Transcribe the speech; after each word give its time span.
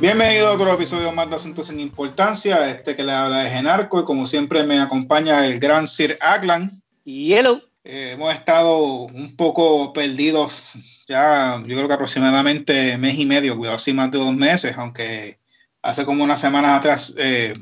Bienvenido 0.00 0.48
a 0.48 0.52
otro 0.52 0.72
episodio 0.72 1.12
más 1.12 1.28
de 1.28 1.36
Asuntos 1.36 1.66
sin 1.66 1.78
Importancia. 1.78 2.70
Este 2.70 2.96
que 2.96 3.04
le 3.04 3.12
habla 3.12 3.40
de 3.40 3.50
Genarco 3.50 4.00
y 4.00 4.04
como 4.04 4.26
siempre 4.26 4.64
me 4.64 4.80
acompaña 4.80 5.44
el 5.44 5.60
gran 5.60 5.86
Sir 5.86 6.16
Aglan. 6.22 6.70
Y 7.04 7.34
hello. 7.34 7.60
Eh, 7.84 8.12
hemos 8.12 8.32
estado 8.32 8.78
un 8.78 9.36
poco 9.36 9.92
perdidos 9.92 11.04
ya, 11.06 11.60
yo 11.66 11.76
creo 11.76 11.86
que 11.86 11.92
aproximadamente 11.92 12.96
mes 12.96 13.18
y 13.18 13.26
medio, 13.26 13.58
cuidado, 13.58 13.76
así 13.76 13.92
más 13.92 14.10
de 14.10 14.16
dos 14.16 14.34
meses, 14.34 14.78
aunque 14.78 15.38
hace 15.82 16.06
como 16.06 16.24
unas 16.24 16.40
semanas 16.40 16.78
atrás 16.78 17.14
eh, 17.18 17.52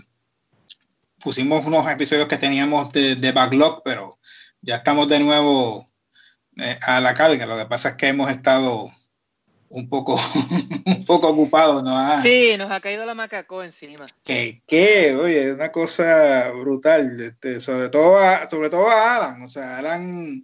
pusimos 1.18 1.66
unos 1.66 1.90
episodios 1.90 2.28
que 2.28 2.36
teníamos 2.36 2.92
de, 2.92 3.16
de, 3.16 3.32
backlog, 3.32 3.82
pero 3.84 4.16
ya 4.60 4.76
estamos 4.76 5.08
de 5.08 5.18
nuevo 5.18 5.84
eh, 6.56 6.78
a 6.86 7.00
la 7.00 7.14
carga. 7.14 7.46
Lo 7.46 7.58
que 7.58 7.66
pasa 7.66 7.88
es 7.88 7.94
que 7.96 8.06
hemos 8.06 8.30
estado 8.30 8.88
un 9.70 9.88
poco, 9.88 10.16
un 10.86 11.04
poco 11.04 11.28
ocupado, 11.28 11.82
¿no? 11.82 11.90
Ah, 11.96 12.20
sí, 12.22 12.56
nos 12.56 12.70
ha 12.70 12.80
caído 12.80 13.04
la 13.04 13.14
macaco 13.14 13.62
encima. 13.62 14.06
¿Qué? 14.24 14.62
¿Qué? 14.66 15.14
Oye, 15.16 15.48
es 15.48 15.54
una 15.54 15.70
cosa 15.70 16.50
brutal, 16.52 17.20
este, 17.20 17.60
sobre, 17.60 17.88
todo 17.88 18.18
a, 18.18 18.48
sobre 18.48 18.70
todo 18.70 18.88
a 18.88 19.16
Alan, 19.16 19.42
o 19.42 19.48
sea, 19.48 19.78
Alan 19.78 20.42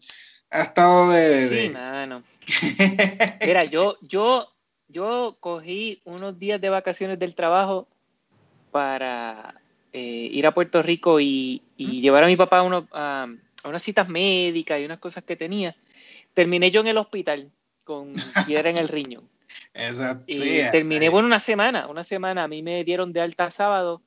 ha 0.50 0.62
estado 0.62 1.11
de... 1.11 1.48
Sí, 1.48 1.69
mano. 1.70 2.22
Mira, 3.47 3.64
yo, 3.64 3.97
yo, 4.03 4.48
yo 4.89 5.36
cogí 5.41 6.00
unos 6.05 6.38
días 6.38 6.61
de 6.61 6.69
vacaciones 6.69 7.19
del 7.19 7.34
trabajo 7.34 7.88
para 8.70 9.61
eh, 9.92 10.28
ir 10.33 10.47
a 10.47 10.55
Puerto 10.55 10.83
Rico 10.83 11.20
y, 11.20 11.62
y 11.77 12.00
llevar 12.00 12.25
a 12.25 12.28
mi 12.28 12.36
papá 12.36 12.59
a, 12.59 12.62
uno, 12.62 12.88
a, 12.92 13.27
a 13.62 13.69
unas 13.69 13.83
citas 13.83 14.09
médicas 14.09 14.81
y 14.81 14.84
unas 14.84 14.98
cosas 14.98 15.25
que 15.25 15.36
tenía. 15.36 15.75
Terminé 16.34 16.70
yo 16.70 16.81
en 16.81 16.88
el 16.88 16.98
hospital 16.98 17.50
con 17.85 18.13
piedra 18.47 18.71
en 18.71 18.79
el 18.79 18.89
riñón. 18.89 19.29
Exacto. 19.75 20.25
Y 20.27 20.61
terminé, 20.73 21.09
bueno, 21.09 21.27
una 21.27 21.41
semana, 21.41 21.87
una 21.87 22.05
semana. 22.05 22.45
A 22.45 22.49
mí 22.49 22.63
me 22.63 22.83
dieron 22.85 23.13
de 23.13 23.21
alta 23.21 23.51
sábado. 23.51 24.03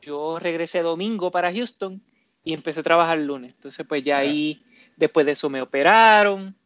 Yo 0.00 0.38
regresé 0.38 0.80
domingo 0.80 1.30
para 1.30 1.52
Houston 1.52 2.02
y 2.42 2.54
empecé 2.54 2.80
a 2.80 2.84
trabajar 2.84 3.18
el 3.18 3.26
lunes. 3.26 3.54
Entonces, 3.54 3.86
pues 3.86 4.02
ya 4.02 4.18
ahí, 4.18 4.62
después 4.96 5.26
de 5.26 5.32
eso 5.32 5.50
me 5.50 5.60
operaron. 5.62 6.56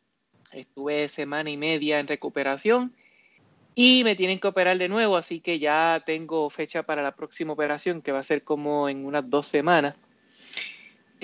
Estuve 0.53 1.09
semana 1.09 1.51
y 1.51 1.57
media 1.57 1.99
en 1.99 2.07
recuperación 2.07 2.95
y 3.75 4.05
me 4.05 4.15
tienen 4.15 4.39
que 4.39 4.47
operar 4.47 4.79
de 4.79 4.89
nuevo, 4.89 5.17
así 5.17 5.41
que 5.41 5.59
ya 5.59 6.03
tengo 6.07 6.49
fecha 6.49 6.85
para 6.85 7.03
la 7.03 7.17
próxima 7.17 7.53
operación, 7.53 8.03
que 8.03 8.13
va 8.13 8.21
a 8.21 8.25
ser 8.25 8.45
como 8.45 8.89
en 8.89 9.05
unas 9.05 9.29
dos 9.29 9.49
semanas. 9.49 9.99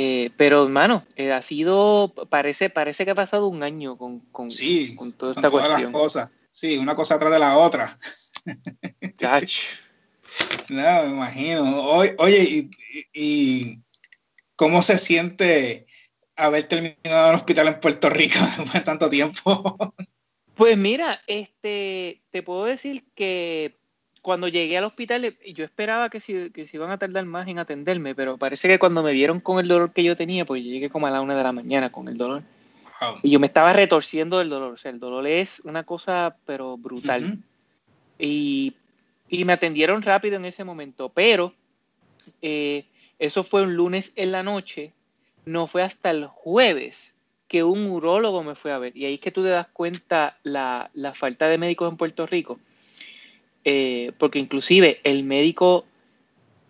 Eh, 0.02 0.30
pero, 0.38 0.64
hermano, 0.64 1.04
eh, 1.14 1.30
ha 1.30 1.42
sido, 1.42 2.14
parece, 2.30 2.70
parece 2.70 3.04
que 3.04 3.10
ha 3.10 3.14
pasado 3.14 3.48
un 3.48 3.62
año 3.62 3.98
con, 3.98 4.20
con, 4.32 4.50
sí, 4.50 4.96
con 4.96 5.12
toda 5.12 5.32
esta 5.32 5.42
con 5.42 5.50
todas 5.50 5.66
cuestión. 5.66 5.92
Las 5.92 6.00
cosas. 6.00 6.32
Sí, 6.54 6.78
una 6.78 6.94
cosa 6.94 7.16
atrás 7.16 7.30
de 7.30 7.38
la 7.38 7.58
otra. 7.58 7.98
No, 10.70 11.02
me 11.02 11.10
imagino. 11.10 11.82
Oye, 11.82 12.14
oye 12.18 12.38
y, 12.38 12.70
y, 13.12 13.78
cómo 14.54 14.80
se 14.80 14.96
siente 14.96 15.86
haber 16.36 16.62
terminado 16.68 17.24
en 17.26 17.30
el 17.30 17.34
hospital 17.34 17.66
en 17.66 17.80
Puerto 17.80 18.08
Rico 18.08 18.38
después 18.56 18.72
de 18.72 18.80
tanto 18.80 19.10
tiempo? 19.10 19.76
Pues 20.54 20.78
mira, 20.78 21.20
este, 21.26 22.22
te 22.30 22.42
puedo 22.44 22.64
decir 22.66 23.04
que 23.16 23.79
cuando 24.22 24.48
llegué 24.48 24.76
al 24.76 24.84
hospital, 24.84 25.34
yo 25.54 25.64
esperaba 25.64 26.10
que 26.10 26.20
se, 26.20 26.50
que 26.50 26.66
se 26.66 26.76
iban 26.76 26.90
a 26.90 26.98
tardar 26.98 27.24
más 27.24 27.48
en 27.48 27.58
atenderme, 27.58 28.14
pero 28.14 28.36
parece 28.36 28.68
que 28.68 28.78
cuando 28.78 29.02
me 29.02 29.12
vieron 29.12 29.40
con 29.40 29.58
el 29.58 29.68
dolor 29.68 29.92
que 29.92 30.04
yo 30.04 30.14
tenía, 30.14 30.44
pues 30.44 30.62
yo 30.62 30.70
llegué 30.70 30.90
como 30.90 31.06
a 31.06 31.10
la 31.10 31.20
una 31.20 31.36
de 31.36 31.42
la 31.42 31.52
mañana 31.52 31.90
con 31.90 32.08
el 32.08 32.18
dolor. 32.18 32.42
Wow. 33.00 33.14
Y 33.22 33.30
yo 33.30 33.40
me 33.40 33.46
estaba 33.46 33.72
retorciendo 33.72 34.38
del 34.38 34.50
dolor. 34.50 34.74
O 34.74 34.76
sea, 34.76 34.90
el 34.90 35.00
dolor 35.00 35.26
es 35.26 35.60
una 35.64 35.84
cosa, 35.84 36.36
pero 36.44 36.76
brutal. 36.76 37.24
Uh 37.24 37.28
-huh. 37.28 37.42
y, 38.18 38.74
y, 39.30 39.44
me 39.46 39.54
atendieron 39.54 40.02
rápido 40.02 40.36
en 40.36 40.44
ese 40.44 40.64
momento, 40.64 41.08
pero 41.08 41.54
eh, 42.42 42.84
eso 43.18 43.42
fue 43.42 43.62
un 43.62 43.74
lunes 43.74 44.12
en 44.16 44.32
la 44.32 44.42
noche. 44.42 44.92
No 45.46 45.66
fue 45.66 45.82
hasta 45.82 46.10
el 46.10 46.26
jueves 46.26 47.14
que 47.48 47.64
un 47.64 47.86
urólogo 47.86 48.42
me 48.42 48.54
fue 48.54 48.70
a 48.70 48.78
ver. 48.78 48.94
Y 48.94 49.06
ahí 49.06 49.14
es 49.14 49.20
que 49.20 49.30
tú 49.30 49.42
te 49.42 49.48
das 49.48 49.68
cuenta 49.68 50.36
la, 50.42 50.90
la 50.92 51.14
falta 51.14 51.48
de 51.48 51.56
médicos 51.56 51.90
en 51.90 51.96
Puerto 51.96 52.26
Rico 52.26 52.60
eh, 53.64 54.12
porque 54.18 54.38
inclusive 54.38 55.00
el 55.04 55.24
médico, 55.24 55.84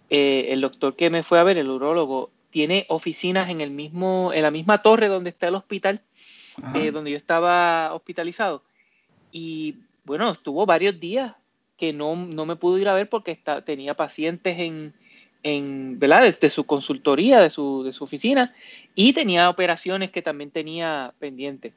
eh, 0.09 0.49
el 0.51 0.61
doctor 0.61 0.97
que 0.97 1.11
me 1.11 1.23
fue 1.23 1.39
a 1.39 1.45
ver, 1.45 1.59
el 1.59 1.71
urólogo, 1.71 2.31
tiene 2.51 2.85
oficinas 2.89 3.49
en, 3.49 3.61
el 3.61 3.71
mismo, 3.71 4.33
en 4.33 4.43
la 4.43 4.51
misma 4.51 4.83
torre 4.83 5.09
donde 5.09 5.31
está 5.31 5.49
el 5.49 5.55
hospital, 5.55 6.03
eh, 6.75 6.91
donde 6.91 7.13
yo 7.13 7.17
estaba 7.17 7.95
hospitalizado. 7.95 8.65
Y 9.31 9.77
bueno, 10.05 10.31
estuvo 10.33 10.67
varios 10.67 10.99
días 10.99 11.35
que 11.77 11.93
no, 11.93 12.17
no 12.17 12.45
me 12.45 12.57
pudo 12.57 12.79
ir 12.79 12.89
a 12.89 12.95
ver 12.95 13.09
porque 13.09 13.31
está, 13.31 13.65
tenía 13.65 13.95
pacientes 13.95 14.59
en, 14.59 14.93
en 15.43 15.99
¿verdad? 15.99 16.23
De, 16.23 16.33
de, 16.33 16.49
su 16.51 16.67
consultoría, 16.67 17.41
de 17.41 17.51
su, 17.51 17.85
de 17.85 17.93
su 17.93 18.05
oficina, 18.05 18.55
y 18.95 19.13
tenía 19.13 19.49
operaciones 19.49 20.11
que 20.11 20.23
también 20.23 20.51
tenía 20.51 21.15
pendientes. 21.21 21.73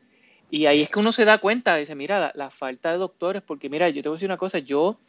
Y 0.53 0.67
ahí 0.67 0.83
es 0.83 0.89
que 0.89 0.99
uno 0.99 1.11
se 1.11 1.25
da 1.25 1.39
cuenta, 1.39 1.75
dice, 1.77 1.95
mira, 1.95 2.19
la, 2.19 2.31
la, 2.35 2.51
falta 2.51 2.91
de 2.91 2.99
doctores, 2.99 3.41
porque 3.41 3.71
mira, 3.71 3.89
yo 3.89 4.03
te 4.03 4.09
voy 4.09 4.13
a 4.13 4.17
decir 4.17 4.29
una 4.29 4.37
cosa, 4.37 4.59
yo 4.59 4.99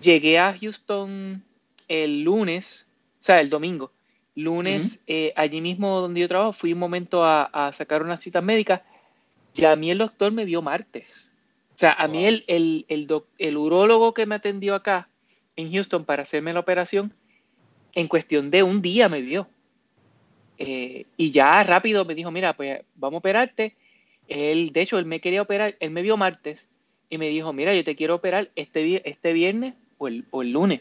llegué 0.00 0.38
a 0.38 0.56
Houston 0.56 1.42
el 1.88 2.22
lunes, 2.22 2.86
o 3.20 3.24
sea, 3.24 3.40
el 3.40 3.50
domingo, 3.50 3.90
lunes, 4.36 4.80
uh 4.80 4.98
-huh. 4.98 5.02
eh, 5.08 5.32
allí 5.34 5.60
mismo 5.60 6.00
donde 6.00 6.20
yo 6.20 6.28
trabajo, 6.28 6.52
fui 6.52 6.72
un 6.72 6.78
momento 6.78 7.24
a, 7.24 7.46
a 7.46 7.72
sacar 7.72 8.00
unas 8.00 8.20
citas 8.20 8.44
médicas, 8.44 8.82
y 9.56 9.64
a 9.64 9.74
mí 9.74 9.90
el 9.90 9.98
doctor 9.98 10.30
me 10.30 10.44
vio 10.44 10.62
martes. 10.62 11.32
O 11.74 11.78
sea, 11.78 11.90
a 11.90 12.06
wow. 12.06 12.14
mí 12.14 12.26
el, 12.26 12.44
el, 12.46 12.84
el, 12.86 13.08
doc, 13.08 13.26
el 13.38 13.56
urólogo 13.56 14.14
que 14.14 14.24
me 14.24 14.36
atendió 14.36 14.76
acá 14.76 15.08
en 15.56 15.72
Houston 15.72 16.04
para 16.04 16.22
hacerme 16.22 16.52
la 16.52 16.60
operación, 16.60 17.12
en 17.92 18.06
cuestión 18.06 18.52
de 18.52 18.62
un 18.62 18.82
día 18.82 19.08
me 19.08 19.20
vio. 19.20 19.48
Eh, 20.58 21.06
y 21.16 21.32
ya 21.32 21.60
rápido 21.64 22.04
me 22.04 22.14
dijo, 22.14 22.30
mira, 22.30 22.52
pues 22.52 22.82
vamos 22.94 23.16
a 23.16 23.18
operarte 23.18 23.74
él, 24.28 24.72
de 24.72 24.80
hecho, 24.80 24.98
él 24.98 25.06
me 25.06 25.20
quería 25.20 25.42
operar, 25.42 25.76
él 25.80 25.90
me 25.90 26.02
vio 26.02 26.16
martes 26.16 26.68
y 27.10 27.18
me 27.18 27.28
dijo, 27.28 27.52
mira, 27.52 27.74
yo 27.74 27.84
te 27.84 27.96
quiero 27.96 28.14
operar 28.14 28.50
este, 28.56 29.08
este 29.08 29.32
viernes 29.32 29.74
o 29.98 30.08
el, 30.08 30.24
o 30.30 30.42
el 30.42 30.52
lunes. 30.52 30.80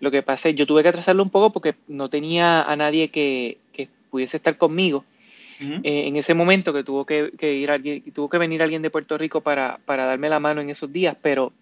Lo 0.00 0.10
que 0.10 0.22
pasa 0.22 0.48
es 0.48 0.54
yo 0.54 0.66
tuve 0.66 0.82
que 0.82 0.88
atrasarlo 0.88 1.22
un 1.22 1.30
poco 1.30 1.50
porque 1.50 1.74
no 1.88 2.08
tenía 2.08 2.62
a 2.62 2.76
nadie 2.76 3.08
que, 3.08 3.58
que 3.72 3.88
pudiese 4.10 4.38
estar 4.38 4.56
conmigo 4.56 5.04
uh 5.60 5.64
-huh. 5.64 5.80
eh, 5.84 6.06
en 6.06 6.16
ese 6.16 6.34
momento, 6.34 6.72
que 6.72 6.84
tuvo 6.84 7.04
que, 7.04 7.32
que, 7.38 7.54
ir 7.54 7.70
alguien, 7.70 8.02
tuvo 8.12 8.28
que 8.28 8.38
venir 8.38 8.62
alguien 8.62 8.82
de 8.82 8.90
Puerto 8.90 9.18
Rico 9.18 9.40
para, 9.40 9.78
para 9.84 10.06
darme 10.06 10.28
la 10.28 10.40
mano 10.40 10.60
en 10.60 10.70
esos 10.70 10.92
días, 10.92 11.16
pero 11.20 11.52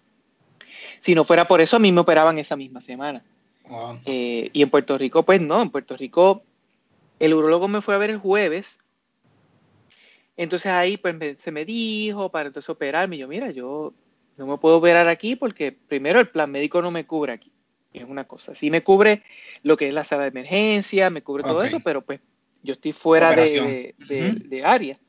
si 0.99 1.15
no 1.15 1.23
fuera 1.23 1.47
por 1.47 1.61
eso, 1.61 1.75
a 1.75 1.79
mí 1.79 1.91
me 1.91 2.01
operaban 2.01 2.39
esa 2.39 2.55
misma 2.55 2.81
semana. 2.81 3.21
Wow. 3.69 3.95
Eh, 4.05 4.49
y 4.53 4.61
en 4.61 4.69
Puerto 4.69 4.97
Rico, 4.97 5.23
pues 5.23 5.41
no, 5.41 5.61
en 5.61 5.69
Puerto 5.69 5.97
Rico 5.97 6.43
el 7.19 7.33
urologo 7.33 7.67
me 7.67 7.81
fue 7.81 7.95
a 7.95 7.97
ver 7.97 8.09
el 8.09 8.17
jueves 8.17 8.79
entonces 10.37 10.71
ahí 10.71 10.97
pues 10.97 11.15
me, 11.15 11.35
se 11.35 11.51
me 11.51 11.65
dijo 11.65 12.29
para 12.29 12.47
entonces 12.47 12.69
operarme. 12.69 13.17
Yo, 13.17 13.27
mira, 13.27 13.51
yo 13.51 13.93
no 14.37 14.47
me 14.47 14.57
puedo 14.57 14.77
operar 14.77 15.07
aquí 15.07 15.35
porque 15.35 15.71
primero 15.71 16.19
el 16.19 16.29
plan 16.29 16.51
médico 16.51 16.81
no 16.81 16.91
me 16.91 17.05
cubre 17.05 17.33
aquí. 17.33 17.51
Es 17.93 18.03
una 18.03 18.25
cosa. 18.25 18.55
Sí 18.55 18.69
me 18.69 18.83
cubre 18.83 19.23
lo 19.63 19.77
que 19.77 19.87
es 19.87 19.93
la 19.93 20.03
sala 20.03 20.23
de 20.23 20.29
emergencia, 20.29 21.09
me 21.09 21.21
cubre 21.21 21.43
todo 21.43 21.63
eso, 21.63 21.79
pero 21.83 22.01
pues 22.01 22.19
yo 22.61 22.73
estoy 22.73 22.91
fuera 22.91 23.33
de, 23.33 23.41
de, 23.41 23.95
de, 23.97 24.21
uh 24.21 24.33
-huh. 24.33 24.49
de, 24.49 24.65
área. 24.65 24.99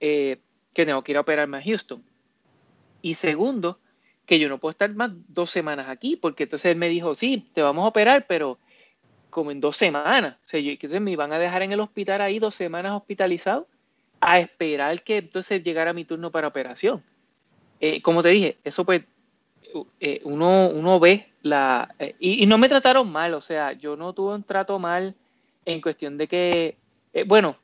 Eh, 0.00 0.38
que 0.74 0.84
tengo 0.84 1.02
que 1.02 1.12
ir 1.12 1.16
a 1.16 1.22
operarme 1.22 1.56
a 1.56 1.62
Houston. 1.62 2.04
Y 3.00 3.14
segundo, 3.14 3.78
que 4.26 4.38
yo 4.38 4.48
no 4.48 4.58
puedo 4.58 4.72
estar 4.72 4.92
más 4.94 5.12
dos 5.28 5.50
semanas 5.50 5.88
aquí, 5.88 6.16
porque 6.16 6.42
entonces 6.42 6.72
él 6.72 6.76
me 6.76 6.88
dijo, 6.88 7.14
sí, 7.14 7.48
te 7.54 7.62
vamos 7.62 7.84
a 7.84 7.88
operar, 7.88 8.26
pero 8.26 8.58
como 9.30 9.50
en 9.50 9.60
dos 9.60 9.76
semanas. 9.76 10.36
O 10.44 10.48
sea, 10.48 10.60
yo, 10.60 10.72
entonces 10.72 11.00
me 11.00 11.12
iban 11.12 11.32
a 11.32 11.38
dejar 11.38 11.62
en 11.62 11.72
el 11.72 11.80
hospital 11.80 12.20
ahí 12.20 12.38
dos 12.38 12.54
semanas 12.54 12.92
hospitalizado 12.92 13.68
a 14.26 14.40
esperar 14.40 15.02
que 15.02 15.18
entonces 15.18 15.62
llegara 15.62 15.92
mi 15.92 16.06
turno 16.06 16.30
para 16.30 16.48
operación. 16.48 17.02
Eh, 17.78 18.00
como 18.00 18.22
te 18.22 18.30
dije, 18.30 18.56
eso 18.64 18.84
pues 18.84 19.02
eh, 20.00 20.20
uno, 20.24 20.68
uno 20.68 20.98
ve 20.98 21.28
la... 21.42 21.94
Eh, 21.98 22.14
y, 22.18 22.46
no 22.46 22.56
me 22.56 22.70
trataron 22.70 23.12
mal, 23.12 23.34
o 23.34 23.42
sea, 23.42 23.72
yo 23.72 23.96
no 23.96 24.14
tuve 24.14 24.34
un 24.34 24.42
trato 24.42 24.78
mal 24.78 25.14
en 25.66 25.82
cuestión 25.82 26.16
de 26.16 26.26
que, 26.26 26.76
eh, 27.12 27.24
bueno, 27.24 27.56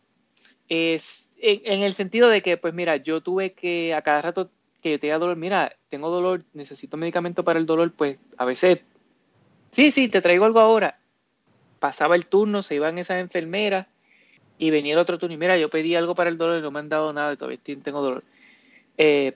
es 0.68 1.30
en, 1.38 1.62
en, 1.64 1.82
el 1.82 1.94
sentido 1.94 2.28
de 2.28 2.42
que, 2.42 2.58
pues 2.58 2.74
mira, 2.74 2.96
yo 2.96 3.22
tuve 3.22 3.52
que 3.54 3.94
a 3.94 4.02
cada 4.02 4.20
rato 4.20 4.50
que 4.82 4.98
tenga 4.98 5.18
dolor, 5.18 5.36
mira, 5.36 5.76
tengo 5.88 6.10
dolor, 6.10 6.44
necesito 6.52 6.98
medicamento 6.98 7.42
para 7.42 7.58
el 7.58 7.64
dolor, 7.64 7.92
pues 7.92 8.18
a 8.36 8.44
veces, 8.44 8.80
sí, 9.70 9.90
sí, 9.90 10.08
te 10.08 10.20
traigo 10.20 10.44
algo 10.44 10.60
ahora. 10.60 10.98
Pasaba 11.78 12.16
el 12.16 12.26
turno, 12.26 12.62
se 12.62 12.74
iban 12.74 12.98
esas 12.98 13.20
enfermeras 13.20 13.86
y 14.60 14.70
venía 14.70 14.92
el 14.92 14.98
otro 14.98 15.18
turno 15.18 15.34
y 15.34 15.38
mira, 15.38 15.56
yo 15.56 15.70
pedí 15.70 15.94
algo 15.94 16.14
para 16.14 16.28
el 16.28 16.36
dolor 16.36 16.58
y 16.58 16.62
no 16.62 16.70
me 16.70 16.80
han 16.80 16.90
dado 16.90 17.14
nada, 17.14 17.34
todavía 17.34 17.58
tengo 17.82 18.02
dolor. 18.02 18.22
Eh, 18.98 19.34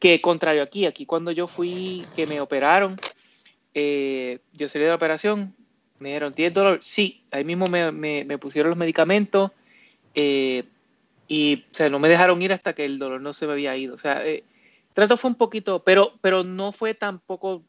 que 0.00 0.20
contrario 0.20 0.64
aquí, 0.64 0.84
aquí 0.84 1.06
cuando 1.06 1.30
yo 1.30 1.46
fui, 1.46 2.04
que 2.16 2.26
me 2.26 2.40
operaron, 2.40 2.96
eh, 3.72 4.40
yo 4.52 4.66
salí 4.66 4.82
de 4.82 4.90
la 4.90 4.96
operación, 4.96 5.54
me 6.00 6.08
dieron, 6.08 6.32
¿tienes 6.32 6.54
dolor? 6.54 6.80
Sí, 6.82 7.22
ahí 7.30 7.44
mismo 7.44 7.68
me, 7.68 7.92
me, 7.92 8.24
me 8.24 8.36
pusieron 8.36 8.70
los 8.70 8.76
medicamentos 8.76 9.52
eh, 10.12 10.64
y 11.28 11.64
o 11.70 11.74
sea, 11.74 11.88
no 11.88 12.00
me 12.00 12.08
dejaron 12.08 12.42
ir 12.42 12.52
hasta 12.52 12.72
que 12.72 12.84
el 12.84 12.98
dolor 12.98 13.20
no 13.20 13.32
se 13.32 13.46
me 13.46 13.52
había 13.52 13.76
ido. 13.76 13.94
O 13.94 13.98
sea, 13.98 14.26
eh, 14.26 14.42
trato 14.92 15.16
fue 15.16 15.30
un 15.30 15.36
poquito, 15.36 15.84
pero, 15.84 16.14
pero 16.20 16.42
no 16.42 16.72
fue 16.72 16.94
tampoco 16.94 17.62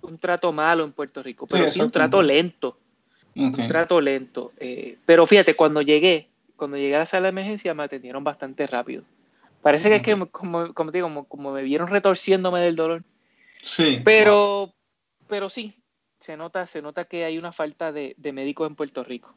un 0.00 0.18
trato 0.18 0.52
malo 0.52 0.82
en 0.82 0.90
Puerto 0.90 1.22
Rico, 1.22 1.46
pero 1.46 1.70
sí, 1.70 1.80
un 1.80 1.92
trato 1.92 2.20
lento. 2.20 2.76
Un 3.36 3.52
trato 3.52 4.00
lento. 4.00 4.52
Pero 5.06 5.24
fíjate, 5.26 5.54
cuando 5.54 5.80
llegué, 5.80 6.29
cuando 6.60 6.76
llegué 6.76 6.94
a 6.94 7.00
la 7.00 7.06
sala 7.06 7.24
de 7.24 7.30
emergencia 7.30 7.74
me 7.74 7.82
atendieron 7.82 8.22
bastante 8.22 8.66
rápido. 8.66 9.02
Parece 9.62 9.88
que 9.88 9.96
es 9.96 10.02
que, 10.02 10.16
como, 10.30 10.72
como 10.74 10.90
digo, 10.92 11.06
como, 11.06 11.24
como, 11.24 11.52
me 11.52 11.62
vieron 11.62 11.88
retorciéndome 11.88 12.60
del 12.60 12.76
dolor. 12.76 13.02
Sí. 13.60 14.00
Pero, 14.04 14.74
pero 15.26 15.48
sí, 15.48 15.82
se 16.20 16.36
nota, 16.36 16.66
se 16.66 16.82
nota 16.82 17.06
que 17.06 17.24
hay 17.24 17.38
una 17.38 17.50
falta 17.50 17.92
de, 17.92 18.14
de 18.18 18.32
médicos 18.32 18.68
en 18.68 18.76
Puerto 18.76 19.02
Rico. 19.02 19.34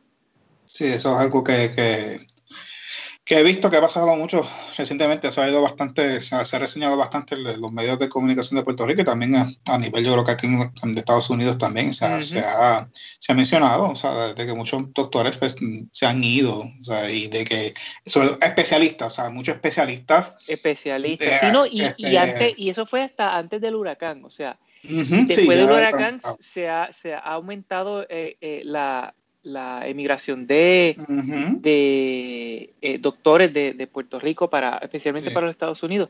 Sí, 0.65 0.85
eso 0.85 1.13
es 1.13 1.17
algo 1.17 1.43
que, 1.43 1.71
que, 1.75 2.17
que 3.25 3.39
he 3.39 3.43
visto 3.43 3.69
que 3.69 3.77
ha 3.77 3.81
pasado 3.81 4.15
mucho 4.17 4.45
recientemente, 4.77 5.29
ha 5.35 5.49
ido 5.49 5.61
bastante, 5.61 6.19
se 6.19 6.35
ha, 6.35 6.59
reseñado 6.59 6.97
bastante 6.97 7.37
los 7.37 7.71
medios 7.71 7.97
de 7.97 8.09
comunicación 8.09 8.57
de 8.57 8.63
Puerto 8.63 8.85
Rico 8.85 9.01
y 9.01 9.05
también 9.05 9.35
a, 9.35 9.77
nivel, 9.77 10.03
yo 10.03 10.11
creo 10.11 10.23
que 10.25 10.31
aquí 10.31 10.47
en, 10.47 10.97
Estados 10.97 11.29
Unidos 11.29 11.57
también 11.57 11.93
se, 11.93 12.05
ha, 12.05 12.21
se, 12.21 12.39
ha, 12.39 12.89
se, 12.93 13.31
ha, 13.31 13.35
mencionado, 13.35 13.89
o 13.89 13.95
sea, 13.95 14.33
de 14.33 14.45
que 14.45 14.53
muchos 14.53 14.93
doctores 14.93 15.37
pues, 15.37 15.55
se 15.91 16.05
han 16.05 16.21
ido, 16.21 16.59
o 16.59 16.83
sea, 16.83 17.09
y 17.09 17.27
de 17.27 17.45
que 17.45 17.73
son 18.05 18.37
especialistas, 18.41 19.13
o 19.13 19.15
sea, 19.21 19.29
muchos 19.29 19.55
especialistas. 19.55 20.33
Especialistas, 20.49 21.39
sí, 21.39 21.47
no, 21.53 21.65
y, 21.65 21.81
y, 21.81 21.85
este 21.85 22.17
antes, 22.17 22.53
y 22.57 22.69
eso 22.69 22.85
fue 22.85 23.03
hasta 23.03 23.37
antes 23.37 23.61
del 23.61 23.75
huracán, 23.75 24.25
o 24.25 24.29
sea, 24.29 24.59
después 24.83 25.57
del 25.57 25.71
huracán 25.71 26.21
se 26.41 26.67
ha, 26.67 26.91
se 26.91 27.13
ha 27.13 27.19
aumentado 27.19 28.05
eh, 28.09 28.35
eh, 28.41 28.63
la, 28.65 29.15
la 29.43 29.87
emigración 29.87 30.47
de, 30.47 30.95
de 31.59 32.73
eh, 32.81 32.97
doctores 32.97 33.53
de, 33.53 33.89
Puerto 33.91 34.19
Rico, 34.19 34.49
para, 34.49 34.77
especialmente 34.77 35.31
para 35.31 35.47
los 35.47 35.53
Estados 35.53 35.83
Unidos. 35.83 36.09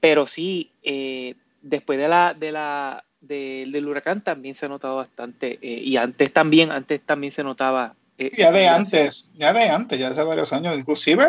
Pero 0.00 0.26
sí, 0.26 0.72
eh, 0.82 1.34
después 1.60 1.98
de 1.98 2.08
la, 2.08 2.34
de 2.34 2.50
la, 2.50 3.04
del 3.20 3.86
huracán 3.86 4.24
también 4.24 4.54
se 4.54 4.66
ha 4.66 4.68
notado 4.68 4.96
bastante, 4.96 5.58
eh, 5.60 5.82
y 5.84 5.96
antes 5.96 6.32
también, 6.32 6.72
antes 6.72 7.02
también 7.02 7.32
se 7.32 7.44
notaba. 7.44 7.94
ya 8.18 8.50
de 8.50 8.66
antes, 8.66 9.32
ya 9.34 9.52
de 9.52 9.68
antes, 9.68 9.98
ya 9.98 10.08
hace 10.08 10.22
varios 10.22 10.52
años, 10.52 10.76
inclusive 10.76 11.26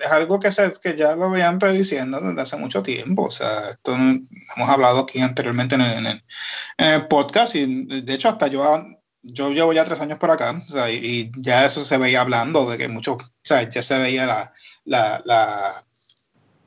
es 0.00 0.10
algo 0.10 0.38
que, 0.38 0.50
se, 0.50 0.72
que 0.82 0.96
ya 0.96 1.14
lo 1.14 1.30
veían 1.30 1.58
prediciendo 1.58 2.20
desde 2.20 2.40
hace 2.40 2.56
mucho 2.56 2.82
tiempo. 2.82 3.24
O 3.24 3.30
sea, 3.30 3.48
esto 3.68 3.94
hemos 3.94 4.68
hablado 4.68 5.00
aquí 5.00 5.20
anteriormente 5.20 5.74
en 5.74 5.82
el, 5.82 6.22
en 6.78 6.86
el 6.86 7.06
podcast 7.06 7.54
y 7.54 7.84
de 8.00 8.14
hecho 8.14 8.28
hasta 8.28 8.46
yo 8.46 8.62
yo 9.22 9.50
llevo 9.50 9.72
ya 9.72 9.84
tres 9.84 10.00
años 10.00 10.18
por 10.18 10.30
acá 10.30 10.50
o 10.50 10.60
sea, 10.60 10.90
y, 10.90 11.30
ya 11.36 11.64
eso 11.64 11.80
se 11.84 11.98
veía 11.98 12.20
hablando 12.22 12.68
de 12.68 12.78
que 12.78 12.88
mucho, 12.88 13.14
o 13.14 13.18
sea, 13.42 13.68
ya 13.68 13.82
se 13.82 13.98
veía 13.98 14.26
la, 14.26 14.52
la, 14.84 15.22
la 15.24 15.84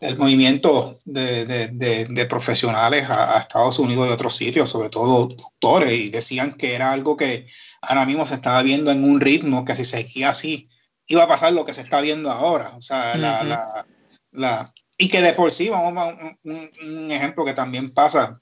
el 0.03 0.17
movimiento 0.17 0.95
de, 1.05 1.45
de, 1.45 2.05
de, 2.05 2.25
profesionales 2.25 3.09
a, 3.09 3.39
Estados 3.39 3.79
Unidos 3.79 4.09
y 4.09 4.11
otros 4.11 4.35
sitios, 4.35 4.69
sobre 4.69 4.89
todo 4.89 5.27
doctores, 5.27 5.93
y 5.93 6.09
decían 6.09 6.53
que 6.53 6.75
era 6.75 6.91
algo 6.91 7.15
que 7.15 7.45
ahora 7.81 8.05
mismo 8.05 8.25
se 8.25 8.35
estaba 8.35 8.61
viendo 8.63 8.91
en 8.91 9.03
un 9.03 9.21
ritmo 9.21 9.65
que 9.65 9.75
si 9.75 9.85
seguía 9.85 10.29
así, 10.29 10.69
iba 11.07 11.23
a 11.23 11.27
pasar 11.27 11.53
lo 11.53 11.65
que 11.65 11.73
se 11.73 11.81
está 11.81 12.01
viendo 12.01 12.31
ahora. 12.31 12.69
O 12.77 12.81
sea, 12.81 13.15
la, 13.17 13.43
la, 13.43 13.87
la, 14.31 14.73
y 14.97 15.09
que 15.09 15.21
de 15.21 15.33
por 15.33 15.51
sí, 15.51 15.69
vamos 15.69 15.97
a 15.97 16.07
un, 16.43 16.69
un 16.83 17.11
ejemplo 17.11 17.45
que 17.45 17.53
también 17.53 17.93
pasa 17.93 18.41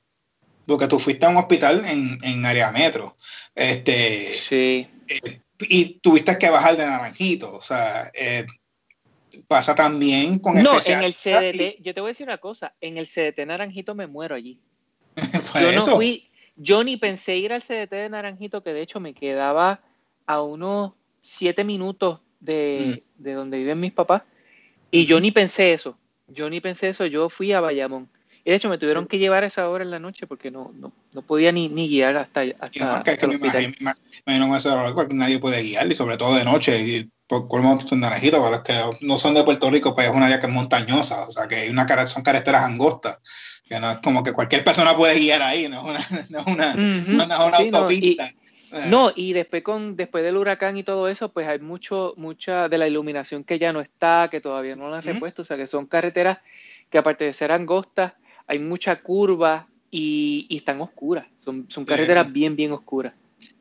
porque 0.65 0.87
tú 0.87 0.99
fuiste 0.99 1.25
a 1.25 1.29
un 1.29 1.37
hospital 1.37 1.83
en, 1.85 2.17
en 2.23 2.45
área 2.45 2.71
metro. 2.71 3.15
Este, 3.55 4.25
sí. 4.33 4.87
Eh, 5.07 5.39
y 5.67 5.99
tuviste 5.99 6.37
que 6.37 6.49
bajar 6.49 6.77
de 6.77 6.85
naranjito. 6.85 7.53
O 7.53 7.61
sea, 7.61 8.11
eh, 8.13 8.45
pasa 9.47 9.75
también 9.75 10.39
con 10.39 10.55
No, 10.61 10.73
en 10.85 11.03
el 11.03 11.13
CDT, 11.13 11.81
yo 11.81 11.93
te 11.93 12.01
voy 12.01 12.09
a 12.09 12.11
decir 12.11 12.27
una 12.27 12.37
cosa, 12.37 12.73
en 12.81 12.97
el 12.97 13.07
CDT 13.07 13.45
Naranjito 13.45 13.95
me 13.95 14.07
muero 14.07 14.35
allí. 14.35 14.59
yo 15.59 15.71
no 15.71 15.81
fui, 15.81 16.29
yo 16.55 16.83
ni 16.83 16.97
pensé 16.97 17.37
ir 17.37 17.53
al 17.53 17.61
CDT 17.61 17.91
de 17.91 18.09
Naranjito, 18.09 18.63
que 18.63 18.73
de 18.73 18.81
hecho 18.81 18.99
me 18.99 19.13
quedaba 19.13 19.81
a 20.25 20.41
unos 20.41 20.93
siete 21.21 21.63
minutos 21.63 22.19
de, 22.39 23.03
mm. 23.19 23.23
de 23.23 23.33
donde 23.33 23.57
viven 23.57 23.79
mis 23.79 23.93
papás, 23.93 24.23
y 24.89 25.05
yo 25.05 25.19
ni 25.19 25.31
pensé 25.31 25.73
eso, 25.73 25.97
yo 26.27 26.49
ni 26.49 26.61
pensé 26.61 26.89
eso, 26.89 27.05
yo 27.05 27.29
fui 27.29 27.51
a 27.53 27.61
Bayamón. 27.61 28.09
Y 28.43 28.49
de 28.49 28.55
hecho 28.55 28.69
me 28.69 28.77
tuvieron 28.77 29.05
que 29.05 29.19
llevar 29.19 29.43
a 29.43 29.47
esa 29.47 29.69
hora 29.69 29.83
en 29.83 29.91
la 29.91 29.99
noche 29.99 30.25
porque 30.27 30.49
no, 30.49 30.71
no, 30.75 30.91
no 31.13 31.21
podía 31.21 31.51
ni, 31.51 31.69
ni, 31.69 31.87
guiar 31.87 32.17
hasta, 32.17 32.41
hasta, 32.59 32.97
no, 32.97 33.03
que, 33.03 33.17
que 33.17 33.27
me 33.27 33.35
imagino, 34.35 35.05
nadie 35.11 35.39
puede 35.39 35.61
guiar 35.61 35.87
y 35.87 35.93
sobre 35.93 36.17
todo 36.17 36.35
de 36.35 36.43
noche. 36.43 36.81
Y 36.81 37.09
por 37.31 37.47
colmo 37.47 37.79
naranjito, 37.93 38.43
pero 38.43 38.55
este, 38.55 39.05
no 39.05 39.17
son 39.17 39.33
de 39.33 39.43
Puerto 39.43 39.69
Rico, 39.69 39.95
pues 39.95 40.09
es 40.09 40.13
un 40.13 40.21
área 40.21 40.37
que 40.37 40.47
es 40.47 40.53
montañosa, 40.53 41.25
o 41.25 41.31
sea 41.31 41.47
que 41.47 41.55
hay 41.55 41.69
una, 41.69 41.87
son 42.05 42.23
carreteras 42.23 42.63
angostas, 42.63 43.21
que 43.69 43.79
no 43.79 43.89
es 43.89 43.99
como 43.99 44.21
que 44.21 44.33
cualquier 44.33 44.65
persona 44.65 44.93
puede 44.97 45.17
guiar 45.17 45.41
ahí, 45.41 45.69
no 45.69 45.77
es 45.95 46.11
una, 46.11 46.25
no 46.43 46.51
una, 46.51 46.75
una, 47.25 47.55
autopista. 47.55 48.27
Eh. 48.73 48.87
No, 48.89 49.13
y, 49.15 49.31
después 49.31 49.63
con 49.63 49.95
después 49.95 50.25
del 50.25 50.35
huracán 50.35 50.75
y 50.75 50.83
todo 50.83 51.07
eso, 51.07 51.31
pues 51.31 51.47
hay 51.47 51.59
mucho 51.59 52.13
mucha 52.17 52.67
de 52.67 52.77
la 52.77 52.87
iluminación 52.89 53.45
que 53.45 53.57
ya 53.57 53.71
no 53.71 53.79
está, 53.79 54.27
que 54.29 54.41
todavía 54.41 54.75
no 54.75 54.89
la 54.89 54.97
han 54.97 55.03
repuesto, 55.03 55.43
o 55.43 55.45
sea 55.45 55.55
que 55.55 55.67
son 55.67 55.85
carreteras 55.85 56.39
que 56.89 56.97
aparte 56.97 57.23
de 57.23 57.33
ser 57.33 57.53
angostas, 57.53 58.11
hay 58.47 58.59
mucha 58.59 59.01
curva 59.01 59.67
y, 59.89 60.45
y 60.49 60.57
están 60.57 60.81
oscuras. 60.81 61.25
Son, 61.43 61.65
son 61.69 61.85
carreteras 61.85 62.31
bien, 62.31 62.55
bien 62.55 62.71
oscuras. 62.71 63.13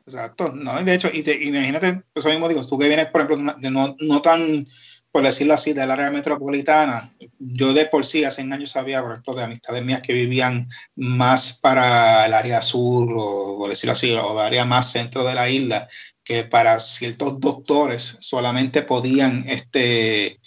Exacto, 0.05 0.51
no, 0.53 0.81
de 0.83 0.93
hecho, 0.93 1.09
y 1.11 1.23
te, 1.23 1.43
imagínate, 1.43 2.03
eso 2.13 2.29
mismo 2.29 2.49
digo, 2.49 2.65
tú 2.65 2.77
que 2.77 2.87
vienes, 2.87 3.07
por 3.07 3.21
ejemplo, 3.21 3.55
de 3.59 3.71
no, 3.71 3.95
no 3.99 4.21
tan, 4.21 4.63
por 5.11 5.23
decirlo 5.23 5.53
así, 5.53 5.73
del 5.73 5.91
área 5.91 6.11
metropolitana, 6.11 7.09
yo 7.39 7.73
de 7.73 7.85
por 7.85 8.05
sí 8.05 8.23
hace 8.23 8.41
años 8.41 8.71
sabía, 8.71 9.01
por 9.01 9.11
ejemplo, 9.11 9.35
de 9.35 9.43
amistades 9.43 9.85
mías 9.85 10.01
que 10.01 10.13
vivían 10.13 10.67
más 10.95 11.59
para 11.59 12.25
el 12.25 12.33
área 12.33 12.61
sur, 12.61 13.09
o 13.15 13.57
por 13.59 13.69
decirlo 13.69 13.93
así, 13.93 14.11
o 14.11 14.33
el 14.33 14.45
área 14.45 14.65
más 14.65 14.91
centro 14.91 15.23
de 15.23 15.35
la 15.35 15.49
isla, 15.49 15.87
que 16.23 16.43
para 16.43 16.79
ciertos 16.79 17.39
doctores 17.39 18.17
solamente 18.19 18.81
podían 18.81 19.43
este, 19.47 20.39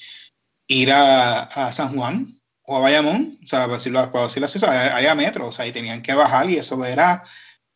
ir 0.69 0.93
a, 0.93 1.43
a 1.43 1.73
San 1.73 1.97
Juan 1.97 2.27
o 2.67 2.77
a 2.77 2.81
Bayamón, 2.81 3.39
o 3.43 3.47
sea, 3.47 3.65
por 3.65 3.75
decirlo, 3.75 4.11
por 4.11 4.23
decirlo 4.23 4.47
así, 4.47 4.59
o 4.59 5.15
metro, 5.15 5.49
o 5.49 5.53
sea, 5.53 5.67
y 5.67 5.73
tenían 5.73 6.03
que 6.03 6.15
bajar 6.15 6.49
y 6.49 6.57
eso 6.57 6.83
era 6.85 7.23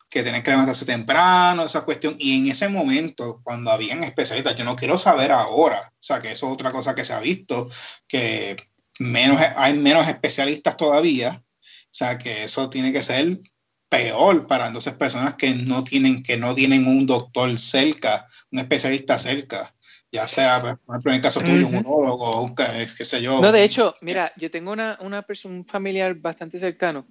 que 0.09 0.23
tenían 0.23 0.41
que 0.41 0.51
levantarse 0.51 0.85
temprano, 0.85 1.63
esa 1.63 1.81
cuestión. 1.81 2.15
Y 2.17 2.39
en 2.39 2.51
ese 2.51 2.67
momento, 2.67 3.41
cuando 3.43 3.71
habían 3.71 4.03
especialistas, 4.03 4.55
yo 4.55 4.65
no 4.65 4.75
quiero 4.75 4.97
saber 4.97 5.31
ahora, 5.31 5.79
o 5.79 5.97
sea, 5.99 6.19
que 6.19 6.31
eso 6.31 6.47
es 6.47 6.53
otra 6.53 6.71
cosa 6.71 6.95
que 6.95 7.03
se 7.03 7.13
ha 7.13 7.19
visto, 7.19 7.67
que 8.07 8.55
menos, 8.99 9.39
hay 9.55 9.73
menos 9.73 10.07
especialistas 10.07 10.75
todavía, 10.77 11.43
o 11.61 11.91
sea, 11.91 12.17
que 12.17 12.45
eso 12.45 12.69
tiene 12.69 12.91
que 12.91 13.03
ser 13.03 13.37
peor 13.87 14.47
para 14.47 14.67
entonces 14.67 14.93
personas 14.93 15.35
que 15.35 15.51
no 15.53 15.83
tienen, 15.83 16.23
que 16.23 16.37
no 16.37 16.55
tienen 16.55 16.87
un 16.87 17.05
doctor 17.05 17.57
cerca, 17.57 18.25
un 18.51 18.59
especialista 18.59 19.17
cerca 19.19 19.73
ya 20.11 20.27
sea, 20.27 20.61
por 20.61 20.95
ejemplo, 20.95 21.11
en 21.11 21.15
el 21.17 21.21
caso 21.21 21.39
tuyo, 21.41 21.67
un 21.67 21.73
monólogo, 21.75 22.43
un, 22.43 22.55
qué 22.55 22.63
sé 23.05 23.21
yo. 23.21 23.41
No, 23.41 23.51
de 23.51 23.63
hecho, 23.63 23.93
mira, 24.01 24.31
yo 24.37 24.49
tengo 24.49 24.71
una, 24.71 24.97
una 25.01 25.21
persona, 25.21 25.55
un 25.55 25.65
familiar 25.65 26.15
bastante 26.15 26.59
cercano 26.59 27.05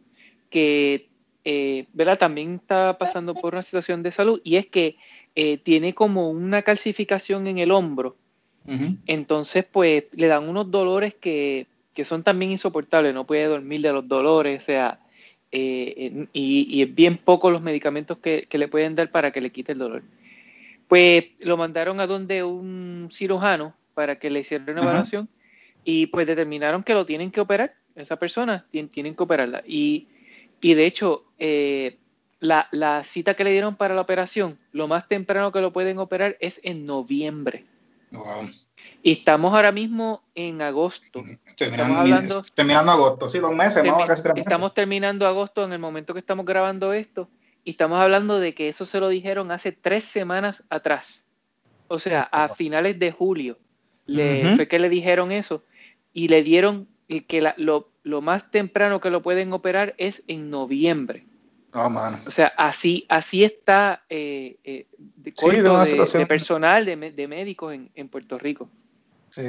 que, 0.51 1.09
eh, 1.45 1.87
¿verdad? 1.93 2.19
También 2.19 2.57
está 2.57 2.99
pasando 2.99 3.35
por 3.35 3.55
una 3.55 3.63
situación 3.63 4.03
de 4.03 4.11
salud 4.11 4.41
y 4.43 4.57
es 4.57 4.67
que 4.67 4.97
eh, 5.37 5.59
tiene 5.59 5.95
como 5.95 6.31
una 6.31 6.63
calcificación 6.63 7.47
en 7.47 7.59
el 7.59 7.71
hombro. 7.71 8.17
Entonces, 9.07 9.65
pues, 9.65 10.05
le 10.13 10.27
dan 10.27 10.47
unos 10.47 10.71
dolores 10.71 11.15
que, 11.15 11.67
que, 11.95 12.05
son 12.05 12.23
también 12.23 12.51
insoportables, 12.51 13.15
no 13.15 13.27
puede 13.27 13.47
dormir 13.47 13.81
de 13.81 13.95
los 13.95 14.07
dolores, 14.07 14.63
o 14.63 14.67
sea, 14.67 15.01
eh, 15.51 16.27
y, 16.35 16.67
y, 16.69 16.83
es 16.83 16.95
bien 16.95 17.17
poco 17.17 17.51
los 17.51 17.63
medicamentos 17.63 18.19
que, 18.19 18.47
que 18.47 18.59
le 18.59 18.69
pueden 18.69 18.95
dar 18.95 19.11
para 19.11 19.31
que 19.31 19.41
le 19.41 19.53
quite 19.53 19.73
el 19.73 19.79
dolor. 19.79 20.03
Pues 20.89 21.27
lo 21.41 21.57
mandaron 21.57 22.01
a 22.01 22.07
donde 22.07 22.43
un 22.43 23.11
cirujano 23.13 23.75
para 23.95 24.19
que 24.19 24.31
le 24.31 24.41
hiciera 24.41 24.65
una 24.67 24.81
evaluación 24.81 25.29
y 25.85 26.07
pues 26.07 26.27
determinaron 26.27 26.83
que 26.83 26.95
lo 26.95 27.07
tienen 27.07 27.31
que 27.31 27.41
operar, 27.41 27.75
esa 27.95 28.17
persona 28.17 28.67
tienen 28.71 29.15
que 29.15 29.23
operarla. 29.23 29.63
Y, 29.67 30.07
de 30.61 30.87
hecho, 30.87 31.25
eh, 31.39 31.99
la, 32.41 33.03
cita 33.05 33.35
que 33.35 33.45
le 33.45 33.53
dieron 33.53 33.77
para 33.77 33.95
la 33.95 34.01
operación, 34.01 34.59
lo 34.73 34.89
más 34.89 35.09
temprano 35.09 35.53
que 35.53 35.61
lo 35.61 35.73
pueden 35.73 35.99
operar 35.99 36.37
es 36.41 36.61
en 36.63 36.87
noviembre. 36.87 37.65
Y 39.03 39.13
estamos 39.13 39.53
ahora 39.53 39.73
mismo 39.73 40.23
en 40.35 40.63
agosto. 40.63 41.23
Terminando, 41.57 42.43
terminando 42.55 42.93
agosto, 42.93 43.29
sí, 43.29 43.39
dos 43.39 43.55
meses, 43.55 43.85
Estamos 44.37 44.75
terminando 44.75 45.27
agosto 45.27 45.65
en 45.65 45.73
el 45.73 45.79
momento 45.79 46.13
que 46.15 46.21
estamos 46.21 46.47
grabando 46.47 46.93
esto. 46.93 47.29
Y 47.69 47.73
estamos 47.73 48.01
hablando 48.01 48.41
de 48.41 48.55
que 48.55 48.71
eso 48.71 48.87
se 48.87 48.99
lo 48.99 49.11
dijeron 49.11 49.51
hace 49.51 49.73
tres 49.73 50.03
semanas 50.03 50.65
atrás. 50.71 51.23
O 51.89 51.99
sea, 51.99 52.23
a 52.23 52.49
finales 52.49 52.99
de 52.99 53.13
julio 53.13 53.59
le, 54.07 54.57
fue 54.57 54.67
que 54.67 54.79
le 54.79 54.89
dijeron 54.89 55.33
eso 55.33 55.63
y 56.15 56.29
le 56.29 56.43
dieron 56.43 56.89
que 57.27 57.47
lo, 57.59 58.23
más 58.23 58.51
temprano 58.51 59.03
que 59.03 59.11
lo 59.11 59.21
pueden 59.23 59.53
operar 59.53 59.95
es 59.99 60.23
en 60.29 60.49
noviembre. 60.49 61.27
Oh, 61.75 61.91
man. 61.91 62.15
O 62.15 62.31
sea, 62.31 62.55
así, 62.57 63.05
así 63.11 63.45
está 63.45 64.03
eh, 64.09 64.57
eh, 64.65 64.87
de, 64.97 65.35
de, 65.35 66.27
personal, 66.27 66.87
de, 66.87 67.27
médicos 67.29 67.75
en, 67.95 68.09
Puerto 68.09 68.39
Rico. 68.39 68.71
Sí, 69.29 69.43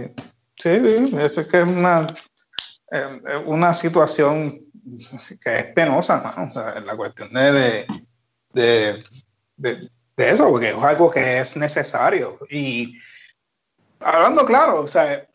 sí, 0.58 0.70
eso 0.70 1.40
es 1.40 1.48
que 1.48 1.62
es 1.62 1.68
una, 1.70 2.06
eh, 2.92 3.38
una 3.46 3.74
situación 3.74 4.60
que 5.42 5.56
es 5.56 5.64
penosa, 5.74 6.34
la 6.86 6.98
cuestión 6.98 7.32
de, 7.34 7.86
de, 8.54 9.02
de, 9.58 9.90
eso, 10.18 10.50
porque 10.50 10.70
es 10.70 10.78
algo 10.78 11.10
que 11.10 11.40
es 11.40 11.56
necesario. 11.56 12.40
Y 12.50 12.98
hablando 14.00 14.46
claro, 14.46 14.82
o 14.82 14.88
sea, 14.88 15.28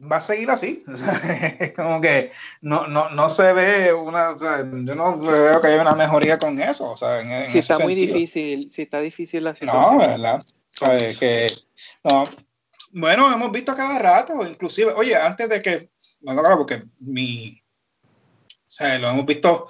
va 0.00 0.16
a 0.16 0.20
seguir 0.20 0.50
así. 0.50 0.84
como 1.76 2.00
que 2.00 2.30
no, 2.60 2.86
no, 2.86 3.10
no 3.10 3.28
se 3.28 3.52
ve 3.52 3.92
una, 3.92 4.30
o 4.30 4.38
sea, 4.38 4.58
yo 4.58 4.94
no 4.94 5.18
veo 5.18 5.60
que 5.60 5.66
haya 5.68 5.82
una 5.82 5.94
mejoría 5.94 6.38
con 6.38 6.58
eso. 6.60 6.90
O 6.90 6.96
sea, 6.96 7.20
en, 7.20 7.48
si 7.48 7.58
está 7.58 7.78
muy 7.80 7.94
difícil, 7.94 8.70
si 8.70 8.82
está 8.82 9.00
difícil 9.00 9.44
la 9.44 9.54
situación. 9.54 9.96
No, 9.96 9.98
¿verdad? 9.98 10.44
que, 11.18 11.52
no. 12.04 12.24
Bueno, 12.92 13.32
hemos 13.32 13.50
visto 13.50 13.74
cada 13.74 13.98
rato, 13.98 14.46
inclusive, 14.46 14.92
oye, 14.92 15.16
antes 15.16 15.48
de 15.48 15.60
que, 15.60 15.90
bueno, 16.20 16.42
claro, 16.42 16.58
porque 16.58 16.84
mi, 17.00 17.60
o 18.46 18.70
sea, 18.70 18.98
lo 19.00 19.08
hemos 19.08 19.26
visto 19.26 19.66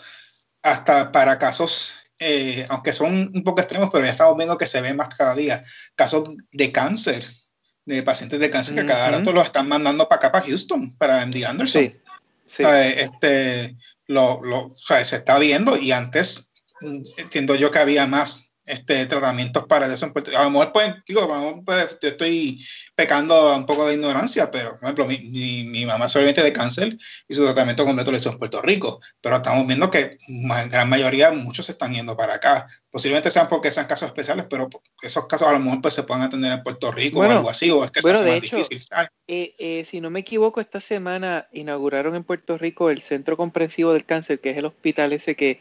hasta 0.63 1.11
para 1.11 1.39
casos 1.39 2.04
eh, 2.21 2.67
aunque 2.69 2.93
son 2.93 3.31
un 3.35 3.43
poco 3.43 3.61
extremos, 3.61 3.91
pero 3.93 4.05
ya 4.05 4.13
estamos 4.13 4.37
viendo 4.37 4.59
que 4.59 4.67
se 4.67 4.81
ve 4.81 4.95
más 4.95 5.09
cada 5.09 5.35
día, 5.35 5.61
casos 5.95 6.29
de 6.53 6.73
cáncer, 6.73 7.25
de 7.87 8.03
pacientes 8.03 8.41
de 8.41 8.51
cáncer 8.51 8.77
que 8.77 8.87
cada 8.87 9.11
rato 9.11 9.33
los 9.33 9.47
están 9.47 9.69
mandando 9.69 10.09
para 10.09 10.17
acá, 10.17 10.33
para 10.33 10.47
Houston, 10.47 10.97
para 10.97 11.25
MD 11.27 11.45
Anderson. 11.45 11.93
Sí, 12.47 12.63
este, 12.63 13.77
lo, 14.07 14.43
lo, 14.43 14.71
se 14.75 15.01
está 15.01 15.39
viendo 15.39 15.77
y 15.77 15.93
antes 15.93 16.51
mm, 16.81 17.03
entiendo 17.17 17.55
yo 17.55 17.71
que 17.71 17.79
había 17.79 18.07
más 18.07 18.51
este, 18.67 19.05
tratamientos 19.07 19.67
para 19.67 19.93
eso 19.93 20.07
A 20.37 20.45
lo 20.45 20.51
mejor, 20.51 20.73
pues, 20.73 20.95
digo, 21.07 21.63
pues, 21.65 21.99
yo 22.01 22.09
estoy 22.09 22.65
pecando 22.95 23.57
un 23.57 23.67
poco 23.67 23.87
de 23.87 23.95
ignorancia, 23.95 24.51
pero, 24.51 24.71
por 24.71 24.85
ejemplo, 24.85 25.07
mi, 25.07 25.19
mi, 25.19 25.65
mi 25.65 25.87
mamá 25.87 26.09
solamente 26.09 26.43
de 26.43 26.53
cáncer 26.53 26.97
y 27.29 27.35
su 27.35 27.45
tratamiento 27.45 27.85
completo 27.85 28.11
lo 28.11 28.17
hizo 28.17 28.31
en 28.31 28.39
Puerto 28.39 28.63
Rico, 28.63 29.01
pero 29.21 29.37
estamos 29.37 29.67
viendo 29.67 29.91
que 29.91 30.17
la 30.49 30.67
gran 30.67 30.89
mayoría, 30.89 31.31
muchos 31.31 31.67
se 31.67 31.73
están 31.73 31.93
yendo 31.93 32.17
para 32.17 32.35
acá. 32.35 32.67
Posiblemente 32.91 33.31
sean 33.31 33.49
porque 33.49 33.71
sean 33.71 33.87
casos 33.87 34.09
especiales, 34.09 34.47
pero 34.49 34.69
esos 35.03 35.27
casos 35.27 35.49
a 35.49 35.53
lo 35.53 35.61
mejor 35.61 35.83
pues, 35.83 35.95
se 35.95 36.05
pueden 36.05 36.23
atender 36.23 36.53
en 36.53 36.63
Puerto 36.63 36.91
Rico 36.91 37.21
o 37.21 37.23
algo 37.23 37.51
así, 37.51 37.71
o 37.71 37.85
es 37.85 37.91
que 37.91 38.01
bueno, 38.01 38.23
más 38.23 38.41
difícil. 38.41 38.81
Eh, 39.27 39.55
eh, 39.59 39.85
si 39.85 40.01
no 40.01 40.11
me 40.11 40.21
equivoco, 40.21 40.61
esta 40.61 40.81
semana 40.81 41.49
inauguraron 41.53 42.15
en 42.15 42.25
Puerto 42.25 42.57
Rico 42.57 42.91
el 42.91 43.03
Centro 43.03 43.37
Comprensivo 43.37 43.93
del 43.93 44.07
Cáncer, 44.07 44.41
que 44.41 44.51
es 44.51 44.57
el 44.57 44.65
hospital 44.65 45.13
ese 45.13 45.35
que, 45.35 45.61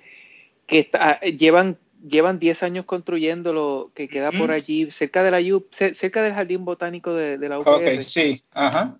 que 0.67 0.79
está, 0.79 1.19
llevan 1.21 1.77
llevan 2.07 2.39
10 2.39 2.63
años 2.63 2.85
construyéndolo, 2.85 3.91
que 3.93 4.07
queda 4.07 4.31
por 4.31 4.51
allí, 4.51 4.91
cerca 4.91 5.23
de 5.23 5.31
la 5.31 5.39
cerca 5.69 6.21
del 6.21 6.33
Jardín 6.33 6.65
Botánico 6.65 7.13
de, 7.13 7.37
la 7.49 7.59
UPR. 7.59 7.69
Ok, 7.69 7.87
sí, 7.99 8.41
ajá. 8.53 8.99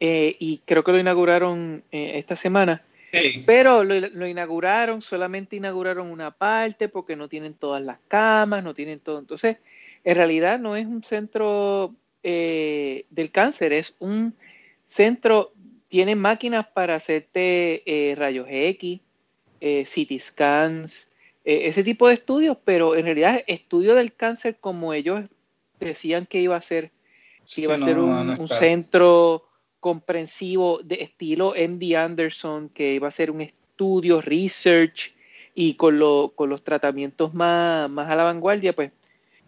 Eh, 0.00 0.36
y 0.38 0.58
creo 0.64 0.82
que 0.82 0.92
lo 0.92 0.98
inauguraron 0.98 1.84
eh, 1.92 2.12
esta 2.16 2.36
semana. 2.36 2.82
Pero 3.46 3.82
lo, 3.82 4.26
inauguraron, 4.26 5.00
solamente 5.00 5.56
inauguraron 5.56 6.10
una 6.10 6.32
parte 6.32 6.90
porque 6.90 7.16
no 7.16 7.28
tienen 7.28 7.54
todas 7.54 7.82
las 7.82 7.98
camas, 8.08 8.62
no 8.62 8.74
tienen 8.74 8.98
todo. 8.98 9.18
Entonces, 9.18 9.56
en 10.04 10.16
realidad 10.16 10.58
no 10.58 10.76
es 10.76 10.86
un 10.86 11.02
centro 11.02 11.94
eh, 12.22 13.06
del 13.08 13.30
cáncer, 13.30 13.72
es 13.72 13.94
un 14.00 14.34
centro, 14.84 15.54
tiene 15.88 16.14
máquinas 16.14 16.66
para 16.66 16.96
hacerte 16.96 18.14
rayos 18.18 18.48
X, 18.50 19.00
CT 19.60 20.20
scans, 20.20 21.08
eh, 21.46 21.68
ese 21.68 21.84
tipo 21.84 22.08
de 22.08 22.14
estudios, 22.14 22.58
pero 22.64 22.96
en 22.96 23.04
realidad 23.04 23.44
estudio 23.46 23.94
del 23.94 24.12
cáncer 24.12 24.56
como 24.60 24.92
ellos 24.92 25.24
decían 25.78 26.26
que 26.26 26.40
iba 26.40 26.56
a 26.56 26.60
ser, 26.60 26.90
iba 27.56 27.76
a 27.76 27.78
ser 27.78 28.00
un, 28.00 28.48
centro 28.48 29.44
comprensivo 29.78 30.80
de 30.82 30.96
estilo 31.04 31.54
MD 31.56 31.94
Anderson, 31.94 32.68
que 32.70 32.94
iba 32.94 33.06
a 33.06 33.12
ser 33.12 33.30
un 33.30 33.42
estudio, 33.42 34.20
research 34.20 35.14
y 35.54 35.74
con, 35.74 36.00
con 36.34 36.50
los 36.50 36.64
tratamientos 36.64 37.32
más, 37.32 37.88
más 37.88 38.10
a 38.10 38.16
la 38.16 38.24
vanguardia, 38.24 38.74
pues 38.74 38.90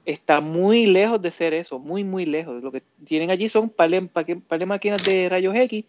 está 0.04 0.40
muy 0.40 0.86
lejos 0.86 1.20
de 1.20 1.32
ser 1.32 1.52
eso, 1.52 1.80
muy, 1.80 2.04
muy 2.04 2.26
lejos. 2.26 2.62
Lo 2.62 2.70
que 2.70 2.84
tienen 3.04 3.32
allí 3.32 3.48
son 3.48 3.70
par 3.70 3.90
de 3.90 4.66
máquinas 4.66 5.04
de 5.04 5.28
rayos 5.28 5.56
X 5.56 5.84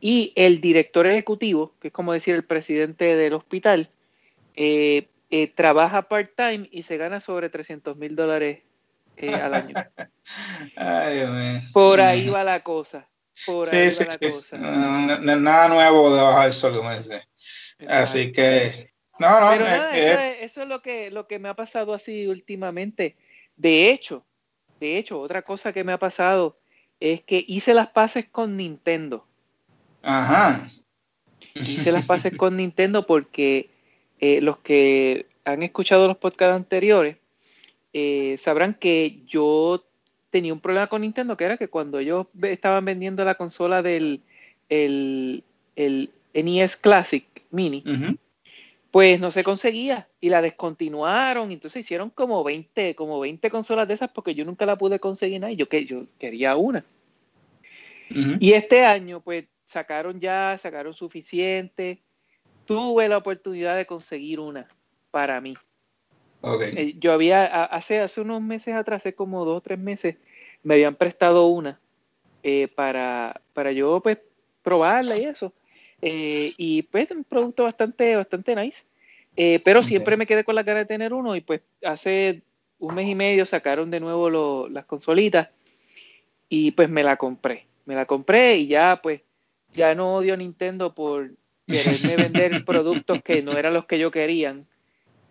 y 0.00 0.32
el 0.34 0.60
director 0.60 1.06
ejecutivo, 1.06 1.72
que 1.80 1.88
es 1.88 1.94
como 1.94 2.12
decir 2.12 2.34
el 2.34 2.42
presidente 2.42 3.14
del 3.14 3.34
hospital, 3.34 3.90
eh, 4.54 5.08
eh, 5.30 5.48
trabaja 5.48 6.08
part-time 6.08 6.68
y 6.70 6.82
se 6.82 6.96
gana 6.96 7.20
sobre 7.20 7.48
300 7.48 7.96
mil 7.96 8.14
dólares 8.14 8.62
eh, 9.16 9.34
al 9.34 9.54
año. 9.54 9.74
Por 11.72 12.00
ahí 12.00 12.28
va 12.28 12.44
la 12.44 12.62
cosa. 12.62 13.08
Por 13.46 13.68
ahí 13.68 13.88
va 13.88 14.06
la 14.08 14.30
cosa. 14.30 15.36
nada 15.36 15.68
nuevo 15.68 16.14
debajo 16.14 16.42
del 16.42 16.52
sol, 16.52 16.76
como 16.76 16.94
dice. 16.94 17.22
Así 17.88 18.32
que, 18.32 18.92
no, 19.18 19.40
no, 19.40 19.52
eso, 19.52 20.62
es, 20.62 20.68
lo 20.68 20.80
que, 20.82 21.10
lo 21.10 21.26
que 21.26 21.38
me 21.38 21.48
ha 21.48 21.54
pasado 21.54 21.94
así 21.94 22.26
últimamente. 22.26 23.16
De 23.56 23.90
hecho, 23.90 24.24
de 24.80 24.98
hecho, 24.98 25.20
otra 25.20 25.42
cosa 25.42 25.72
que 25.72 25.84
me 25.84 25.92
ha 25.92 25.98
pasado 25.98 26.58
es 27.00 27.22
que 27.22 27.44
hice 27.46 27.74
las 27.74 27.88
paces 27.88 28.26
con 28.28 28.56
Nintendo. 28.56 29.26
Ajá. 30.02 30.56
Hice 31.54 31.92
las 31.92 32.06
paces 32.06 32.32
con 32.36 32.56
Nintendo 32.56 33.06
porque 33.06 33.70
eh, 34.26 34.40
los 34.40 34.56
que 34.56 35.26
han 35.44 35.62
escuchado 35.62 36.08
los 36.08 36.16
podcasts 36.16 36.56
anteriores 36.56 37.18
eh, 37.92 38.36
sabrán 38.38 38.72
que 38.72 39.20
yo 39.26 39.84
tenía 40.30 40.54
un 40.54 40.60
problema 40.60 40.86
con 40.86 41.02
Nintendo, 41.02 41.36
que 41.36 41.44
era 41.44 41.58
que 41.58 41.68
cuando 41.68 41.98
ellos 41.98 42.28
estaban 42.40 42.86
vendiendo 42.86 43.22
la 43.22 43.34
consola 43.34 43.82
del 43.82 44.22
el, 44.70 45.44
NES 45.76 46.76
Classic 46.76 47.26
Mini, 47.50 47.84
pues 48.90 49.20
no 49.20 49.30
se 49.30 49.44
conseguía 49.44 50.08
y 50.22 50.30
la 50.30 50.40
descontinuaron. 50.40 51.52
Entonces 51.52 51.80
hicieron 51.80 52.08
como 52.08 52.42
20, 52.42 52.94
como 52.94 53.20
20 53.20 53.50
consolas 53.50 53.86
de 53.88 53.92
esas 53.92 54.08
porque 54.08 54.34
yo 54.34 54.46
nunca 54.46 54.64
la 54.64 54.78
pude 54.78 55.00
conseguir 55.00 55.46
yo, 55.54 55.68
que, 55.68 55.84
yo 55.84 56.06
quería 56.18 56.56
una. 56.56 56.82
Y 58.40 58.54
este 58.54 58.86
año, 58.86 59.20
pues 59.20 59.44
sacaron 59.66 60.18
ya, 60.18 60.56
sacaron 60.56 60.94
suficiente 60.94 62.00
tuve 62.66 63.08
la 63.08 63.18
oportunidad 63.18 63.76
de 63.76 63.86
conseguir 63.86 64.40
una 64.40 64.68
para 65.10 65.40
mí. 65.40 65.54
Eh, 66.76 66.94
yo 66.98 67.12
había, 67.12 67.64
hace, 67.64 68.00
hace 68.00 68.20
unos 68.20 68.42
meses 68.42 68.74
atrás, 68.74 68.98
hace 68.98 69.14
como 69.14 69.44
dos 69.44 69.58
o 69.58 69.60
tres 69.60 69.78
meses, 69.78 70.16
me 70.62 70.74
habían 70.74 70.94
prestado 70.94 71.46
una 71.46 71.80
eh, 72.42 72.68
para, 72.68 73.40
para 73.52 73.72
yo 73.72 74.00
pues 74.00 74.18
probarla 74.62 75.16
y 75.16 75.22
eso. 75.22 75.52
Eh, 76.02 76.52
y 76.58 76.82
pues 76.82 77.10
un 77.10 77.24
producto 77.24 77.64
bastante, 77.64 78.14
bastante 78.16 78.54
nice. 78.54 78.84
pero 79.64 79.82
siempre 79.82 80.16
me 80.16 80.26
quedé 80.26 80.44
con 80.44 80.54
la 80.54 80.64
cara 80.64 80.80
de 80.80 80.86
tener 80.86 81.14
uno 81.14 81.34
y 81.34 81.40
pues 81.40 81.62
hace 81.82 82.42
un 82.78 82.94
mes 82.94 83.08
y 83.08 83.14
medio 83.14 83.46
sacaron 83.46 83.90
de 83.90 84.00
nuevo 84.00 84.68
las 84.68 84.84
consolitas 84.84 85.48
y 86.48 86.72
pues 86.72 86.90
me 86.90 87.02
la 87.02 87.16
compré. 87.16 87.66
Me 87.86 87.94
la 87.94 88.04
compré 88.04 88.56
y 88.58 88.66
ya 88.66 89.00
pues 89.02 89.22
ya 89.72 89.94
no 89.94 90.16
odio 90.16 90.34
a 90.34 90.36
Nintendo 90.36 90.94
por 90.94 91.30
quererme 91.66 92.16
vender 92.16 92.64
productos 92.64 93.22
que 93.22 93.42
no 93.42 93.52
eran 93.52 93.74
los 93.74 93.86
que 93.86 93.98
yo 93.98 94.10
querían. 94.10 94.66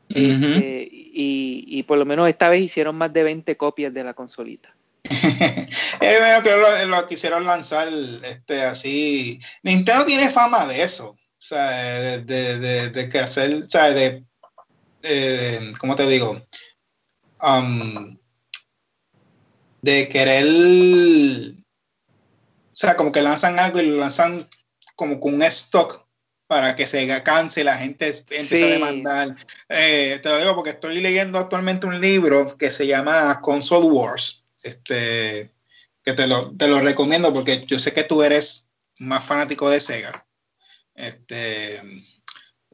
Este, 0.10 0.88
y, 0.92 1.82
por 1.84 1.98
lo 1.98 2.06
menos 2.06 2.30
esta 2.30 2.50
vez 2.50 2.64
hicieron 2.64 2.96
más 2.96 3.12
de 3.14 3.24
20 3.24 3.58
copias 3.58 3.94
de 3.94 4.04
la 4.04 4.14
consolita. 4.14 4.76
es 5.04 6.20
bueno 6.20 6.44
que 6.44 6.86
lo, 6.88 7.06
quisieron 7.06 7.46
lanzar 7.46 7.88
este, 8.24 8.64
así. 8.64 9.40
Nintendo 9.64 10.06
tiene 10.06 10.30
fama 10.30 10.66
de 10.66 10.84
eso. 10.84 11.10
O 11.10 11.46
sea, 11.46 12.18
de, 12.20 12.90
de, 12.90 13.10
que 13.10 13.20
hacer, 13.20 13.54
o 13.54 13.64
sea, 13.64 13.92
de, 13.92 14.24
¿cómo 15.78 15.96
te 15.96 16.08
digo? 16.08 16.42
Um, 17.42 18.18
de 19.82 20.08
querer, 20.08 20.46
o 20.48 21.54
sea, 22.72 22.96
como 22.96 23.12
que 23.12 23.22
lanzan 23.22 23.60
algo 23.60 23.82
y 23.82 23.88
lo 23.88 23.98
lanzan 23.98 24.48
como 24.96 25.20
con 25.20 25.34
un 25.34 25.44
stock 25.44 26.03
para 26.48 26.76
que 26.76 26.86
se 26.86 27.08
canse, 27.24 27.64
la 27.64 27.78
gente 27.78 28.08
empiece 28.30 28.66
a 28.66 28.68
demandar. 28.68 29.36
Eh, 29.70 30.20
te 30.22 30.30
lo 30.30 30.38
digo 30.38 30.56
porque 30.56 30.72
estoy 30.72 31.00
leyendo 31.02 31.40
actualmente 31.40 31.88
un 31.88 32.00
libro 32.00 32.58
que 32.58 32.72
se 32.72 32.86
llama 32.86 33.40
Console 33.42 33.88
Wars, 33.88 34.46
este, 34.64 35.52
que 36.04 36.14
te 36.14 36.28
lo, 36.28 36.56
te 36.56 36.68
lo 36.68 36.80
recomiendo 36.80 37.34
porque 37.34 37.64
yo 37.66 37.80
sé 37.80 37.94
que 37.94 38.04
tú 38.04 38.24
eres 38.24 38.68
más 39.00 39.24
fanático 39.24 39.70
de 39.70 39.80
Sega. 39.80 40.26
Este, 40.96 41.82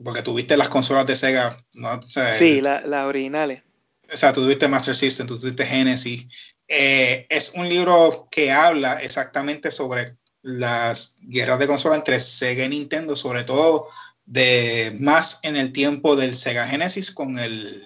porque 0.03 0.21
tuviste 0.21 0.57
las 0.57 0.69
consolas 0.69 1.05
de 1.05 1.15
Sega, 1.15 1.55
¿no? 1.75 2.01
sí, 2.01 2.61
las 2.61 3.05
originales. 3.05 3.63
O 4.11 4.17
sea, 4.17 4.33
tú 4.33 4.41
tuviste 4.41 4.67
Master 4.67 4.95
System, 4.95 5.27
tú 5.27 5.39
tuviste 5.39 5.65
Genesis. 5.65 6.55
Eh, 6.67 7.27
es 7.29 7.53
un 7.55 7.69
libro 7.69 8.27
que 8.31 8.51
habla 8.51 8.95
exactamente 9.01 9.71
sobre 9.71 10.05
las 10.41 11.17
guerras 11.22 11.60
de 11.60 11.67
consola 11.67 11.96
entre 11.96 12.19
Sega 12.19 12.65
y 12.65 12.69
Nintendo, 12.69 13.15
sobre 13.15 13.43
todo 13.43 13.88
de 14.25 14.96
más 15.00 15.39
en 15.43 15.55
el 15.55 15.72
tiempo 15.72 16.15
del 16.15 16.36
Sega 16.36 16.67
Genesis 16.67 17.12
con 17.12 17.39
el, 17.39 17.84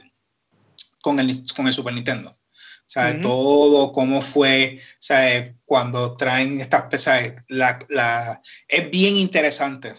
con 1.02 1.20
el, 1.20 1.34
con 1.56 1.68
el 1.68 1.74
Super 1.74 1.94
Nintendo. 1.94 2.36
sea, 2.94 3.22
todo 3.22 3.92
cómo 3.92 4.22
fue, 4.22 4.78
o 4.78 4.96
sea, 5.00 5.54
cuando 5.66 6.14
traen 6.16 6.62
estas 6.62 6.84
pesas, 6.84 7.34
la, 7.48 7.80
la, 7.90 8.42
es 8.68 8.92
bien 8.92 9.16
interesante, 9.16 9.92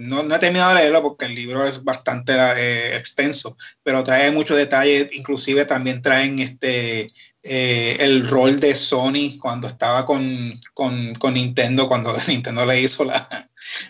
no, 0.00 0.22
no, 0.22 0.34
he 0.34 0.38
terminado 0.38 0.74
de 0.74 0.80
leerlo 0.80 1.02
porque 1.02 1.26
el 1.26 1.34
libro 1.34 1.64
es 1.64 1.84
bastante 1.84 2.32
eh, 2.34 2.96
extenso, 2.96 3.56
pero 3.82 4.02
trae 4.02 4.30
muchos 4.32 4.56
detalles, 4.56 5.10
inclusive 5.12 5.66
también 5.66 6.02
traen 6.02 6.40
este, 6.40 7.08
eh, 7.42 7.96
el 8.00 8.28
rol 8.28 8.60
de 8.60 8.74
Sony 8.74 9.38
cuando 9.40 9.66
estaba 9.66 10.04
con, 10.04 10.52
con, 10.74 11.14
con, 11.16 11.34
Nintendo, 11.34 11.88
cuando 11.88 12.12
Nintendo 12.28 12.64
le 12.66 12.80
hizo 12.80 13.04
la, 13.04 13.26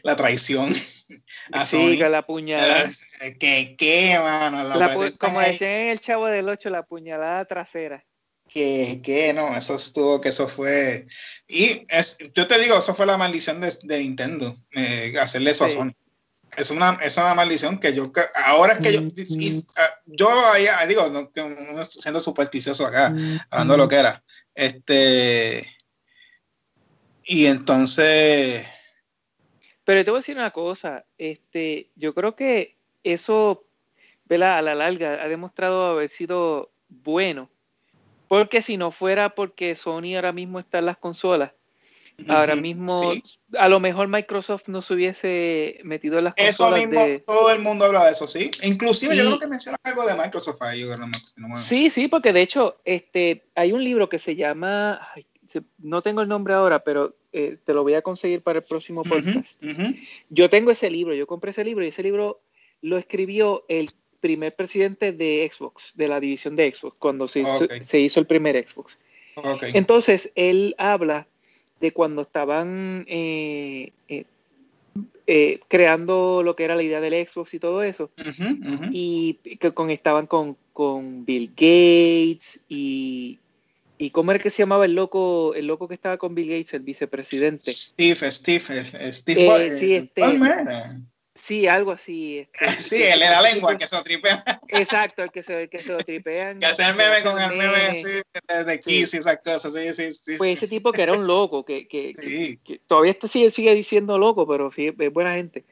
la 0.02 0.16
traición. 0.16 0.72
A 1.52 1.66
sí, 1.66 1.76
Sony. 1.76 2.08
la 2.08 2.24
puñalada. 2.24 2.88
¿Qué, 3.38 3.74
qué, 3.76 4.18
mano? 4.18 5.16
como 5.18 5.40
decía 5.40 5.92
el 5.92 6.00
Chavo 6.00 6.26
del 6.26 6.48
8, 6.48 6.70
la 6.70 6.84
puñalada 6.84 7.44
trasera 7.44 8.04
que, 8.52 9.00
que 9.02 9.32
no, 9.32 9.56
eso 9.56 9.74
estuvo, 9.74 10.20
que 10.20 10.28
eso 10.28 10.46
fue. 10.46 11.06
Y 11.48 11.86
es, 11.88 12.18
yo 12.34 12.46
te 12.46 12.58
digo, 12.60 12.76
eso 12.76 12.94
fue 12.94 13.06
la 13.06 13.16
maldición 13.16 13.60
de, 13.60 13.72
de 13.82 13.98
Nintendo, 14.00 14.54
eh, 14.72 15.14
hacerle 15.20 15.50
eso 15.50 15.64
a 15.64 15.68
Sony. 15.68 15.92
Es 16.56 16.70
una, 16.70 16.98
es 17.02 17.16
una 17.16 17.34
maldición 17.34 17.78
que 17.78 17.94
yo, 17.94 18.12
ahora 18.46 18.74
es 18.74 18.78
que 18.80 18.92
yo, 18.92 19.00
ah, 19.76 19.90
yo 20.06 20.28
ahí, 20.52 20.66
digo, 20.86 21.08
no, 21.08 21.30
siendo 21.82 22.20
supersticioso 22.20 22.86
acá, 22.86 23.14
hablando 23.50 23.76
lo 23.76 23.88
que 23.88 23.96
era. 23.96 24.22
Este. 24.54 25.62
Y 27.24 27.46
entonces. 27.46 28.66
Pero 29.84 30.04
te 30.04 30.10
voy 30.10 30.18
a 30.18 30.20
decir 30.20 30.36
una 30.36 30.50
cosa, 30.50 31.04
este, 31.18 31.90
yo 31.96 32.14
creo 32.14 32.36
que 32.36 32.76
eso, 33.02 33.64
¿verdad? 34.26 34.58
a 34.58 34.62
la 34.62 34.74
larga, 34.74 35.22
ha 35.22 35.28
demostrado 35.28 35.86
haber 35.86 36.10
sido 36.10 36.70
bueno 36.88 37.50
porque 38.32 38.62
si 38.62 38.78
no 38.78 38.92
fuera 38.92 39.34
porque 39.34 39.74
Sony 39.74 40.14
ahora 40.16 40.32
mismo 40.32 40.58
está 40.58 40.78
en 40.78 40.86
las 40.86 40.96
consolas, 40.96 41.52
ahora 42.28 42.54
mismo 42.56 43.12
a 43.58 43.68
lo 43.68 43.80
mejor 43.80 44.08
Microsoft 44.08 44.68
no 44.68 44.82
se 44.82 44.94
hubiese 44.94 45.80
metido 45.84 46.18
en 46.18 46.24
las. 46.24 46.34
Eso 46.36 46.70
mismo, 46.70 47.04
todo 47.26 47.50
el 47.50 47.60
mundo 47.60 47.84
habla 47.84 48.04
de 48.04 48.12
eso, 48.12 48.26
sí. 48.26 48.50
Inclusive 48.62 49.16
yo 49.16 49.26
creo 49.26 49.38
que 49.38 49.46
menciona 49.46 49.76
algo 49.82 50.06
de 50.06 50.14
Microsoft 50.14 50.62
ahí. 50.62 50.84
sí, 51.56 51.90
sí, 51.90 52.08
porque 52.08 52.32
de 52.32 52.42
hecho 52.42 52.76
este, 52.84 53.44
hay 53.54 53.72
un 53.72 53.82
libro 53.82 54.08
que 54.08 54.18
se 54.18 54.36
llama, 54.36 55.00
no 55.78 56.02
tengo 56.02 56.22
el 56.22 56.28
nombre 56.28 56.54
ahora, 56.54 56.84
pero 56.84 57.14
eh, 57.32 57.56
te 57.62 57.74
lo 57.74 57.82
voy 57.82 57.94
a 57.94 58.02
conseguir 58.02 58.42
para 58.42 58.60
el 58.60 58.64
próximo 58.64 59.02
podcast. 59.02 59.62
Yo 60.30 60.50
tengo 60.50 60.70
ese 60.70 60.90
libro, 60.90 61.14
yo 61.14 61.26
compré 61.26 61.50
ese 61.50 61.64
libro 61.64 61.84
y 61.84 61.88
ese 61.88 62.02
libro 62.02 62.40
lo 62.80 62.98
escribió 62.98 63.64
el 63.68 63.90
primer 64.20 64.54
presidente 64.54 65.12
de 65.12 65.50
Xbox, 65.52 65.92
de 65.96 66.08
la 66.08 66.20
división 66.20 66.56
de 66.56 66.72
Xbox, 66.72 66.96
cuando 66.98 67.26
se, 67.28 67.40
hizo, 67.40 68.20
el 68.20 68.26
primer 68.26 68.68
Xbox. 68.68 68.98
Entonces, 69.72 70.30
él 70.36 70.74
habla 70.78 71.26
de 71.82 71.92
cuando 71.92 72.22
estaban 72.22 73.04
eh, 73.08 73.90
eh, 74.08 74.24
eh, 75.26 75.60
creando 75.66 76.42
lo 76.44 76.54
que 76.54 76.62
era 76.62 76.76
la 76.76 76.84
idea 76.84 77.00
del 77.00 77.26
Xbox 77.26 77.54
y 77.54 77.58
todo 77.58 77.82
eso, 77.82 78.08
y 78.92 79.34
que 79.58 79.72
con, 79.72 79.90
estaban 79.90 80.28
con, 80.28 80.56
con, 80.72 81.24
Bill 81.24 81.48
Gates 81.48 82.60
y, 82.68 83.40
y 83.98 84.10
¿cómo 84.10 84.30
era 84.30 84.40
que 84.40 84.50
se 84.50 84.62
llamaba 84.62 84.84
el 84.84 84.94
loco, 84.94 85.54
el 85.54 85.66
loco 85.66 85.88
que 85.88 85.94
estaba 85.94 86.18
con 86.18 86.36
Bill 86.36 86.50
Gates, 86.50 86.74
el 86.74 86.82
vicepresidente? 86.82 87.64
Steve, 87.72 88.30
Steve, 88.30 89.12
Steve. 89.12 89.76
sí, 89.76 89.94
este, 89.94 90.22
Sí, 91.42 91.66
algo 91.66 91.90
así. 91.90 92.38
Este, 92.38 92.68
sí, 92.80 93.02
el 93.02 93.18
de 93.18 93.26
la 93.26 93.42
lengua, 93.42 93.72
el 93.72 93.76
que 93.76 93.88
se 93.88 93.96
lo 93.96 94.04
tripea. 94.04 94.44
Exacto, 94.68 95.24
el 95.24 95.32
que 95.32 95.42
se, 95.42 95.62
el 95.62 95.68
que 95.68 95.78
se 95.78 95.92
lo 95.92 95.98
tripean. 95.98 96.60
Que 96.60 96.66
hace 96.66 96.84
el 96.84 96.94
meme 96.94 97.20
con 97.24 97.36
el 97.36 97.58
meme 97.58 97.74
así, 97.90 98.22
de 98.64 98.80
Kiss 98.80 99.14
y 99.14 99.16
esas 99.16 99.38
cosas. 99.38 99.74
Sí, 99.74 99.92
sí, 99.92 100.12
sí, 100.12 100.34
pues 100.38 100.62
ese 100.62 100.68
tipo 100.68 100.92
que 100.92 101.02
era 101.02 101.18
un 101.18 101.26
loco, 101.26 101.64
que, 101.64 101.88
que, 101.88 102.12
que 102.64 102.80
todavía 102.86 103.16
sigue, 103.26 103.50
sigue 103.50 103.74
diciendo 103.74 104.18
loco, 104.18 104.46
pero 104.46 104.70
sí, 104.70 104.94
es 104.96 105.12
buena 105.12 105.34
gente. 105.34 105.64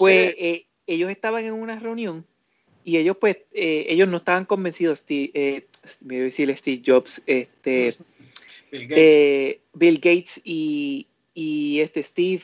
Pues 0.00 0.34
eh, 0.40 0.66
ellos 0.88 1.08
estaban 1.08 1.44
en 1.44 1.52
una 1.52 1.78
reunión 1.78 2.26
y 2.82 2.96
ellos 2.96 3.16
pues, 3.20 3.36
eh, 3.52 3.86
ellos 3.90 4.08
no 4.08 4.16
estaban 4.16 4.44
convencidos, 4.44 4.98
Steve, 4.98 5.30
eh, 5.34 5.66
me 6.00 6.16
voy 6.16 6.22
a 6.22 6.24
decir 6.24 6.58
Steve 6.58 6.82
Jobs, 6.84 7.22
este, 7.26 7.94
Bill 8.72 8.88
Gates, 8.88 8.98
eh, 8.98 9.60
Bill 9.72 9.96
Gates 9.98 10.40
y, 10.42 11.06
y 11.32 11.78
este 11.78 12.02
Steve 12.02 12.42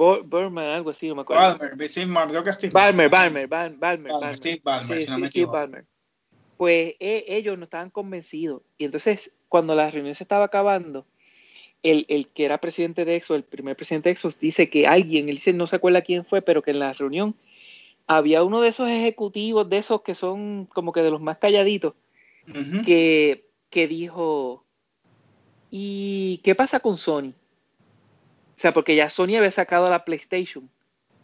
Burman, 0.00 0.64
algo 0.64 0.90
así, 0.90 1.08
no 1.08 1.14
me 1.14 1.22
acuerdo. 1.22 1.58
Balmer, 1.58 1.88
sí, 1.88 2.06
creo 2.06 2.42
que 2.42 2.52
Steve 2.52 2.72
Balmer, 2.72 3.10
Balmer, 3.10 3.46
Balmer, 3.46 3.78
Balmer, 3.78 4.12
Balmer, 4.12 4.36
Steve 4.36 4.60
Balmer, 4.64 5.02
si 5.02 5.10
no 5.10 5.18
me 5.18 5.26
equivoco. 5.26 5.52
Balmer. 5.52 5.84
Pues 6.56 6.94
e, 6.98 7.24
ellos 7.28 7.58
no 7.58 7.64
estaban 7.64 7.90
convencidos. 7.90 8.62
Y 8.78 8.86
entonces, 8.86 9.34
cuando 9.48 9.74
la 9.74 9.90
reunión 9.90 10.14
se 10.14 10.24
estaba 10.24 10.44
acabando, 10.44 11.06
el, 11.82 12.06
el, 12.08 12.28
que 12.28 12.46
era 12.46 12.58
presidente 12.58 13.04
de 13.04 13.16
EXO, 13.16 13.34
el 13.34 13.44
primer 13.44 13.76
presidente 13.76 14.08
de 14.08 14.12
EXO, 14.12 14.30
dice 14.40 14.70
que 14.70 14.86
alguien, 14.86 15.28
él 15.28 15.36
dice, 15.36 15.52
no 15.52 15.66
se 15.66 15.76
acuerda 15.76 16.02
quién 16.02 16.24
fue, 16.24 16.40
pero 16.40 16.62
que 16.62 16.70
en 16.70 16.78
la 16.78 16.92
reunión 16.94 17.34
había 18.06 18.42
uno 18.42 18.60
de 18.60 18.68
esos 18.68 18.88
ejecutivos, 18.88 19.68
de 19.68 19.78
esos 19.78 20.02
que 20.02 20.14
son 20.14 20.66
como 20.66 20.92
que 20.92 21.02
de 21.02 21.10
los 21.10 21.20
más 21.20 21.38
calladitos, 21.38 21.94
que, 22.84 23.46
que 23.68 23.86
dijo, 23.86 24.64
¿y 25.70 26.40
qué 26.42 26.54
pasa 26.54 26.80
con 26.80 26.96
Sony? 26.96 27.34
O 28.60 28.62
sea, 28.62 28.74
porque 28.74 28.94
ya 28.94 29.08
Sony 29.08 29.36
había 29.38 29.50
sacado 29.50 29.88
la 29.88 30.04
PlayStation. 30.04 30.68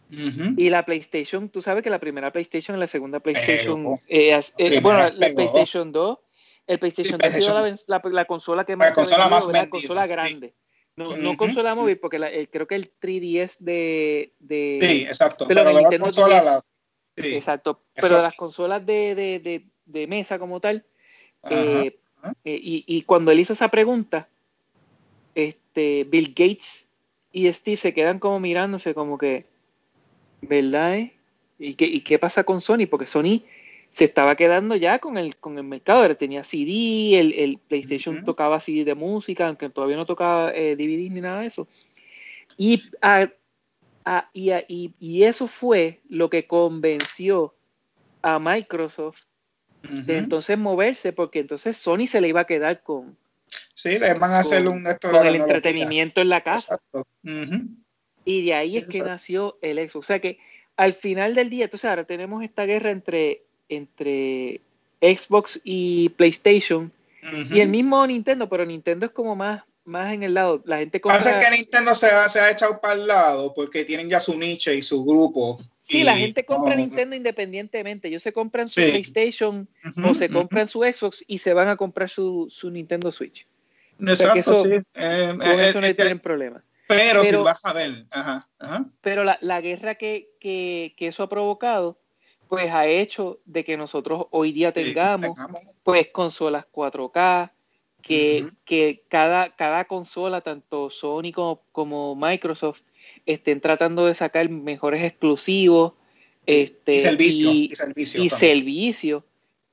Y 0.09 0.71
la 0.71 0.83
PlayStation, 0.85 1.49
tú 1.49 1.61
sabes 1.61 1.83
que 1.83 1.91
la 1.91 1.99
primera 1.99 2.31
PlayStation 2.31 2.75
y 2.75 2.79
la 2.79 2.87
segunda 2.87 3.19
PlayStation, 3.19 3.93
eh, 4.07 4.35
eh, 4.57 4.81
bueno, 4.81 5.07
la, 5.13 5.29
PlayStation 5.35 5.91
2, 5.91 6.17
el 6.65 6.79
PlayStation 6.79 7.19
2 7.19 7.35
ha 7.35 7.39
sido 7.39 7.77
la, 7.85 8.01
la, 8.03 8.25
consola 8.25 8.65
que 8.65 8.75
más, 8.75 8.87
la 8.89 8.95
consola 8.95 9.29
más 9.29 9.45
vendida, 9.45 9.69
consola 9.69 10.07
grande. 10.07 10.55
No, 10.95 11.15
no 11.15 11.37
consola 11.37 11.75
móvil, 11.75 11.99
porque 11.99 12.17
eh, 12.17 12.49
creo 12.51 12.65
que 12.65 12.73
el 12.73 12.91
3DS 12.99 13.57
de, 13.59 14.33
de 14.39 14.79
sí, 14.81 15.01
exacto. 15.03 15.45
Pero, 15.47 15.63
pero 15.63 15.79
la 15.79 15.99
consola, 15.99 16.41
la, 16.41 16.65
sí, 17.15 17.35
exacto. 17.35 17.83
Pero 17.93 18.15
las 18.15 18.35
consolas 18.35 18.83
de, 18.83 19.13
de, 19.13 19.63
de, 19.85 20.07
mesa 20.07 20.39
como 20.39 20.59
tal, 20.59 20.87
y, 21.51 21.93
y 22.43 23.01
cuando 23.03 23.29
él 23.29 23.41
hizo 23.41 23.53
esa 23.53 23.69
pregunta, 23.69 24.27
este, 25.35 26.03
Bill 26.05 26.29
Gates 26.29 26.86
y 27.37 27.53
Steve 27.53 27.77
se 27.77 27.93
quedan 27.93 28.17
como 28.17 28.39
mirándose 28.39 28.95
como 28.95 29.19
que, 29.19 29.45
¿verdad? 30.41 30.97
Eh? 30.97 31.13
¿Y, 31.59 31.75
qué, 31.75 31.85
¿Y 31.85 32.01
qué 32.01 32.17
pasa 32.17 32.43
con 32.43 32.61
Sony? 32.61 32.87
Porque 32.89 33.05
Sony 33.05 33.43
se 33.91 34.05
estaba 34.05 34.35
quedando 34.35 34.75
ya 34.75 34.97
con 34.97 35.19
el, 35.19 35.35
con 35.35 35.55
el 35.59 35.63
mercado. 35.63 36.17
Tenía 36.17 36.43
CD, 36.43 37.19
el, 37.19 37.33
el 37.33 37.59
PlayStation 37.59 38.25
tocaba 38.25 38.59
CD 38.59 38.85
de 38.85 38.95
música, 38.95 39.45
aunque 39.47 39.69
todavía 39.69 39.97
no 39.97 40.07
tocaba 40.07 40.51
eh, 40.51 40.75
DVD 40.75 41.11
ni 41.11 41.21
nada 41.21 41.41
de 41.41 41.45
eso. 41.45 41.67
Y, 42.57 42.81
y, 44.33 44.93
y, 44.99 45.23
eso 45.23 45.45
fue 45.45 46.01
lo 46.09 46.31
que 46.31 46.47
convenció 46.47 47.53
a 48.23 48.39
Microsoft 48.39 49.25
de 49.83 50.17
entonces 50.17 50.57
moverse, 50.57 51.13
porque 51.13 51.37
entonces 51.37 51.77
Sony 51.77 52.07
se 52.07 52.19
le 52.19 52.29
iba 52.29 52.41
a 52.41 52.47
quedar 52.47 52.81
con, 52.81 53.15
Sí, 53.73 53.99
les 53.99 54.19
van 54.19 54.31
a 54.31 54.39
hacer 54.39 54.67
un 54.67 54.83
Con 55.01 55.27
el 55.27 55.35
entretenimiento 55.35 56.21
en 56.21 56.29
la 56.29 56.43
casa. 56.43 56.77
Y 58.25 58.45
de 58.45 58.53
ahí 58.53 58.77
es 58.77 58.89
que 58.89 59.01
nació 59.01 59.57
el 59.61 59.77
Xbox. 59.77 59.95
O 59.95 60.07
sea 60.07 60.19
que 60.19 60.39
al 60.75 60.93
final 60.93 61.35
del 61.35 61.49
día, 61.49 61.65
entonces 61.65 61.89
ahora 61.89 62.03
tenemos 62.03 62.43
esta 62.43 62.65
guerra 62.65 62.91
entre, 62.91 63.43
entre 63.69 64.61
Xbox 65.01 65.59
y 65.63 66.09
PlayStation 66.09 66.91
y 67.51 67.59
el 67.59 67.69
mismo 67.69 68.05
Nintendo, 68.05 68.47
pero 68.47 68.65
Nintendo 68.65 69.05
es 69.05 69.11
como 69.11 69.35
más, 69.35 69.63
más 69.85 70.13
en 70.13 70.23
el 70.23 70.33
lado. 70.33 70.61
La 70.65 70.77
gente 70.77 71.01
compra... 71.01 71.17
Pasa 71.17 71.37
que 71.37 71.49
Nintendo 71.51 71.93
se 71.93 72.07
ha, 72.07 72.29
se 72.29 72.39
ha 72.39 72.51
echado 72.51 72.79
para 72.79 72.93
el 72.93 73.07
lado 73.07 73.53
porque 73.53 73.83
tienen 73.83 74.09
ya 74.09 74.19
su 74.19 74.37
niche 74.37 74.75
y 74.75 74.81
su 74.81 75.03
grupo. 75.03 75.59
Sí, 75.87 76.03
la 76.03 76.17
gente 76.17 76.45
compra 76.45 76.75
Nintendo 76.75 77.15
independientemente. 77.15 78.09
Ellos 78.09 78.23
se 78.23 78.33
compran 78.33 78.67
su 78.67 78.81
PlayStation 78.81 79.67
o 80.03 80.13
se 80.13 80.29
compran 80.29 80.67
su 80.67 80.81
Xbox 80.81 81.23
y 81.27 81.37
se 81.37 81.53
van 81.53 81.69
a 81.69 81.77
comprar 81.77 82.09
su, 82.09 82.47
su 82.49 82.69
Nintendo 82.69 83.11
Switch. 83.11 83.47
Exacto, 83.99 84.53
sí. 84.55 84.73
Eh, 84.95 85.33
con 85.37 85.41
eh, 85.59 85.69
eso 85.69 85.81
no 85.81 85.87
eh, 85.87 85.93
tienen 85.93 86.19
problemas. 86.19 86.69
Pero, 86.87 87.23
si 87.25 87.35
vas 87.35 87.65
a 87.65 87.73
ver. 87.73 88.05
Ajá, 88.11 88.45
Pero 89.01 89.23
la, 89.23 89.37
la 89.41 89.61
guerra 89.61 89.95
que, 89.95 90.29
que, 90.39 90.93
que, 90.97 91.07
eso 91.07 91.23
ha 91.23 91.29
provocado, 91.29 91.97
pues 92.47 92.71
ha 92.71 92.85
hecho 92.85 93.39
de 93.45 93.65
que 93.65 93.77
nosotros 93.77 94.27
hoy 94.31 94.51
día 94.51 94.71
tengamos, 94.71 95.39
pues 95.83 96.07
consolas 96.07 96.65
4K, 96.71 97.51
que, 98.01 98.49
que 98.63 99.03
cada, 99.09 99.55
cada 99.55 99.85
consola, 99.85 100.41
tanto 100.41 100.89
Sony 100.89 101.31
como, 101.33 101.61
como, 101.71 102.15
Microsoft, 102.15 102.83
estén 103.25 103.61
tratando 103.61 104.05
de 104.05 104.13
sacar 104.13 104.49
mejores 104.49 105.03
exclusivos. 105.03 105.93
Este, 106.45 106.95
y 106.95 106.99
servicio. 106.99 107.51
Y, 107.51 107.75
servicio. 107.75 108.23
Y 108.23 108.29
servicio 108.29 109.23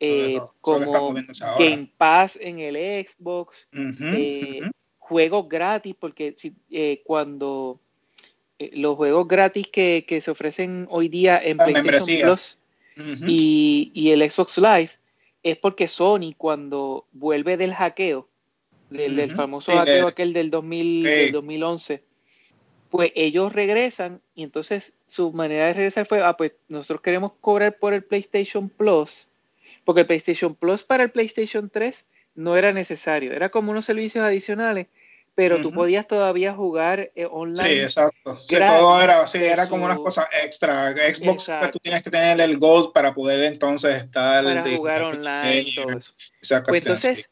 eh, 0.00 0.40
como 0.60 1.14
Game 1.58 1.88
Pass 1.96 2.38
en 2.40 2.58
el 2.58 2.76
Xbox, 3.06 3.66
eh, 3.72 4.60
juegos 4.98 5.48
gratis, 5.48 5.94
porque 5.98 6.34
eh, 6.70 7.02
cuando 7.04 7.80
los 8.72 8.96
juegos 8.96 9.28
gratis 9.28 9.68
que, 9.68 10.20
se 10.20 10.30
ofrecen 10.30 10.86
hoy 10.90 11.08
día 11.08 11.40
en 11.42 11.56
PlayStation 11.56 12.22
Plus 12.22 12.58
y, 13.26 14.10
el 14.10 14.30
Xbox 14.30 14.58
Live, 14.58 14.90
es 15.42 15.56
porque 15.58 15.88
Sony 15.88 16.34
cuando 16.36 17.06
vuelve 17.12 17.56
del 17.56 17.74
hackeo, 17.74 18.28
del, 18.90 19.30
famoso 19.30 19.72
hackeo 19.72 20.08
aquel 20.08 20.32
del, 20.32 20.50
2011, 20.50 22.02
pues 22.94 23.10
ellos 23.16 23.52
regresan 23.52 24.22
y 24.36 24.44
entonces 24.44 24.92
su 25.08 25.32
manera 25.32 25.66
de 25.66 25.72
regresar 25.72 26.06
fue, 26.06 26.22
ah, 26.22 26.36
pues 26.36 26.52
nosotros 26.68 27.00
queremos 27.00 27.32
cobrar 27.40 27.76
por 27.76 27.92
el 27.92 28.04
PlayStation 28.04 28.68
Plus, 28.68 29.26
porque 29.84 30.02
el 30.02 30.06
PlayStation 30.06 30.54
Plus 30.54 30.84
para 30.84 31.02
el 31.02 31.10
PlayStation 31.10 31.68
3 31.68 32.06
no 32.36 32.56
era 32.56 32.72
necesario, 32.72 33.32
era 33.32 33.48
como 33.48 33.72
unos 33.72 33.84
servicios 33.84 34.24
adicionales 34.24 34.86
pero 35.34 35.60
tú 35.60 35.72
podías 35.72 36.06
todavía 36.06 36.54
jugar 36.54 37.10
eh, 37.16 37.26
online. 37.28 37.68
Sí, 37.68 37.80
exacto. 37.80 38.36
Sí, 38.36 38.56
todo 38.64 39.02
era, 39.02 39.26
sí, 39.26 39.38
era 39.38 39.68
como 39.68 39.84
una 39.84 39.96
cosa 39.96 40.28
extra. 40.44 40.92
Xbox, 40.92 41.50
pues, 41.58 41.72
tú 41.72 41.80
tienes 41.80 42.04
que 42.04 42.10
tener 42.10 42.40
el 42.40 42.56
Gold 42.56 42.92
para 42.92 43.12
poder 43.12 43.42
entonces 43.42 43.96
estar. 43.96 44.44
Para 44.44 44.62
jugar 44.62 45.02
online 45.02 45.64
todo 45.74 45.98
eso. 45.98 46.12
Pues 46.68 46.82
entonces, 46.86 47.30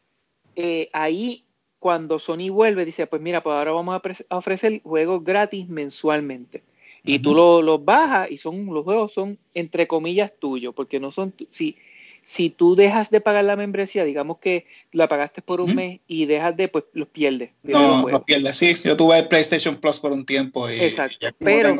eh, 0.56 0.88
ahí 0.92 1.44
cuando 1.82 2.20
Sony 2.20 2.48
vuelve, 2.48 2.84
dice: 2.84 3.08
Pues 3.08 3.20
mira, 3.20 3.42
pues 3.42 3.54
ahora 3.54 3.72
vamos 3.72 4.00
a, 4.28 4.36
ofrecer 4.36 4.80
juegos 4.84 5.24
gratis 5.24 5.68
mensualmente. 5.68 6.62
Y 7.04 7.18
tú 7.18 7.34
los 7.34 7.64
lo 7.64 7.80
bajas 7.80 8.30
y 8.30 8.38
son 8.38 8.66
los 8.66 8.84
juegos 8.84 9.12
son 9.12 9.36
entre 9.54 9.88
comillas 9.88 10.32
tuyos, 10.38 10.72
porque 10.72 11.00
no 11.00 11.10
son. 11.10 11.34
Si, 11.50 11.76
si 12.22 12.50
tú 12.50 12.76
dejas 12.76 13.10
de 13.10 13.20
pagar 13.20 13.44
la 13.44 13.56
membresía, 13.56 14.04
digamos 14.04 14.38
que 14.38 14.66
la 14.92 15.08
pagaste 15.08 15.42
por 15.42 15.60
un 15.60 15.74
mes 15.74 15.98
y 16.06 16.26
dejas 16.26 16.56
de, 16.56 16.68
pues 16.68 16.84
los 16.92 17.08
pierdes. 17.08 17.50
No, 17.64 18.08
los 18.08 18.22
pierdes, 18.22 18.56
sí. 18.56 18.72
Yo 18.84 18.96
tuve 18.96 19.18
el 19.18 19.26
PlayStation 19.26 19.74
Plus 19.76 19.98
por 19.98 20.12
un 20.12 20.24
tiempo. 20.24 20.70
Y 20.70 20.74
Exacto. 20.74 21.26
Pero, 21.40 21.74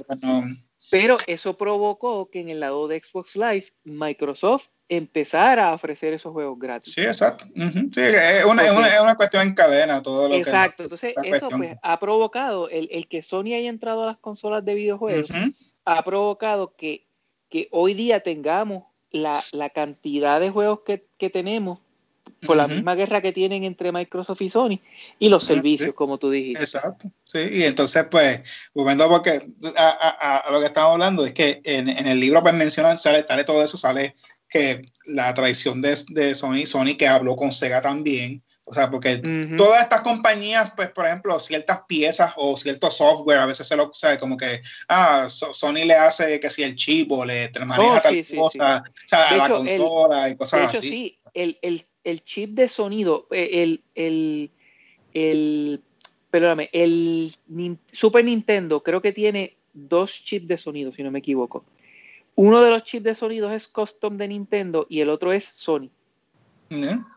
pero 0.90 1.16
eso 1.28 1.56
provocó 1.56 2.28
que 2.28 2.40
en 2.40 2.48
el 2.48 2.58
lado 2.58 2.88
de 2.88 2.98
Xbox 2.98 3.36
Live, 3.36 3.66
Microsoft 3.84 4.70
empezara 4.96 5.70
a 5.70 5.74
ofrecer 5.74 6.12
esos 6.12 6.32
juegos 6.32 6.58
gratis. 6.58 6.92
Sí, 6.92 7.00
exacto. 7.00 7.46
Sí, 7.54 8.00
es 8.00 8.44
una, 8.44 8.62
es, 8.62 8.72
una, 8.72 8.88
es, 8.88 9.00
una, 9.00 9.14
cuestión 9.14 9.48
en 9.48 9.54
cadena 9.54 10.02
todo 10.02 10.28
lo 10.28 10.34
Exacto. 10.34 10.82
Entonces, 10.82 11.14
eso 11.24 11.48
pues, 11.48 11.74
ha 11.82 11.98
provocado, 11.98 12.68
el, 12.68 12.88
el, 12.92 13.08
que 13.08 13.22
Sony 13.22 13.54
haya 13.54 13.70
entrado 13.70 14.02
a 14.02 14.06
las 14.06 14.18
consolas 14.18 14.64
de 14.64 14.74
videojuegos, 14.74 15.30
ha 15.86 16.04
provocado 16.04 16.76
que, 16.76 17.06
que 17.48 17.68
hoy 17.70 17.94
día 17.94 18.22
tengamos 18.22 18.84
la, 19.10 19.40
la 19.52 19.70
cantidad 19.70 20.40
de 20.40 20.50
juegos 20.50 20.80
que, 20.84 21.06
que 21.16 21.30
tenemos 21.30 21.78
por 22.44 22.56
la 22.56 22.66
misma 22.66 22.94
guerra 22.94 23.22
que 23.22 23.32
tienen 23.32 23.64
entre 23.64 23.92
Microsoft 23.92 24.40
y 24.42 24.50
Sony 24.50 24.80
y 25.18 25.28
los 25.28 25.44
servicios, 25.44 25.94
como 25.94 26.18
tú 26.18 26.30
dijiste. 26.30 26.60
Exacto, 26.60 27.10
sí, 27.24 27.38
y 27.50 27.62
entonces 27.64 28.06
pues, 28.10 28.70
volviendo 28.74 29.08
porque 29.08 29.46
a, 29.76 30.42
a, 30.46 30.50
lo 30.50 30.60
que 30.60 30.66
estamos 30.66 30.92
hablando 30.92 31.24
es 31.24 31.32
que 31.32 31.60
en, 31.64 31.88
en 31.88 32.06
el 32.06 32.20
libro 32.20 32.42
pues 32.42 32.54
mencionan, 32.54 32.98
sale, 32.98 33.24
sale 33.26 33.44
todo 33.44 33.62
eso, 33.62 33.76
sale 33.76 34.14
que 34.52 34.82
la 35.06 35.32
traición 35.32 35.80
de, 35.80 35.96
de 36.08 36.34
Sony, 36.34 36.66
Sony 36.66 36.94
que 36.98 37.08
habló 37.08 37.34
con 37.34 37.52
Sega 37.52 37.80
también, 37.80 38.42
o 38.64 38.72
sea, 38.72 38.90
porque 38.90 39.16
todas 39.56 39.82
estas 39.82 40.02
compañías, 40.02 40.72
pues, 40.76 40.90
por 40.90 41.06
ejemplo, 41.06 41.40
ciertas 41.40 41.80
piezas 41.88 42.32
o 42.36 42.56
cierto 42.56 42.90
software, 42.90 43.38
a 43.38 43.46
veces 43.46 43.66
se 43.66 43.76
lo 43.76 43.90
sabe 43.92 44.18
como 44.18 44.36
que, 44.36 44.60
ah, 44.88 45.26
Sony 45.28 45.84
le 45.84 45.94
hace 45.94 46.38
que 46.38 46.48
si 46.48 46.62
el 46.62 46.76
chip 46.76 47.10
o 47.10 47.24
le 47.24 47.50
maneja 47.66 47.98
oh, 47.98 48.00
tal 48.00 48.26
cosa, 48.36 48.84
o 48.86 49.06
sea, 49.06 49.28
a 49.30 49.36
la 49.36 49.48
consola 49.48 50.28
y 50.28 50.36
cosas 50.36 50.60
de 50.60 50.66
hecho, 50.66 50.78
así. 50.78 51.18
El, 51.34 51.58
el, 51.62 51.82
el, 52.04 52.24
chip 52.24 52.50
de 52.50 52.68
sonido, 52.68 53.26
eh, 53.30 53.62
el, 53.62 53.82
el, 53.94 54.50
el, 55.14 55.80
perdóname, 56.30 56.68
el 56.72 57.32
Super 57.90 58.24
Nintendo 58.24 58.82
creo 58.82 59.00
que 59.00 59.12
tiene 59.12 59.56
dos 59.72 60.12
chips 60.24 60.48
de 60.48 60.58
sonido, 60.58 60.92
si 60.92 61.02
no 61.02 61.10
me 61.10 61.20
equivoco. 61.20 61.64
Uno 62.34 62.62
de 62.62 62.70
los 62.70 62.84
chips 62.84 63.04
de 63.04 63.14
sonido 63.14 63.52
es 63.52 63.68
custom 63.68 64.16
de 64.16 64.28
Nintendo 64.28 64.86
y 64.88 65.00
el 65.00 65.10
otro 65.10 65.32
es 65.32 65.44
Sony. 65.44 65.90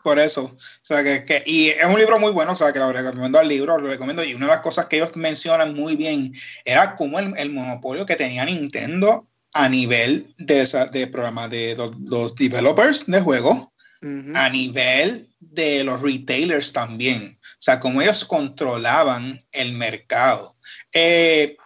Por 0.03 0.19
eso. 0.19 0.43
O 0.43 0.57
sea, 0.57 1.03
que, 1.03 1.43
y 1.45 1.69
es 1.69 1.85
un 1.85 1.97
libro 1.97 2.19
muy 2.19 2.31
bueno, 2.31 2.53
o 2.53 2.55
sea, 2.55 2.73
que 2.73 2.79
lo 2.79 2.91
recomiendo 2.91 3.39
al 3.39 3.47
libro, 3.47 3.77
lo 3.77 3.87
recomiendo. 3.87 4.23
Y 4.23 4.33
una 4.33 4.47
de 4.47 4.51
las 4.51 4.61
cosas 4.61 4.87
que 4.87 4.97
ellos 4.97 5.15
mencionan 5.15 5.73
muy 5.73 5.95
bien 5.95 6.33
era 6.63 6.95
como 6.95 7.19
el, 7.19 7.51
monopolio 7.51 8.05
que 8.05 8.15
tenía 8.15 8.45
Nintendo 8.45 9.27
a 9.53 9.69
nivel 9.69 10.33
de, 10.37 10.61
esa, 10.61 10.87
de 10.87 11.05
de 11.05 11.75
los, 11.77 12.35
developers 12.35 13.05
de 13.05 13.21
juegos, 13.21 13.69
a 14.35 14.49
nivel 14.49 15.29
de 15.39 15.83
los 15.83 16.01
retailers 16.01 16.71
también. 16.73 17.37
O 17.41 17.57
sea, 17.59 17.79
como 17.79 18.01
ellos 18.01 18.25
controlaban 18.25 19.37
el 19.51 19.73
mercado. 19.73 20.55
Eh, 20.93 21.57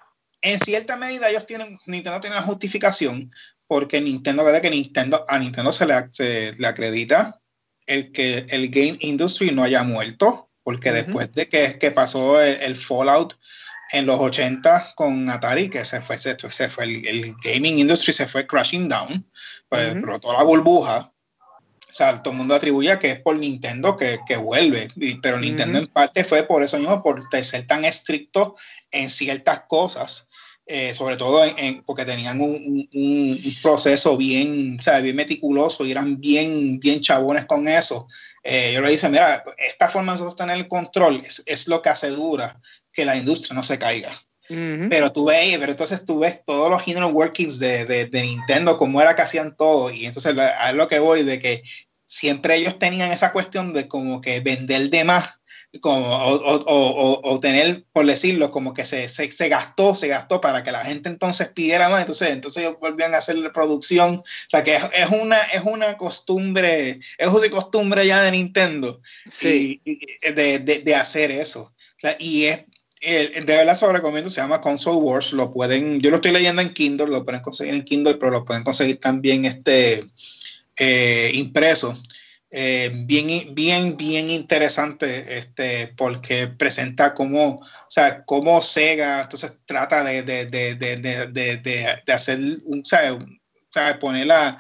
en 0.42 0.60
cierta 0.60 0.96
medida 0.96 1.30
ellos 1.30 1.46
tienen, 1.46 1.78
Nintendo 1.86 2.22
tiene 2.22 2.38
una 2.38 2.46
justificación 2.46 3.32
porque 3.68 4.02
Nintendo, 4.02 4.44
¿verdad? 4.44 4.62
Que 4.62 4.70
Nintendo, 4.70 5.24
a 5.28 5.38
Nintendo 5.38 5.72
se 5.72 5.86
le, 5.86 5.94
se 6.12 6.54
le 6.58 6.68
acredita 6.68 7.40
el 7.86 8.12
que 8.12 8.46
el 8.50 8.70
game 8.70 8.98
industry 9.02 9.52
no 9.52 9.64
haya 9.64 9.84
muerto, 9.84 10.50
porque 10.64 10.92
después 10.92 11.32
de 11.34 11.50
que, 11.50 11.78
que 11.80 11.92
pasó 11.92 12.42
el, 12.42 12.76
Fallout 12.76 13.36
en 13.92 14.06
los 14.06 14.20
80 14.20 14.94
con 14.96 15.30
Atari, 15.30 15.70
que 15.70 15.84
se 15.84 16.00
fue, 16.00 16.18
se, 16.18 16.36
fue 16.70 16.84
el, 16.86 17.36
gaming 17.44 17.80
industry 17.80 18.14
se 18.14 18.28
fue 18.28 18.46
crashing 18.46 18.88
down, 18.88 19.28
pues 19.68 19.96
uh 19.96 20.20
toda 20.20 20.38
la 20.38 20.44
burbuja. 20.44 21.12
O 21.90 21.94
sea, 21.94 22.22
todo 22.22 22.34
el 22.34 22.38
mundo 22.38 22.54
atribuye 22.54 23.00
que 23.00 23.12
es 23.12 23.20
por 23.22 23.38
Nintendo 23.38 23.96
que, 23.96 24.20
que 24.28 24.38
vuelve, 24.38 24.88
pero 25.24 25.40
Nintendo 25.40 25.80
en 25.80 25.88
parte 25.88 26.24
fue 26.24 26.44
por 26.44 26.62
eso 26.62 26.78
mismo, 26.78 27.02
por 27.02 27.22
ser 27.44 27.66
tan 27.66 27.84
estricto 27.84 28.56
en 28.92 29.10
ciertas 29.10 29.64
cosas 29.68 30.30
eh, 30.72 30.94
sobre 30.94 31.18
todo 31.18 31.42
porque 31.84 32.06
tenían 32.06 32.40
un, 32.40 32.88
un, 32.94 33.40
proceso 33.64 34.16
bien, 34.16 34.78
o 34.80 35.02
bien 35.02 35.16
meticuloso 35.16 35.84
y 35.84 35.90
eran 35.90 36.22
bien, 36.22 36.80
bien 36.80 37.02
chabones 37.02 37.46
con 37.46 37.68
eso. 37.68 38.08
Eh, 38.44 38.74
yo 38.76 38.82
le 38.82 38.92
dije, 38.92 39.10
mira, 39.10 39.44
esta 39.58 39.88
forma 39.88 40.16
de 40.16 40.36
tener 40.38 40.58
el 40.58 40.68
control 40.68 41.16
es, 41.26 41.42
es, 41.48 41.68
lo 41.68 41.82
que 41.82 41.90
asegura 41.90 42.62
que 42.94 43.04
la 43.04 43.18
industria 43.18 43.56
no 43.56 43.64
se 43.64 43.80
caiga. 43.80 44.12
Pero 44.50 45.12
tú 45.12 45.26
ves, 45.26 45.58
pero 45.60 45.72
entonces 45.72 46.06
tú 46.06 46.20
ves 46.20 46.44
todos 46.44 46.72
los 46.72 46.88
inner 46.88 47.04
workings 47.04 47.60
de, 47.60 47.86
de, 47.86 48.06
de 48.06 48.22
Nintendo, 48.24 48.78
cómo 48.78 49.00
era 49.00 49.16
que 49.16 49.22
hacían 49.22 49.56
todo, 49.56 49.92
y 49.92 50.06
entonces 50.06 50.36
a 50.38 50.72
lo 50.72 50.88
que 50.88 50.98
voy, 50.98 51.24
de 51.24 51.38
que 51.38 51.62
siempre 52.10 52.56
ellos 52.56 52.80
tenían 52.80 53.12
esa 53.12 53.32
cuestión 53.32 53.72
de 53.72 53.88
como 53.88 54.20
que 54.20 54.40
vender 54.40 54.90
de 54.90 55.04
más, 55.04 55.40
como, 55.82 56.00
o, 56.00 56.56
o, 56.66 57.22
o, 57.24 57.40
tener, 57.40 57.86
por 57.94 58.08
decirlo, 58.08 58.50
como 58.50 58.74
que 58.74 58.84
se, 58.84 59.08
se, 59.08 59.30
se, 59.30 59.50
gastó, 59.50 59.94
se 59.94 60.08
gastó 60.08 60.42
para 60.42 60.64
que 60.64 60.72
la 60.72 60.84
gente 60.84 61.10
entonces 61.10 61.50
pidiera 61.50 61.90
más, 61.90 62.02
entonces, 62.02 62.32
entonces 62.32 62.64
ellos 62.64 62.78
volvían 62.82 63.14
a 63.14 63.20
hacer 63.20 63.38
la 63.38 63.54
producción, 63.54 64.16
o 64.16 64.24
sea 64.48 64.64
que 64.64 64.76
es, 64.76 64.84
es 64.94 65.10
una, 65.10 65.38
es 65.38 65.62
una 65.64 65.96
costumbre, 65.96 67.00
es 67.20 67.28
una 67.28 67.50
costumbre 67.52 68.08
ya 68.08 68.24
de 68.24 68.32
Nintendo 68.32 69.00
sí. 69.32 69.80
de, 69.86 70.60
de, 70.60 70.80
de, 70.80 70.96
hacer 70.96 71.30
eso. 71.30 71.72
y 72.18 72.46
es, 72.46 72.66
de 73.02 73.44
verdad 73.46 73.76
se 73.76 73.86
lo 73.86 73.94
recomiendo, 73.94 74.30
se 74.30 74.42
llama 74.42 74.62
Console 74.62 74.98
Wars, 74.98 75.34
lo 75.34 75.52
pueden, 75.52 76.02
yo 76.02 76.10
lo 76.10 76.18
estoy 76.18 76.32
leyendo 76.32 76.62
en 76.62 76.74
Kindle, 76.74 77.08
lo 77.08 77.24
pueden 77.24 77.42
conseguir 77.42 77.74
en 77.74 77.84
Kindle, 77.84 78.16
pero 78.16 78.32
lo 78.32 78.46
pueden 78.46 78.64
conseguir 78.64 79.00
también 79.00 79.46
este 79.46 80.04
eh, 80.78 81.32
impreso. 81.34 81.98
Eh, 82.52 82.92
bien, 83.06 83.54
bien, 83.54 83.96
bien 83.96 84.32
interesante 84.32 85.38
este, 85.38 85.94
porque 85.96 86.48
presenta 86.48 87.14
cómo, 87.14 87.56
o 87.56 87.66
sea, 87.88 88.24
cómo 88.26 88.62
Sega 88.62 89.22
entonces 89.22 89.60
trata 89.66 90.04
de, 90.04 90.24
de, 90.24 90.46
de, 90.48 90.76
de 90.76 92.12
hacer, 92.12 92.40
o 92.68 92.84
sea, 92.84 93.14
o 93.14 93.20
sea, 93.72 94.00
ponerla, 94.00 94.58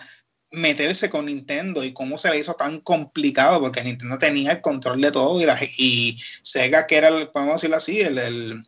meterse 0.51 1.09
con 1.09 1.25
Nintendo 1.25 1.83
y 1.83 1.93
cómo 1.93 2.17
se 2.17 2.29
le 2.31 2.39
hizo 2.39 2.55
tan 2.55 2.79
complicado 2.79 3.59
porque 3.61 3.83
Nintendo 3.83 4.17
tenía 4.17 4.53
el 4.53 4.61
control 4.61 4.99
de 5.01 5.11
todo 5.11 5.39
y, 5.39 5.45
la, 5.45 5.57
y 5.77 6.17
Sega 6.41 6.87
que 6.87 6.97
era, 6.97 7.09
el, 7.09 7.29
podemos 7.29 7.55
decirlo 7.55 7.77
así, 7.77 7.99
el, 7.99 8.17
el 8.17 8.63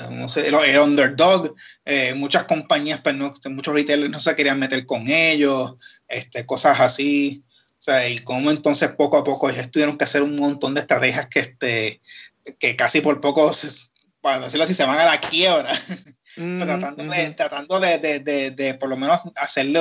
el, 0.00 0.78
underdog, 0.78 1.54
eh, 1.84 2.14
muchas 2.14 2.44
compañías, 2.44 3.00
pues 3.00 3.14
no, 3.14 3.32
muchos 3.50 3.74
retailers 3.74 4.10
no 4.10 4.18
se 4.18 4.34
querían 4.34 4.58
meter 4.58 4.84
con 4.86 5.08
ellos, 5.08 5.74
este, 6.08 6.44
cosas 6.44 6.80
así. 6.80 7.44
O 7.78 7.82
sea, 7.84 8.08
y 8.08 8.18
cómo 8.18 8.50
entonces 8.50 8.90
poco 8.92 9.18
a 9.18 9.24
poco 9.24 9.50
ellos 9.50 9.70
tuvieron 9.70 9.96
que 9.96 10.04
hacer 10.04 10.22
un 10.22 10.36
montón 10.36 10.74
de 10.74 10.80
estrategias 10.80 11.26
que, 11.26 11.40
este, 11.40 12.00
que 12.58 12.76
casi 12.76 13.02
por 13.02 13.20
poco, 13.20 13.52
para 14.20 14.40
decirlo 14.40 14.64
así, 14.64 14.74
se 14.74 14.84
van 14.84 14.98
a 14.98 15.04
la 15.04 15.20
quiebra. 15.20 15.70
Mm, 16.36 16.58
tratando, 16.58 17.04
de, 17.04 17.30
tratando 17.34 17.80
de, 17.80 17.98
de, 17.98 18.50
de, 18.50 18.74
por 18.74 18.88
lo 18.88 18.96
menos 18.96 19.20
hacerle, 19.36 19.80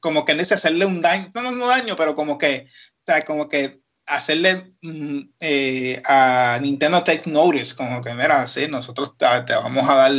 como 0.00 0.24
que 0.24 0.34
dice, 0.34 0.54
hacerle 0.54 0.86
un 0.86 1.00
daño, 1.00 1.30
no, 1.34 1.42
no, 1.42 1.50
no 1.52 1.66
daño, 1.68 1.94
pero 1.96 2.14
como 2.14 2.36
que, 2.36 2.66
o 2.66 3.02
sea, 3.06 3.22
como 3.22 3.48
que 3.48 3.80
hacerle 4.06 4.74
mm, 4.82 5.20
eh, 5.40 6.02
a 6.06 6.58
Nintendo 6.60 7.02
Take 7.04 7.30
Notice, 7.30 7.74
como 7.74 8.00
que, 8.00 8.14
mira, 8.14 8.46
sí, 8.46 8.66
nosotros 8.68 9.16
te, 9.16 9.26
vamos 9.26 9.88
a 9.88 9.94
dar 9.94 10.12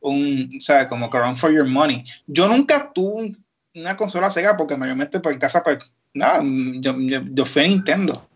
un, 0.00 0.50
o 0.56 0.60
sea, 0.60 0.88
como 0.88 1.08
que 1.08 1.18
run 1.18 1.36
for 1.36 1.52
your 1.52 1.66
money. 1.66 2.02
Yo 2.26 2.48
nunca 2.48 2.90
tuve 2.92 3.34
una 3.74 3.96
consola 3.96 4.30
Sega 4.30 4.56
porque 4.56 4.76
mayormente 4.76 5.18
por 5.18 5.24
pues, 5.24 5.34
en 5.34 5.40
casa, 5.40 5.62
pues, 5.62 5.96
nada, 6.14 6.42
yo, 6.44 6.94
yo, 6.98 7.46
fui 7.46 7.62
a 7.62 7.68
Nintendo. 7.68 8.28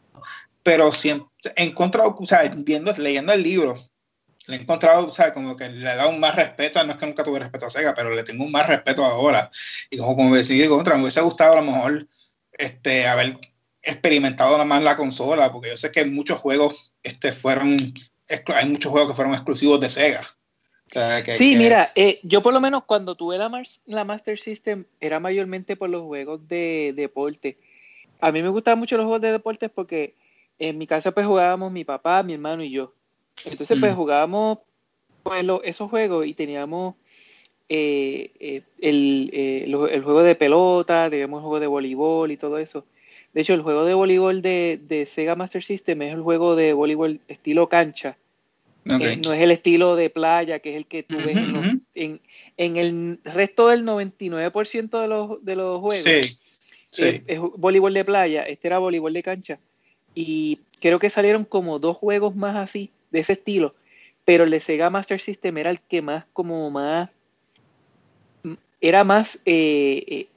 Pero 0.62 0.90
siempre 0.90 1.28
encontrado, 1.56 2.14
o 2.18 2.26
sea, 2.26 2.50
viendo, 2.56 2.92
leyendo 2.96 3.32
el 3.32 3.42
libro, 3.42 3.76
le 4.46 4.56
he 4.56 4.60
encontrado, 4.60 5.06
o 5.06 5.10
sea, 5.10 5.32
como 5.32 5.56
que 5.56 5.68
le 5.68 5.90
he 5.90 5.96
dado 5.96 6.10
un 6.10 6.20
más 6.20 6.36
respeto, 6.36 6.82
no 6.84 6.92
es 6.92 6.98
que 6.98 7.06
nunca 7.06 7.24
tuve 7.24 7.40
respeto 7.40 7.66
a 7.66 7.70
Sega, 7.70 7.94
pero 7.94 8.10
le 8.10 8.22
tengo 8.22 8.44
un 8.44 8.52
más 8.52 8.68
respeto 8.68 9.04
ahora. 9.04 9.50
Y 9.90 9.96
como, 9.96 10.16
como 10.16 10.34
decía, 10.34 10.68
contra, 10.68 10.94
me 10.94 11.02
hubiese 11.02 11.20
gustado 11.20 11.54
a 11.54 11.56
lo 11.56 11.62
mejor 11.62 12.06
este, 12.52 13.06
haber 13.06 13.38
experimentado 13.82 14.52
nada 14.52 14.64
más 14.64 14.82
la 14.82 14.96
consola, 14.96 15.50
porque 15.52 15.70
yo 15.70 15.76
sé 15.76 15.90
que 15.90 16.04
muchos 16.04 16.38
juegos 16.38 16.94
este, 17.02 17.32
fueron, 17.32 17.76
hay 18.54 18.68
muchos 18.68 18.90
juegos 18.90 19.10
que 19.10 19.16
fueron 19.16 19.34
exclusivos 19.34 19.80
de 19.80 19.90
Sega. 19.90 20.20
sí, 21.32 21.56
mira, 21.56 21.92
eh, 21.94 22.20
yo 22.22 22.42
por 22.42 22.54
lo 22.54 22.60
menos 22.60 22.84
cuando 22.84 23.16
tuve 23.16 23.38
la, 23.38 23.50
la 23.86 24.04
Master 24.04 24.38
System 24.38 24.84
era 25.00 25.18
mayormente 25.18 25.76
por 25.76 25.90
los 25.90 26.02
juegos 26.02 26.46
de 26.46 26.92
deporte. 26.96 27.58
A 28.20 28.32
mí 28.32 28.42
me 28.42 28.48
gustaban 28.48 28.78
mucho 28.78 28.96
los 28.96 29.04
juegos 29.04 29.22
de 29.22 29.32
deportes 29.32 29.70
porque 29.74 30.14
en 30.58 30.78
mi 30.78 30.86
casa 30.86 31.12
pues 31.12 31.26
jugábamos 31.26 31.70
mi 31.70 31.84
papá, 31.84 32.22
mi 32.22 32.32
hermano 32.32 32.62
y 32.62 32.70
yo. 32.70 32.95
Entonces 33.44 33.78
pues 33.78 33.92
mm. 33.92 33.96
jugábamos 33.96 34.58
pues, 35.22 35.44
esos 35.64 35.90
juegos 35.90 36.26
y 36.26 36.34
teníamos 36.34 36.94
eh, 37.68 38.30
eh, 38.38 38.62
el, 38.80 39.30
el, 39.32 40.02
juego 40.02 40.22
de 40.22 40.34
pelota, 40.34 41.10
teníamos 41.10 41.38
el 41.38 41.42
juego 41.42 41.60
de 41.60 41.66
voleibol 41.66 42.30
y 42.30 42.36
todo 42.36 42.58
eso. 42.58 42.84
De 43.36 43.42
hecho, 43.42 43.52
el 43.52 43.60
juego 43.60 43.84
de 43.84 43.92
voleibol 43.92 44.40
de, 44.40 45.04
Sega 45.06 45.34
Master 45.34 45.62
System 45.62 46.00
es 46.00 46.14
el 46.14 46.22
juego 46.22 46.56
de 46.56 46.72
voleibol 46.72 47.20
estilo 47.28 47.68
cancha. 47.68 48.16
Eh, 48.86 49.20
no 49.22 49.32
es 49.32 49.42
el 49.42 49.50
estilo 49.50 49.94
de 49.94 50.08
playa, 50.08 50.60
que 50.60 50.70
es 50.70 50.76
el 50.76 50.86
que 50.86 51.02
tú 51.02 51.16
ves 51.16 51.36
en, 51.94 52.20
el 52.56 53.18
resto 53.24 53.68
del 53.68 53.84
99% 53.84 55.00
de 55.02 55.06
los, 55.06 55.44
de 55.44 55.54
los 55.54 55.80
juegos. 55.80 56.40
Sí, 56.90 57.22
Es, 57.26 57.40
voleibol 57.56 57.92
de 57.92 58.06
playa, 58.06 58.42
este 58.44 58.68
era 58.68 58.78
voleibol 58.78 59.12
de 59.12 59.22
cancha. 59.22 59.58
Y 60.14 60.60
creo 60.80 60.98
que 60.98 61.10
salieron 61.10 61.44
como 61.44 61.78
dos 61.78 61.96
juegos 61.98 62.34
más 62.36 62.56
así, 62.56 62.90
de 63.16 63.22
ese 63.22 63.32
estilo. 63.34 63.74
Pero 64.24 64.44
el 64.44 64.50
de 64.50 64.60
Sega 64.60 64.90
Master 64.90 65.20
System 65.20 65.58
era 65.58 65.70
el 65.70 65.80
que 65.80 66.02
más, 66.02 66.24
como 66.32 66.70
más. 66.70 67.10
Era 68.80 69.04
más 69.04 69.42
eh, 69.46 70.04
eh, 70.06 70.28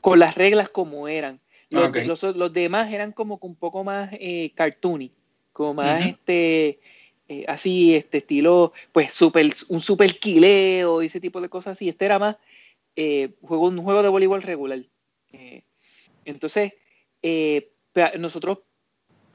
con 0.00 0.18
las 0.18 0.36
reglas 0.36 0.68
como 0.68 1.08
eran. 1.08 1.40
Los, 1.70 2.52
demás 2.52 2.92
eran 2.92 3.12
como 3.12 3.38
un 3.42 3.54
poco 3.54 3.84
más 3.84 4.10
eh, 4.12 4.52
cartoony, 4.54 5.10
como 5.52 5.74
más 5.74 6.06
este, 6.06 6.80
eh, 7.28 7.44
así, 7.46 7.94
este 7.94 8.18
estilo, 8.18 8.72
pues 8.92 9.12
super, 9.12 9.46
un 9.68 9.80
super 9.80 10.18
quileo 10.18 11.02
y 11.02 11.06
ese 11.06 11.20
tipo 11.20 11.40
de 11.40 11.50
cosas 11.50 11.72
así. 11.72 11.88
Este 11.88 12.06
era 12.06 12.18
más 12.18 12.36
eh, 12.96 13.34
juego, 13.42 13.66
un 13.66 13.82
juego 13.82 14.02
de 14.02 14.08
voleibol 14.08 14.42
regular. 14.42 14.82
Eh, 15.32 15.62
entonces, 16.24 16.72
nosotros 18.18 18.60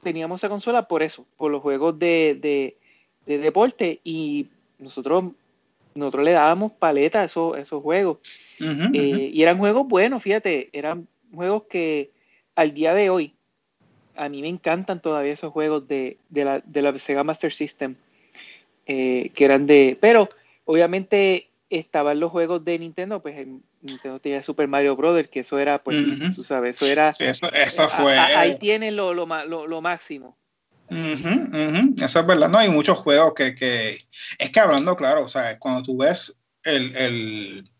teníamos 0.02 0.40
esa 0.40 0.48
consola 0.48 0.88
por 0.88 1.04
eso, 1.04 1.26
por 1.36 1.52
los 1.52 1.62
juegos 1.62 1.98
de, 1.98 2.78
deporte 3.26 4.00
y 4.04 4.48
nosotros 4.78 5.24
nosotros 5.94 6.24
le 6.24 6.32
dábamos 6.32 6.72
paleta 6.72 7.20
a 7.20 7.24
esos, 7.24 7.56
esos 7.56 7.82
juegos. 7.82 8.18
y 8.58 9.42
eran 9.42 9.58
juegos 9.58 9.86
buenos, 9.86 10.22
fíjate, 10.22 10.68
eran 10.72 11.06
juegos 11.32 11.64
que 11.68 12.10
al 12.54 12.74
día 12.74 12.94
de 12.94 13.10
hoy, 13.10 13.34
a 14.16 14.28
mí 14.28 14.42
me 14.42 14.48
encantan 14.48 15.00
todavía 15.00 15.32
esos 15.32 15.52
juegos 15.52 15.88
de, 15.88 16.18
la, 16.30 16.60
de 16.60 16.82
la, 16.82 16.96
Sega 16.98 17.24
Master 17.24 17.52
System, 17.52 17.96
eh, 18.86 19.30
que 19.34 19.44
eran 19.44 19.66
de... 19.66 19.96
Pero 20.00 20.28
obviamente 20.64 21.48
estaban 21.70 22.20
los 22.20 22.30
juegos 22.30 22.64
de 22.64 22.78
Nintendo, 22.78 23.20
pues 23.20 23.46
Nintendo 23.82 24.20
tenía 24.20 24.42
Super 24.42 24.68
Mario 24.68 24.94
Brothers, 24.94 25.28
que 25.28 25.40
eso 25.40 25.58
era, 25.58 25.82
pues, 25.82 25.96
tú 26.34 26.44
sabes, 26.44 26.80
eso 26.80 26.92
era... 26.92 27.08
eso, 27.08 27.48
eso, 27.52 27.88
fue... 27.88 28.16
ahí 28.16 28.56
tiene 28.58 28.92
lo, 28.92 29.14
lo, 29.14 29.26
lo, 29.26 29.80
máximo. 29.80 30.36
Eso 30.88 32.20
es 32.20 32.26
verdad, 32.26 32.48
no 32.48 32.58
hay 32.58 32.68
muchos 32.68 32.98
juegos 32.98 33.32
que, 33.34 33.54
que, 33.54 33.90
Es 34.38 34.50
que 34.50 34.60
hablando 34.60 34.96
claro, 34.96 35.22
o 35.22 35.28
sea, 35.28 35.58
cuando 35.58 35.82
tú 35.82 35.96
ves 35.96 36.36
el... 36.62 36.94
el 36.96 37.70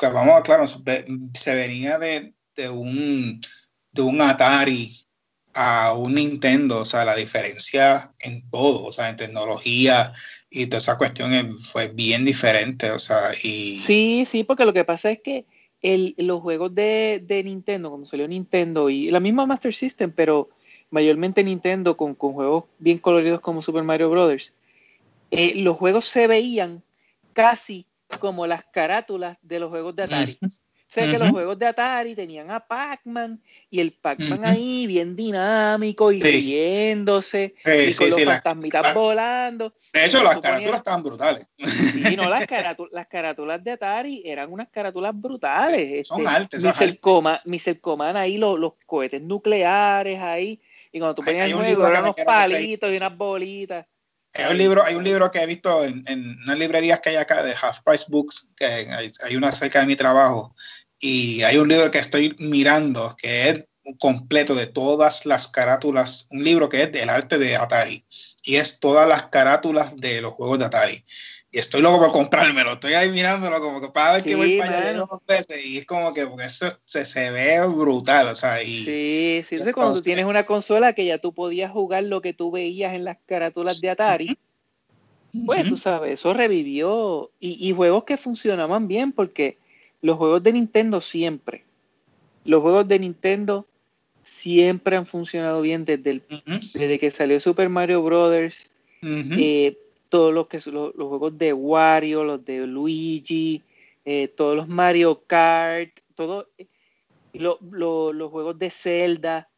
vamos 0.00 0.34
a 0.36 0.42
claro, 0.42 0.64
se 0.66 1.54
venía 1.54 1.98
de, 1.98 2.34
de 2.56 2.68
un 2.68 3.40
de 3.92 4.02
un 4.02 4.20
Atari 4.20 4.90
a 5.54 5.94
un 5.94 6.14
Nintendo, 6.14 6.80
o 6.80 6.84
sea, 6.84 7.04
la 7.04 7.14
diferencia 7.14 8.12
en 8.20 8.48
todo, 8.50 8.84
o 8.84 8.92
sea, 8.92 9.10
en 9.10 9.16
tecnología 9.16 10.12
y 10.50 10.66
toda 10.66 10.78
esa 10.78 10.96
cuestión 10.96 11.58
fue 11.58 11.88
bien 11.88 12.24
diferente, 12.24 12.90
o 12.90 12.98
sea, 12.98 13.18
y... 13.42 13.76
Sí, 13.76 14.24
sí, 14.26 14.44
porque 14.44 14.64
lo 14.64 14.72
que 14.72 14.84
pasa 14.84 15.10
es 15.10 15.20
que 15.20 15.44
el, 15.82 16.14
los 16.16 16.40
juegos 16.40 16.74
de, 16.74 17.22
de, 17.26 17.42
Nintendo, 17.42 17.90
cuando 17.90 18.06
salió 18.06 18.26
Nintendo 18.26 18.88
y 18.88 19.10
la 19.10 19.20
misma 19.20 19.44
Master 19.44 19.74
System, 19.74 20.12
pero 20.12 20.48
mayormente 20.92 21.42
Nintendo 21.42 21.96
con, 21.96 22.14
con 22.14 22.34
juegos 22.34 22.64
bien 22.78 22.98
coloridos 22.98 23.40
como 23.40 23.62
Super 23.62 23.82
Mario 23.82 24.10
Brothers, 24.10 24.52
eh, 25.32 25.54
los 25.56 25.76
juegos 25.78 26.04
se 26.04 26.26
veían 26.28 26.82
casi 27.32 27.86
como 28.20 28.46
las 28.46 28.64
carátulas 28.64 29.38
de 29.42 29.58
los 29.58 29.70
juegos 29.70 29.96
de 29.96 30.02
Atari. 30.04 30.36
Sé 30.86 31.10
que 31.10 31.18
los 31.18 31.30
juegos 31.30 31.58
de 31.58 31.64
Atari 31.64 32.14
tenían 32.14 32.50
a 32.50 32.60
Pac-Man 32.60 33.40
y 33.70 33.80
el 33.80 33.94
Pac-Man 33.94 34.44
ahí 34.44 34.86
bien 34.86 35.16
dinámico 35.16 36.12
y 36.12 36.20
riéndose 36.20 37.54
y 37.64 37.94
con 37.94 38.10
los 38.10 38.22
fantasmitas 38.22 38.92
volando. 38.92 39.72
De 39.90 40.04
hecho, 40.04 40.22
las 40.22 40.36
carátulas 40.36 40.80
estaban 40.80 41.02
brutales. 41.02 41.50
Sí, 41.56 42.14
no, 42.14 42.28
las, 42.28 42.46
las 42.90 43.06
carátulas 43.06 43.64
de 43.64 43.70
Atari 43.70 44.22
eran 44.26 44.52
unas 44.52 44.68
carátulas 44.68 45.18
brutales. 45.18 46.06
Son 46.06 46.20
este, 46.20 46.36
altas. 46.36 46.62
Missile 47.46 47.80
Command 47.80 48.18
ahí, 48.18 48.36
los, 48.36 48.60
los, 48.60 48.74
cohetes 48.84 49.22
nucleares 49.22 50.20
ahí. 50.20 50.60
Y 50.92 50.98
cuando 50.98 51.14
tú 51.14 51.22
ponías 51.22 51.48
el 51.48 51.54
juego, 51.54 51.86
eran 51.86 52.04
unos 52.04 52.16
palitos 52.16 52.94
y 52.94 52.98
unas 52.98 53.16
bolitas. 53.16 53.86
Hay 54.34 54.50
un 54.50 54.58
libro, 54.58 54.84
hay 54.84 54.94
un 54.94 55.04
libro 55.04 55.30
que 55.30 55.40
he 55.40 55.46
visto 55.46 55.84
en, 55.84 56.04
en 56.06 56.38
unas 56.44 56.58
librerías 56.58 57.00
que 57.00 57.10
hay 57.10 57.16
acá 57.16 57.42
de 57.42 57.54
Half 57.60 57.80
Price 57.84 58.06
Books, 58.08 58.50
que 58.56 58.64
hay, 58.64 59.10
hay 59.24 59.36
una 59.36 59.52
cerca 59.52 59.80
de 59.80 59.86
mi 59.86 59.96
trabajo, 59.96 60.54
y 60.98 61.42
hay 61.42 61.56
un 61.56 61.68
libro 61.68 61.90
que 61.90 61.98
estoy 61.98 62.34
mirando 62.38 63.14
que 63.20 63.48
es 63.50 63.64
completo 63.98 64.54
de 64.54 64.66
todas 64.66 65.26
las 65.26 65.48
carátulas, 65.48 66.28
un 66.30 66.44
libro 66.44 66.68
que 66.68 66.82
es 66.82 66.92
del 66.92 67.10
arte 67.10 67.38
de 67.38 67.56
Atari 67.56 68.04
y 68.44 68.56
es 68.56 68.78
todas 68.78 69.08
las 69.08 69.24
carátulas 69.24 69.96
de 69.96 70.20
los 70.20 70.32
juegos 70.32 70.60
de 70.60 70.64
Atari. 70.66 71.04
Y 71.54 71.58
estoy 71.58 71.82
loco 71.82 71.98
por 71.98 72.12
comprármelo, 72.12 72.72
estoy 72.72 72.94
ahí 72.94 73.10
mirándolo 73.10 73.60
como 73.60 73.80
que 73.80 73.88
para 73.88 74.14
ver 74.14 74.22
que 74.22 74.34
voy 74.36 74.58
para 74.58 74.78
allá 74.78 74.94
dos 74.94 75.20
veces 75.28 75.66
y 75.66 75.78
es 75.78 75.84
como 75.84 76.14
que 76.14 76.26
porque 76.26 76.46
eso 76.46 76.66
se, 76.86 77.04
se 77.04 77.30
ve 77.30 77.60
brutal, 77.68 78.28
o 78.28 78.34
sea, 78.34 78.62
y, 78.62 78.84
Sí, 78.84 79.42
sí, 79.44 79.54
entonces 79.56 79.74
cuando 79.74 79.94
tú 79.94 80.00
tienes 80.00 80.24
una 80.24 80.46
consola 80.46 80.94
que 80.94 81.04
ya 81.04 81.18
tú 81.18 81.34
podías 81.34 81.70
jugar 81.70 82.04
lo 82.04 82.22
que 82.22 82.32
tú 82.32 82.50
veías 82.50 82.94
en 82.94 83.04
las 83.04 83.18
carátulas 83.26 83.82
de 83.82 83.90
Atari, 83.90 84.38
pues 85.44 85.68
tú 85.68 85.76
sabes, 85.76 86.20
eso 86.20 86.32
revivió 86.32 87.30
y, 87.38 87.68
y 87.68 87.72
juegos 87.72 88.04
que 88.04 88.16
funcionaban 88.16 88.88
bien 88.88 89.12
porque 89.12 89.58
los 90.00 90.16
juegos 90.16 90.42
de 90.42 90.54
Nintendo 90.54 91.02
siempre, 91.02 91.64
los 92.44 92.62
juegos 92.62 92.88
de 92.88 92.98
Nintendo 92.98 93.66
siempre 94.24 94.96
han 94.96 95.06
funcionado 95.06 95.60
bien 95.60 95.84
desde, 95.84 96.10
el, 96.10 96.22
desde 96.46 96.98
que 96.98 97.10
salió 97.10 97.38
Super 97.40 97.68
Mario 97.68 98.02
Brothers, 98.02 98.70
eh, 99.02 99.76
todos 100.12 100.34
los, 100.34 100.46
que, 100.46 100.60
los, 100.70 100.92
juegos 100.92 101.38
de 101.38 101.54
Wario, 101.54 102.22
los 102.22 102.44
de 102.44 102.66
Luigi, 102.66 103.62
eh, 104.04 104.28
todos 104.28 104.54
los 104.54 104.68
Mario 104.68 105.22
Kart, 105.26 105.88
todos 106.14 106.48
eh, 106.58 106.66
los 107.32 108.30
juegos 108.30 108.58
de 108.58 108.68
Zelda, 108.68 109.48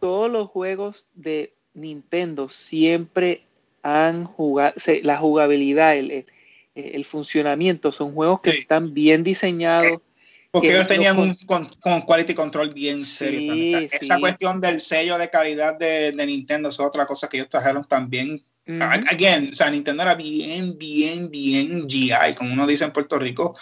todos 0.00 0.32
los 0.32 0.48
juegos 0.48 1.04
de 1.12 1.52
Nintendo 1.74 2.48
siempre 2.48 3.42
han 3.82 4.24
jugado, 4.24 4.72
la 5.02 5.18
jugabilidad, 5.18 5.98
el, 5.98 6.24
el 6.74 7.04
funcionamiento. 7.04 7.92
Son 7.92 8.14
juegos 8.14 8.40
que 8.40 8.50
están 8.50 8.94
bien 8.94 9.22
diseñados. 9.22 10.00
Porque 10.54 10.70
ellos 10.70 10.86
tenían 10.86 11.18
un 11.18 11.34
con, 11.46 11.66
quality 12.02 12.32
control 12.32 12.72
bien 12.72 13.04
serio. 13.04 13.52
esa, 13.90 14.20
cuestión 14.20 14.60
del 14.60 14.78
sello 14.78 15.18
de 15.18 15.28
calidad 15.28 15.76
de, 15.76 16.12
de, 16.12 16.26
Nintendo 16.26 16.68
es 16.68 16.78
otra 16.78 17.06
cosa 17.06 17.28
que 17.28 17.38
ellos 17.38 17.48
trajeron 17.48 17.84
también. 17.88 18.40
Again, 19.10 19.48
o 19.48 19.52
sea, 19.52 19.68
Nintendo 19.68 20.04
era 20.04 20.14
bien, 20.14 20.78
bien, 20.78 21.28
bien 21.28 21.88
GI, 21.88 22.34
como 22.36 22.52
uno 22.52 22.68
dice 22.68 22.84
en 22.84 22.92
Puerto 22.92 23.18
Rico, 23.18 23.52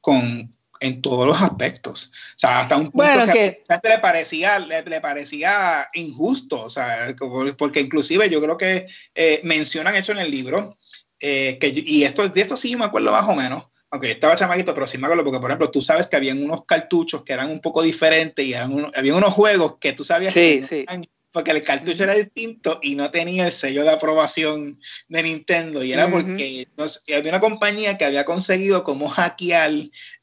con 0.00 0.50
en 0.80 1.00
todos 1.00 1.28
los 1.28 1.40
aspectos. 1.40 2.06
O 2.06 2.38
sea, 2.38 2.58
hasta 2.62 2.76
un 2.76 2.90
punto 2.90 3.32
que, 3.32 3.62
a 3.68 3.88
le 3.88 3.98
parecía, 4.00 4.58
le, 4.58 5.00
parecía 5.00 5.88
injusto, 5.94 6.60
o 6.64 6.70
sea, 6.70 7.14
porque 7.56 7.82
inclusive 7.82 8.28
yo 8.28 8.42
creo 8.42 8.56
que 8.56 8.86
eh, 9.14 9.40
mencionan 9.44 9.94
hecho 9.94 10.10
en 10.10 10.18
el 10.18 10.30
libro 10.32 10.76
eh, 11.20 11.56
que, 11.60 11.72
y 11.72 12.02
esto, 12.02 12.28
de 12.28 12.40
esto 12.40 12.56
sí 12.56 12.70
yo 12.70 12.78
me 12.78 12.84
acuerdo 12.84 13.12
más 13.12 13.28
o 13.28 13.36
menos, 13.36 13.66
aunque 13.92 14.10
estaba 14.10 14.34
chamaquito, 14.34 14.72
pero 14.72 14.86
sí 14.86 14.96
me 14.96 15.04
acuerdo 15.04 15.22
porque, 15.22 15.38
por 15.38 15.50
ejemplo, 15.50 15.70
tú 15.70 15.82
sabes 15.82 16.06
que 16.06 16.16
habían 16.16 16.42
unos 16.42 16.64
cartuchos 16.64 17.22
que 17.24 17.34
eran 17.34 17.50
un 17.50 17.60
poco 17.60 17.82
diferentes 17.82 18.44
y 18.44 18.54
había 18.54 19.14
unos 19.14 19.34
juegos 19.34 19.76
que 19.78 19.92
tú 19.92 20.02
sabías 20.02 20.32
que 20.32 20.86
porque 21.30 21.50
el 21.50 21.62
cartucho 21.62 22.04
era 22.04 22.14
distinto 22.14 22.78
y 22.82 22.94
no 22.94 23.10
tenía 23.10 23.46
el 23.46 23.52
sello 23.52 23.84
de 23.84 23.90
aprobación 23.90 24.78
de 25.08 25.22
Nintendo 25.22 25.82
y 25.82 25.92
era 25.92 26.10
porque 26.10 26.68
había 27.16 27.30
una 27.30 27.40
compañía 27.40 27.96
que 27.96 28.04
había 28.04 28.26
conseguido 28.26 28.84
cómo 28.84 29.08
hackear 29.08 29.72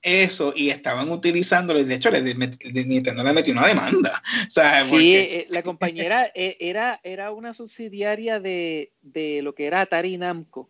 eso 0.04 0.54
y 0.56 0.70
estaban 0.70 1.10
utilizándolo 1.10 1.80
y 1.80 1.86
de 1.86 1.96
hecho 1.96 2.12
Nintendo 2.12 3.24
le 3.24 3.34
metió 3.34 3.54
una 3.54 3.68
demanda. 3.68 4.12
sí, 4.50 5.16
eh, 5.16 5.48
la 5.50 5.64
compañía 5.64 6.32
eh, 6.36 6.58
era, 6.60 7.00
era, 7.04 7.32
una 7.32 7.56
subsidiaria 7.56 8.40
de, 8.40 8.92
de, 9.02 9.42
lo 9.42 9.56
que 9.56 9.66
era 9.66 9.82
Atari 9.82 10.18
Namco. 10.18 10.70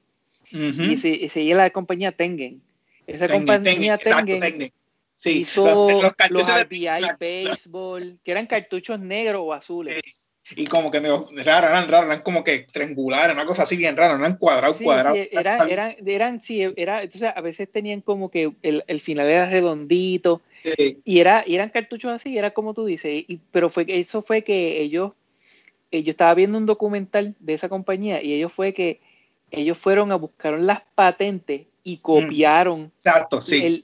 Y, 0.52 0.98
se, 0.98 1.30
seguía 1.30 1.56
la 1.56 1.70
compañía 1.70 2.14
Tengen. 2.14 2.62
Esa 3.14 3.28
compañía 3.28 3.98
Tengen, 3.98 4.72
Sí, 5.20 5.42
hizo 5.42 5.66
los, 6.02 6.14
cartuchos 6.14 6.70
de 6.70 7.02
Baseball, 7.20 8.18
que 8.24 8.32
eran 8.32 8.48
cartuchos 8.48 9.02
negros 9.02 9.42
o 9.44 9.52
azules. 9.52 10.02
y 10.56 10.66
como 10.66 10.90
que 10.90 11.02
me 11.02 11.10
raro, 11.44 11.68
eran 11.68 11.90
raros, 11.90 12.06
eran 12.06 12.22
como 12.22 12.42
que 12.42 12.60
triangulares, 12.60 13.36
una 13.36 13.44
cosa 13.44 13.64
así 13.64 13.76
bien 13.76 13.98
rara, 13.98 14.18
eran 14.18 14.38
cuadrados, 14.38 14.78
cuadrados. 14.82 15.18
Sí, 15.20 15.28
eran, 15.34 15.70
eran, 15.70 15.92
eran, 16.06 16.42
sí, 16.42 16.66
era, 16.78 17.04
entonces 17.04 17.30
a 17.36 17.42
veces 17.42 17.70
tenían 17.70 18.00
como 18.00 18.32
que 18.32 18.54
el, 18.62 18.86
el 18.88 19.02
final 19.02 19.28
era 19.28 19.50
redondito, 19.50 20.42
y, 21.04 21.20
era, 21.20 21.44
y 21.46 21.56
eran 21.56 21.70
cartuchos 21.70 22.12
así, 22.12 22.38
era 22.38 22.52
como 22.52 22.74
tú 22.74 22.86
dices, 22.86 23.12
y, 23.28 23.42
pero 23.52 23.70
fue 23.70 23.86
eso 23.90 24.22
fue 24.22 24.46
que 24.46 24.82
ellos, 24.82 25.12
eh, 25.92 26.02
yo 26.02 26.12
estaba 26.12 26.34
viendo 26.34 26.58
un 26.58 26.66
documental 26.66 27.36
de 27.42 27.56
esa 27.56 27.68
compañía 27.68 28.24
y 28.24 28.34
ellos 28.34 28.54
fue 28.54 28.74
que 28.74 29.02
ellos 29.52 29.78
fueron 29.78 30.14
a 30.14 30.16
buscar 30.16 30.58
las 30.60 30.82
patentes 30.96 31.64
y 31.90 31.98
mm. 31.98 32.02
copiaron 32.02 32.92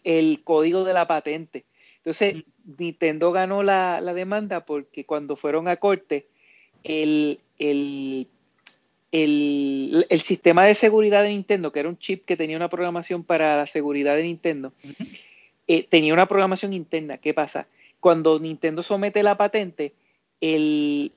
el, 0.03 0.43
código 0.43 0.83
de 0.83 0.93
la 0.93 1.07
patente. 1.07 1.65
Entonces, 1.97 2.35
mm. 2.35 2.73
Nintendo 2.77 3.31
ganó 3.31 3.63
la, 3.63 4.01
demanda 4.13 4.65
porque 4.65 5.05
cuando 5.05 5.35
fueron 5.35 5.67
a 5.67 5.77
corte, 5.77 6.27
el, 6.83 7.39
el, 7.57 8.27
sistema 10.21 10.65
de 10.65 10.75
seguridad 10.75 11.23
de 11.23 11.29
Nintendo, 11.29 11.71
que 11.71 11.79
era 11.79 11.89
un 11.89 11.97
chip 11.97 12.25
que 12.25 12.37
tenía 12.37 12.57
una 12.57 12.69
programación 12.69 13.23
para 13.23 13.57
la 13.57 13.65
seguridad 13.65 14.15
de 14.15 14.23
Nintendo, 14.23 14.73
eh, 15.67 15.87
tenía 15.89 16.13
una 16.13 16.27
programación 16.27 16.73
interna. 16.73 17.17
¿Qué 17.17 17.33
pasa? 17.33 17.67
Cuando 17.99 18.37
Nintendo 18.39 18.83
somete 18.83 19.23
la 19.23 19.35
patente, 19.35 19.93
el, 20.41 21.11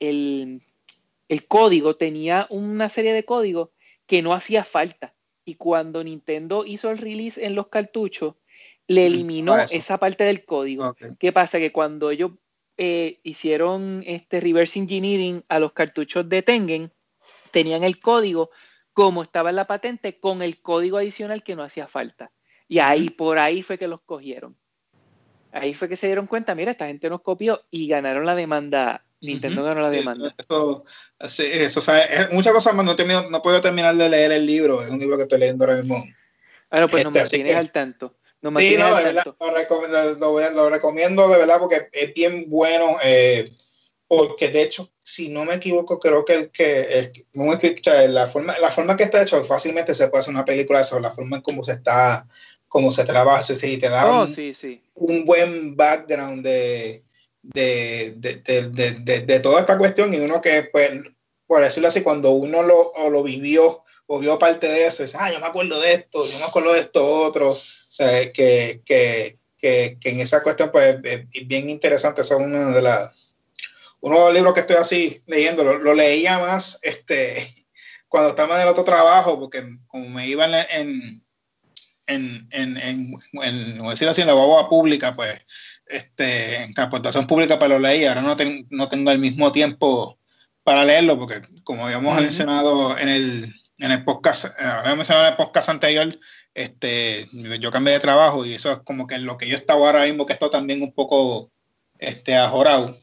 el, 0.00 0.60
código 1.48 1.96
tenía 1.96 2.46
una 2.50 2.90
serie 2.90 3.14
de 3.14 3.24
códigos 3.24 3.70
que 4.06 4.20
no 4.20 4.34
hacía 4.34 4.62
falta. 4.62 5.13
Y 5.44 5.56
cuando 5.56 6.02
Nintendo 6.02 6.64
hizo 6.66 6.90
el 6.90 6.98
release 6.98 7.44
en 7.44 7.54
los 7.54 7.68
cartuchos, 7.68 8.34
le 8.86 9.06
eliminó 9.06 9.56
esa 9.56 9.98
parte 9.98 10.24
del 10.24 10.44
código. 10.44 10.94
¿Qué 11.18 11.32
pasa? 11.32 11.58
Que 11.58 11.72
cuando 11.72 12.10
ellos 12.10 12.32
eh, 12.76 13.20
hicieron 13.22 14.02
este 14.06 14.40
reverse 14.40 14.78
engineering 14.78 15.44
a 15.48 15.58
los 15.58 15.72
cartuchos 15.72 16.28
de 16.28 16.42
Tengen, 16.42 16.92
tenían 17.50 17.84
el 17.84 18.00
código 18.00 18.50
como 18.92 19.22
estaba 19.22 19.50
en 19.50 19.56
la 19.56 19.66
patente 19.66 20.18
con 20.18 20.42
el 20.42 20.60
código 20.60 20.98
adicional 20.98 21.42
que 21.42 21.56
no 21.56 21.62
hacía 21.62 21.88
falta. 21.88 22.30
Y 22.68 22.78
ahí, 22.78 23.10
por 23.10 23.38
ahí 23.38 23.62
fue 23.62 23.76
que 23.76 23.88
los 23.88 24.00
cogieron. 24.00 24.56
Ahí 25.52 25.74
fue 25.74 25.88
que 25.88 25.96
se 25.96 26.06
dieron 26.06 26.26
cuenta, 26.26 26.54
mira, 26.54 26.72
esta 26.72 26.86
gente 26.86 27.08
nos 27.08 27.20
copió 27.20 27.62
y 27.70 27.86
ganaron 27.86 28.26
la 28.26 28.34
demanda. 28.34 29.04
Nintendo 29.20 29.64
ganó 29.64 29.82
la 29.82 29.90
demanda. 29.90 30.34
Eso, 30.38 30.84
eso, 31.18 31.92
muchas 32.32 32.52
cosas 32.52 32.74
más. 32.74 32.84
No, 32.84 33.30
no 33.30 33.42
puedo 33.42 33.60
terminar 33.60 33.96
de 33.96 34.08
leer 34.08 34.32
el 34.32 34.46
libro. 34.46 34.82
Es 34.82 34.90
un 34.90 34.98
libro 34.98 35.16
que 35.16 35.22
estoy 35.22 35.38
leyendo 35.38 35.64
ahora 35.64 35.78
mismo. 35.78 36.02
Pues 36.90 37.04
no 37.04 37.10
me 37.10 37.20
este, 37.20 37.36
tienes 37.36 37.56
al 37.56 37.72
tanto. 37.72 38.14
No 38.42 38.58
sí, 38.58 38.76
no, 38.76 38.94
de 38.96 39.04
verdad, 39.04 39.24
lo, 40.54 40.68
recomiendo 40.68 41.28
de 41.28 41.38
verdad 41.38 41.58
porque 41.58 41.88
es 41.92 42.12
bien 42.12 42.46
bueno. 42.48 42.98
Eh, 43.02 43.50
porque 44.06 44.48
de 44.48 44.62
hecho, 44.62 44.92
si 45.00 45.28
no 45.28 45.46
me 45.46 45.54
equivoco, 45.54 45.98
creo 45.98 46.24
que, 46.24 46.34
el, 46.34 46.50
que 46.50 48.08
la, 48.08 48.26
forma, 48.26 48.54
la 48.58 48.70
forma 48.70 48.96
que 48.96 49.04
está 49.04 49.22
hecho 49.22 49.42
fácilmente 49.44 49.94
se 49.94 50.08
puede 50.08 50.20
hacer 50.20 50.34
una 50.34 50.44
película 50.44 50.78
de 50.78 50.82
eso, 50.82 51.00
la 51.00 51.10
forma 51.10 51.36
en 51.36 51.42
cómo 51.42 51.64
se 51.64 51.72
está 51.72 52.26
cómo 52.74 52.90
se 52.90 53.04
trabaja, 53.04 53.40
y 53.62 53.76
te 53.76 53.88
da 53.88 54.22
oh, 54.22 54.26
un, 54.94 55.24
buen 55.24 55.76
background 55.76 56.44
de, 56.44 57.04
de, 57.52 58.14
de, 58.16 59.20
de, 59.26 59.40
toda 59.40 59.60
esta 59.60 59.76
cuestión 59.76 60.12
y 60.14 60.18
uno 60.18 60.40
que, 60.40 60.68
pues, 60.72 60.90
por 61.46 61.62
decirlo 61.62 61.88
así, 61.88 62.02
cuando 62.02 62.30
uno 62.30 62.62
lo, 62.62 62.92
lo 63.10 63.22
vivió 63.22 63.82
o 64.06 64.18
vio 64.18 64.38
parte 64.38 64.66
de 64.66 64.86
eso, 64.86 65.02
dice, 65.02 65.18
ah, 65.20 65.30
yo 65.32 65.40
me 65.40 65.46
acuerdo 65.46 65.80
de 65.80 65.92
esto, 65.92 66.24
yo 66.24 66.38
me 66.38 66.44
acuerdo 66.46 66.72
de 66.72 66.80
esto 66.80 67.06
otro, 67.06 67.50
o 67.50 67.56
que, 68.34 68.82
que, 68.84 69.38
que, 69.58 69.98
que 70.00 70.10
en 70.10 70.20
esa 70.20 70.42
cuestión, 70.42 70.70
pues, 70.72 70.96
es 71.04 71.46
bien 71.46 71.68
interesante, 71.68 72.24
son 72.24 72.42
una 72.42 72.70
de 72.70 72.82
las 72.82 73.34
uno 74.04 74.18
de 74.18 74.24
los 74.24 74.34
libros 74.34 74.52
que 74.52 74.60
estoy 74.60 74.76
así 74.76 75.22
leyendo, 75.26 75.64
lo, 75.64 75.94
leía 75.94 76.38
más 76.38 76.78
este, 76.82 77.34
cuando 78.08 78.30
estaba 78.30 78.56
en 78.56 78.62
el 78.62 78.68
otro 78.68 78.84
trabajo, 78.84 79.40
porque 79.40 79.62
como 79.86 80.10
me 80.10 80.28
iba 80.28 80.44
en, 80.44 80.54
en, 80.78 81.23
en, 82.06 82.48
en, 82.52 82.76
en, 82.76 83.88
decir 83.88 84.08
así, 84.08 84.20
en 84.20 84.26
la 84.26 84.34
boba 84.34 84.68
pública, 84.68 85.14
pues, 85.14 85.82
este, 85.86 86.62
en 86.64 86.74
transportación 86.74 87.26
pública, 87.26 87.58
para 87.58 87.74
lo 87.74 87.78
leí. 87.80 88.04
Ahora 88.04 88.22
no, 88.22 88.36
no 88.70 88.88
tengo 88.88 89.10
el 89.10 89.18
mismo 89.18 89.52
tiempo 89.52 90.18
para 90.62 90.84
leerlo, 90.84 91.18
porque 91.18 91.36
como 91.64 91.86
habíamos 91.86 92.16
mencionado 92.16 92.98
en 92.98 93.08
el, 93.08 93.44
en 93.78 93.92
el 93.92 94.04
podcast, 94.04 94.46
eh, 94.46 94.64
habíamos 94.64 94.98
mencionado 94.98 95.26
en 95.26 95.32
el 95.32 95.36
podcast 95.36 95.68
anterior, 95.68 96.18
este, 96.54 97.26
yo 97.60 97.70
cambié 97.70 97.94
de 97.94 98.00
trabajo 98.00 98.44
y 98.46 98.54
eso 98.54 98.72
es 98.72 98.78
como 98.78 99.06
que 99.06 99.18
lo 99.18 99.36
que 99.36 99.48
yo 99.48 99.56
estaba 99.56 99.86
ahora 99.86 100.04
mismo, 100.04 100.26
que 100.26 100.32
estoy 100.32 100.50
también 100.50 100.82
un 100.82 100.92
poco 100.92 101.50
este, 101.98 102.36
ajorado. 102.36 102.94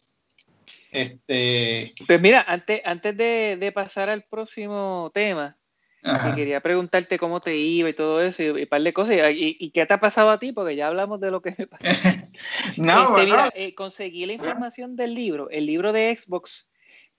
Este... 0.91 1.93
Pues 2.05 2.19
mira, 2.19 2.43
antes, 2.47 2.81
antes 2.83 3.15
de, 3.15 3.57
de 3.59 3.71
pasar 3.71 4.09
al 4.09 4.23
próximo 4.23 5.09
tema, 5.13 5.57
y 6.03 6.35
quería 6.35 6.61
preguntarte 6.61 7.19
cómo 7.19 7.41
te 7.41 7.55
iba 7.55 7.89
y 7.89 7.93
todo 7.93 8.21
eso, 8.21 8.41
y, 8.41 8.49
un 8.49 8.67
par 8.67 8.81
de 8.81 8.93
cosas. 8.93 9.17
Y, 9.33 9.71
qué 9.71 9.85
te 9.85 9.93
ha 9.93 9.99
pasado 9.99 10.31
a 10.31 10.39
ti? 10.39 10.51
Porque 10.51 10.75
ya 10.75 10.87
hablamos 10.87 11.19
de 11.19 11.31
lo 11.31 11.41
que 11.41 11.55
me 11.57 11.67
pasó. 11.67 11.83
no, 12.77 13.17
este, 13.17 13.25
mira, 13.25 13.49
eh, 13.53 13.75
conseguí 13.75 14.25
la 14.25 14.33
información 14.33 14.95
del 14.95 15.13
libro, 15.13 15.49
el 15.49 15.65
libro 15.65 15.93
de 15.93 16.15
Xbox, 16.15 16.67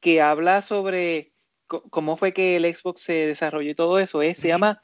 que 0.00 0.20
habla 0.20 0.62
sobre 0.62 1.32
cómo 1.66 2.16
fue 2.16 2.32
que 2.32 2.56
el 2.56 2.74
Xbox 2.74 3.02
se 3.02 3.26
desarrolló 3.26 3.70
y 3.70 3.74
todo 3.74 3.98
eso. 3.98 4.20
Es, 4.20 4.38
se 4.38 4.48
llama 4.48 4.82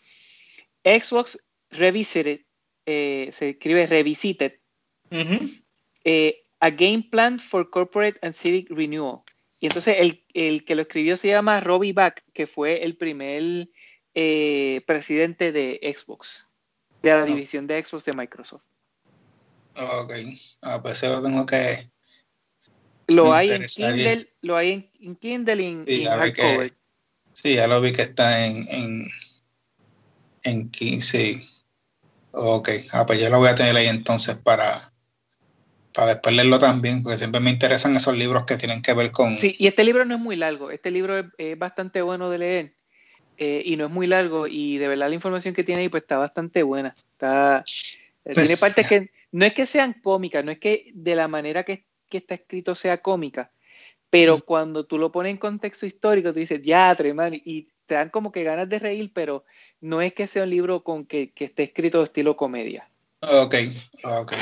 Xbox 0.85 1.39
Revisited, 1.71 2.43
eh, 2.87 3.29
se 3.33 3.51
escribe 3.51 3.87
Revisited. 3.87 4.61
Eh, 6.05 6.45
a 6.61 6.71
Game 6.71 7.09
Plan 7.11 7.39
for 7.39 7.69
Corporate 7.69 8.19
and 8.23 8.33
Civic 8.33 8.71
Renewal. 8.71 9.21
Y 9.61 9.67
entonces 9.67 9.97
el, 9.99 10.25
el, 10.35 10.65
que 10.65 10.77
lo 10.77 10.83
escribió 10.83 11.17
se 11.17 11.29
llama 11.29 11.61
Robbie 11.61 11.93
Back, 11.93 12.25
que 12.33 12.47
fue 12.47 12.85
el 12.85 12.97
primer 12.97 13.69
eh, 14.21 14.83
presidente 14.85 15.53
de 15.53 15.79
Xbox, 15.97 16.45
de 17.05 17.11
la 17.13 17.25
división 17.25 17.69
de 17.69 17.85
Xbox 17.85 18.05
de 18.05 18.13
Microsoft. 18.15 18.65
Ok, 19.77 20.13
ah, 20.63 20.83
pues 20.83 21.01
eso 21.01 21.13
lo 21.13 21.23
tengo 21.23 21.47
que. 21.47 21.89
Lo 23.07 23.33
hay 23.33 23.49
en 23.49 23.63
Kindle, 23.63 24.29
lo 24.43 24.57
hay 24.57 24.91
en, 24.99 25.15
Kindle 25.15 25.63
y 25.87 26.03
en, 26.03 26.07
hardcover. 26.07 26.73
sí, 27.33 27.55
ya 27.55 27.69
lo 27.69 27.81
vi 27.81 27.93
que 27.93 28.03
está 28.03 28.45
en, 28.45 28.67
en, 28.69 29.07
en 30.43 30.69
15. 30.69 31.41
Ok, 32.33 32.71
ah, 32.95 33.07
pues 33.07 33.21
ya 33.21 33.31
lo 33.31 33.39
voy 33.39 33.51
a 33.51 33.55
tener 33.55 33.77
ahí 33.77 33.87
entonces 33.87 34.35
para, 34.35 34.69
para 35.95 36.09
después 36.09 36.35
leerlo 36.35 36.59
también, 36.59 37.05
porque 37.05 37.19
siempre 37.19 37.41
me 37.41 37.51
interesan 37.51 37.95
esos 37.95 38.17
libros 38.17 38.47
que 38.47 38.57
tienen 38.57 38.83
que 38.83 38.95
ver 38.95 39.13
con... 39.13 39.37
Sí, 39.37 39.55
y 39.61 39.69
este 39.69 39.85
libro 39.85 40.05
no 40.05 40.17
es 40.17 40.21
muy 40.21 40.35
largo, 40.35 40.73
este 40.73 40.91
libro 40.91 41.31
es 41.39 41.57
bastante 41.57 42.03
bueno 42.03 42.29
de 42.31 42.39
leer. 42.39 42.78
Eh, 43.41 43.63
y 43.65 43.77
no 43.77 43.87
es 43.87 43.93
muy 43.93 44.09
largo 44.09 44.49
y 44.49 44.79
de 44.79 44.89
verdad 44.89 45.09
la 45.09 45.15
información 45.15 45.55
que 45.55 45.63
tiene 45.63 45.83
ahí 45.83 45.89
pues 45.89 46.03
está 46.03 46.19
bastante 46.19 46.65
buena. 46.65 46.89
Está, 46.89 47.65
eh, 48.25 48.33
tiene 48.33 48.49
pues, 48.49 48.61
partes 48.61 48.89
que 48.89 49.11
no 49.31 49.45
es 49.45 49.55
que 49.55 49.65
sean 49.65 49.95
cómicas, 50.03 50.45
no 50.45 50.51
es 50.51 50.59
que 50.59 50.91
de 50.93 51.15
la 51.15 51.29
manera 51.29 51.63
que, 51.63 51.85
que 52.09 52.19
está 52.19 52.35
escrito 52.35 52.75
sea 52.75 53.01
cómica, 53.01 53.53
pero 54.11 54.41
cuando 54.41 54.87
tú 54.87 54.99
lo 54.99 55.13
pones 55.13 55.31
en 55.31 55.37
contexto 55.37 55.87
histórico, 55.87 56.33
tú 56.33 56.41
dices, 56.41 56.61
ya, 56.65 56.97
man, 57.15 57.33
y 57.35 57.69
te 57.87 57.95
dan 57.95 58.11
como 58.11 58.33
que 58.33 58.43
ganas 58.43 58.69
de 58.69 58.81
reír, 58.81 59.13
pero 59.15 59.45
no 59.81 60.03
es 60.03 60.13
que 60.15 60.27
sea 60.27 60.43
un 60.43 60.51
libro 60.51 60.83
con 60.83 61.07
que, 61.07 61.31
que 61.31 61.45
esté 61.45 61.63
escrito 61.63 61.99
de 61.99 62.05
estilo 62.05 62.37
comedia. 62.37 62.89
Ok, 63.21 63.55
ok. 64.03 64.33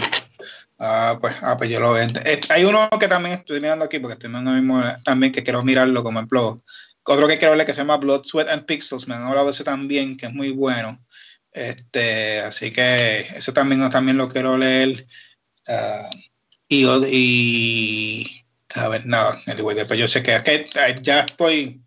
Ah, 0.78 1.18
pues, 1.20 1.42
ah, 1.42 1.56
pues 1.56 1.70
yo 1.70 1.80
lo 1.80 1.92
veo. 1.92 2.06
Eh, 2.24 2.40
hay 2.50 2.64
uno 2.64 2.88
que 2.98 3.08
también 3.08 3.34
estoy 3.34 3.60
mirando 3.60 3.84
aquí, 3.84 3.98
porque 3.98 4.14
estoy 4.14 4.30
mirando 4.30 4.52
mismo 4.52 4.82
también 5.04 5.32
que 5.32 5.42
quiero 5.42 5.62
mirarlo, 5.62 6.02
como 6.02 6.18
ejemplo, 6.18 6.62
otro 7.06 7.28
que 7.28 7.38
quiero 7.38 7.56
ver 7.56 7.66
que 7.66 7.72
se 7.72 7.80
llama 7.80 7.96
Blood, 7.96 8.24
Sweat 8.24 8.48
and 8.48 8.64
Pixels, 8.64 9.08
me 9.08 9.14
han 9.14 9.22
hablado 9.22 9.46
de 9.46 9.52
ese 9.52 9.64
también, 9.64 10.16
que 10.16 10.26
es 10.26 10.32
muy 10.32 10.50
bueno. 10.50 10.98
Este, 11.52 12.40
así 12.40 12.70
que 12.70 13.18
ese 13.18 13.52
también, 13.52 13.88
también 13.88 14.16
lo 14.16 14.28
quiero 14.28 14.58
leer. 14.58 15.06
Ah, 15.68 16.08
y, 16.68 16.84
y, 17.10 18.46
a 18.74 18.88
ver, 18.88 19.06
nada, 19.06 19.36
después 19.46 19.98
yo 19.98 20.08
sé 20.08 20.22
que, 20.22 20.42
que 20.42 20.66
ya 21.00 21.20
estoy, 21.20 21.82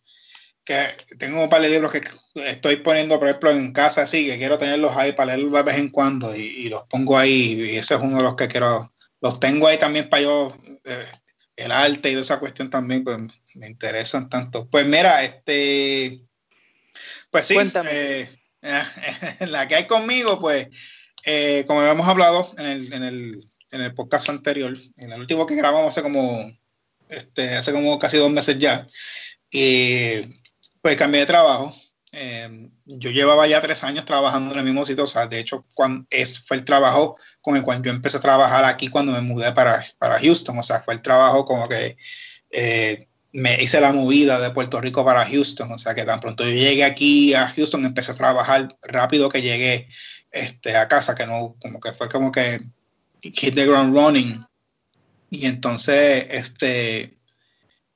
que 0.64 0.88
tengo 1.18 1.44
un 1.44 1.50
par 1.50 1.62
de 1.62 1.70
libros 1.70 1.92
que 1.92 2.02
estoy 2.48 2.78
poniendo, 2.78 3.20
por 3.20 3.28
ejemplo, 3.28 3.52
en 3.52 3.74
casa, 3.74 4.04
así, 4.04 4.26
que 4.26 4.38
quiero 4.38 4.58
tenerlos 4.58 4.96
ahí 4.96 5.12
para 5.14 5.36
leerlos 5.36 5.54
de 5.54 5.64
vez 5.64 5.78
en 5.78 5.90
cuando 5.90 6.36
y, 6.36 6.70
los 6.70 6.84
pongo 6.86 7.18
ahí, 7.18 7.54
y 7.60 7.78
ese 7.78 7.96
es 7.96 8.02
uno 8.02 8.18
de 8.18 8.24
los 8.24 8.36
que 8.36 8.48
quiero, 8.48 8.94
los 9.22 9.40
tengo 9.40 9.68
ahí 9.68 9.78
también 9.78 10.10
para 10.10 10.24
yo, 10.24 10.56
eh, 10.86 11.06
el 11.60 11.72
arte 11.72 12.10
y 12.10 12.16
de 12.16 12.22
esa 12.22 12.40
cuestión 12.40 12.70
también, 12.70 13.04
pues 13.04 13.18
me 13.56 13.68
interesan 13.68 14.30
tanto. 14.30 14.68
Pues 14.70 14.88
mira, 14.88 15.24
este, 15.24 16.22
pues 17.30 17.46
sí, 17.46 17.58
eh, 17.90 18.30
la 19.48 19.68
que 19.68 19.76
hay 19.76 19.88
conmigo, 19.88 20.40
pues, 20.40 20.68
eh, 21.26 21.64
como 21.68 21.82
habíamos 21.82 22.08
hablado 22.08 22.50
en 22.58 22.66
el, 22.66 22.94
en, 22.94 23.04
el, 23.04 23.44
en 23.72 23.82
el 23.82 23.94
podcast 23.94 24.30
anterior, 24.30 24.76
en 24.98 25.12
el 25.12 25.20
último 25.20 25.46
que 25.46 25.56
grabamos 25.56 25.90
hace 25.90 26.02
como, 26.02 26.50
este, 27.10 27.56
hace 27.56 27.74
como 27.74 28.00
casi 28.00 28.18
dos 28.18 28.32
meses 28.32 28.58
ya, 28.58 28.88
y 29.52 30.22
pues 30.82 30.96
cambié 30.96 31.22
de 31.22 31.28
trabajo 31.28 31.74
eh, 32.12 32.70
yo 32.86 33.12
llevaba 33.12 33.48
ya 33.48 33.62
tres 33.62 33.84
años 33.84 34.06
trabajando 34.06 34.54
en 34.54 34.60
el 34.60 34.66
mismo 34.66 34.86
sitio, 34.86 35.04
o 35.04 35.08
sea, 35.08 35.28
de 35.28 35.40
hecho, 35.40 35.66
cuando 35.76 36.08
es, 36.10 36.40
fue 36.40 36.58
el 36.58 36.66
trabajo 36.66 37.16
con 37.42 37.56
el 37.56 37.64
cual 37.64 37.82
yo 37.84 37.92
empecé 37.92 38.18
a 38.18 38.22
trabajar 38.22 38.66
aquí 38.66 38.88
cuando 38.88 39.12
me 39.12 39.22
mudé 39.22 39.52
para, 39.52 39.84
para 40.00 40.20
Houston, 40.20 40.58
o 40.58 40.64
sea, 40.64 40.80
fue 40.80 40.96
el 40.96 41.02
trabajo 41.02 41.46
como 41.46 41.70
que 41.70 41.98
eh, 42.50 43.08
me 43.32 43.62
hice 43.62 43.80
la 43.80 43.94
movida 43.94 44.40
de 44.40 44.50
Puerto 44.52 44.82
Rico 44.82 45.06
para 45.06 45.26
Houston, 45.26 45.72
o 45.72 45.78
sea, 45.78 45.94
que 45.94 46.04
tan 46.04 46.20
pronto 46.20 46.44
yo 46.44 46.52
llegué 46.52 46.84
aquí 46.84 47.34
a 47.36 47.48
Houston, 47.48 47.86
empecé 47.86 48.12
a 48.12 48.16
trabajar 48.16 48.76
rápido 48.82 49.30
que 49.30 49.42
llegué 49.42 49.88
este, 50.32 50.76
a 50.78 50.88
casa, 50.88 51.16
que 51.16 51.28
no, 51.28 51.56
como 51.62 51.80
que 51.80 51.94
fue 51.94 52.10
como 52.10 52.32
que 52.32 52.60
hit 53.22 53.54
the 53.54 53.66
ground 53.66 53.96
running. 53.96 54.44
Y 55.30 55.46
entonces, 55.46 56.26
este, 56.32 57.19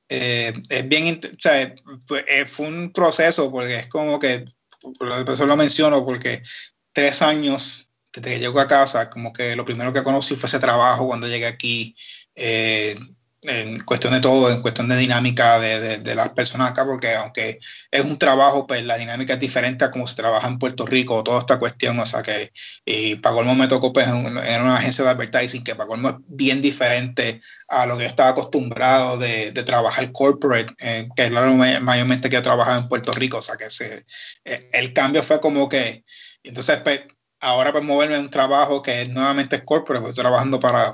eh, 0.10 0.54
es 0.70 0.88
bien, 0.88 1.20
o 1.24 1.36
sea, 1.40 1.74
fue, 2.08 2.26
eh, 2.28 2.46
fue, 2.46 2.68
un 2.68 2.92
proceso 2.92 3.52
porque 3.52 3.78
es 3.78 3.88
como 3.88 4.20
que, 4.20 4.46
por 4.80 5.30
eso 5.30 5.46
lo 5.46 5.56
menciono, 5.56 6.04
porque 6.04 6.44
tres 6.92 7.22
años 7.22 7.90
desde 8.14 8.36
que 8.36 8.40
llego 8.40 8.60
a 8.60 8.68
casa, 8.68 9.10
como 9.10 9.34
que 9.34 9.56
lo 9.56 9.66
primero 9.66 9.92
que 9.92 10.04
conocí 10.04 10.36
fue 10.36 10.48
ese 10.48 10.60
trabajo 10.60 11.08
cuando 11.08 11.28
llegué 11.28 11.48
aquí. 11.48 11.96
Eh, 12.36 12.96
en 13.44 13.80
cuestión 13.82 14.14
de 14.14 14.22
todo, 14.22 14.52
en 14.52 14.62
cuestión 14.62 14.88
de 14.88 14.98
dinámica 14.98 15.60
de, 15.60 16.00
de, 16.00 16.16
las 16.16 16.30
personas 16.30 16.72
acá, 16.72 16.86
porque 16.86 17.14
aunque 17.16 17.60
es 17.92 18.02
un 18.02 18.18
trabajo, 18.18 18.66
pues 18.68 18.84
la 18.86 18.98
dinámica 18.98 19.34
es 19.34 19.40
diferente 19.40 19.86
a 19.86 19.92
como 19.92 20.08
se 20.08 20.16
trabaja 20.16 20.48
en 20.48 20.60
Puerto 20.60 20.86
Rico, 20.86 21.24
toda 21.24 21.40
esta 21.40 21.60
cuestión, 21.60 22.00
o 22.00 22.06
sea 22.06 22.22
que, 22.22 22.52
y 22.86 23.16
para 23.16 23.36
colmo 23.36 23.56
me 23.56 23.68
tocó 23.68 23.92
pues 23.92 24.08
en, 24.08 24.26
una 24.26 24.76
agencia 24.76 25.04
de 25.04 25.10
advertising 25.12 25.64
que 25.64 25.76
para 25.76 25.88
colmo 25.88 26.10
es 26.10 26.16
bien 26.28 26.62
diferente 26.62 27.42
a 27.70 27.86
lo 27.86 27.98
que 27.98 28.04
yo 28.04 28.10
estaba 28.10 28.30
acostumbrado 28.30 29.18
de, 29.18 29.52
de 29.52 29.64
trabajar 29.64 30.12
corporate, 30.12 30.74
eh, 30.80 31.10
que 31.16 31.26
es 31.26 31.32
lo 31.32 31.42
mayormente 31.82 32.30
que 32.30 32.38
he 32.38 32.42
trabajado 32.42 32.80
en 32.80 32.88
Puerto 32.88 33.12
Rico, 33.14 33.38
o 33.38 33.42
sea 33.42 33.58
que 33.58 33.70
se, 33.70 34.06
eh, 34.46 34.70
el 34.74 34.94
cambio 34.94 35.24
fue 35.24 35.40
como 35.40 35.68
que, 35.70 36.04
entonces 36.44 36.78
pues, 36.84 37.02
ahora 37.42 37.72
pues 37.72 37.84
moverme 37.84 38.16
a 38.16 38.20
un 38.20 38.30
trabajo 38.30 38.82
que 38.82 39.06
nuevamente 39.10 39.58
es 39.58 39.64
corporate, 39.64 40.04
pues 40.04 40.16
trabajando 40.16 40.60
para 40.60 40.94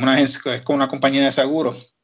una 0.00 0.14
agencia, 0.14 0.54
es 0.54 0.62
como 0.62 0.76
una 0.76 0.88
compañía 0.88 1.24
de 1.24 1.32
seguros, 1.32 1.94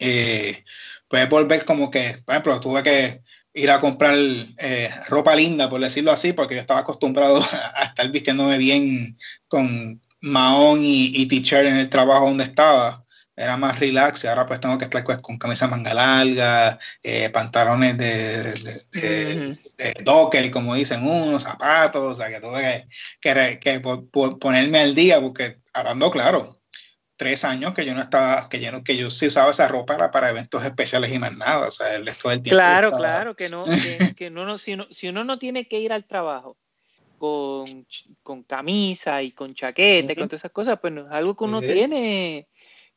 eh, 0.00 0.64
puedes 1.08 1.28
volver 1.28 1.64
como 1.64 1.90
que, 1.90 2.16
por 2.24 2.34
ejemplo, 2.34 2.60
tuve 2.60 2.82
que 2.82 3.22
ir 3.54 3.70
a 3.70 3.78
comprar 3.78 4.16
eh, 4.16 4.90
ropa 5.08 5.36
linda, 5.36 5.68
por 5.68 5.80
decirlo 5.80 6.12
así, 6.12 6.32
porque 6.32 6.54
yo 6.54 6.60
estaba 6.60 6.80
acostumbrado 6.80 7.36
a 7.76 7.84
estar 7.84 8.10
vistiéndome 8.10 8.58
bien 8.58 9.16
con 9.48 10.00
mahón 10.20 10.80
y, 10.82 11.12
y 11.14 11.26
t-shirt 11.26 11.66
en 11.66 11.76
el 11.76 11.90
trabajo 11.90 12.26
donde 12.26 12.44
estaba. 12.44 13.04
Era 13.34 13.56
más 13.56 13.80
relax 13.80 14.24
y 14.24 14.26
ahora 14.26 14.44
pues 14.46 14.60
tengo 14.60 14.76
que 14.76 14.84
estar 14.84 15.02
pues, 15.04 15.18
con 15.18 15.38
camisa 15.38 15.66
manga 15.66 15.94
larga, 15.94 16.78
eh, 17.02 17.30
pantalones 17.30 17.96
de, 17.96 18.10
de, 18.92 19.56
de, 19.78 19.94
docker, 20.04 20.50
como 20.50 20.74
dicen 20.74 21.02
unos, 21.06 21.44
zapatos, 21.44 22.12
o 22.12 22.14
sea 22.14 22.28
que 22.28 22.40
tuve 22.40 22.86
que, 23.20 23.58
que, 23.58 23.58
que 23.60 23.80
ponerme 23.80 24.80
al 24.80 24.94
día 24.94 25.20
porque 25.20 25.58
hablando 25.72 26.10
claro, 26.10 26.61
tres 27.22 27.44
años 27.44 27.72
que 27.72 27.86
yo 27.86 27.94
no 27.94 28.00
estaba, 28.00 28.48
que 28.48 28.60
yo, 28.60 28.82
que 28.82 28.96
yo 28.96 29.08
sí 29.08 29.28
usaba 29.28 29.52
esa 29.52 29.68
ropa 29.68 29.96
para, 29.96 30.10
para 30.10 30.30
eventos 30.30 30.64
especiales 30.64 31.14
y 31.14 31.20
más 31.20 31.38
nada, 31.38 31.68
o 31.68 31.70
sea, 31.70 31.94
el 31.94 32.04
resto 32.04 32.28
del 32.28 32.42
tiempo. 32.42 32.56
Claro, 32.56 32.90
claro, 32.90 33.36
que 33.36 33.48
no, 33.48 33.62
que, 33.62 33.70
que 34.18 34.28
no, 34.28 34.58
si, 34.58 34.74
no, 34.74 34.88
si 34.90 35.06
uno 35.06 35.22
no 35.22 35.38
tiene 35.38 35.68
que 35.68 35.78
ir 35.78 35.92
al 35.92 36.04
trabajo 36.04 36.56
con, 37.18 37.86
con 38.24 38.42
camisa 38.42 39.22
y 39.22 39.30
con 39.30 39.54
chaqueta 39.54 40.12
y 40.12 40.16
con 40.16 40.26
todas 40.26 40.40
esas 40.40 40.50
cosas, 40.50 40.80
pues 40.80 40.92
no 40.92 41.06
es 41.06 41.12
algo 41.12 41.36
que 41.36 41.44
uno 41.44 41.60
tiene. 41.60 42.48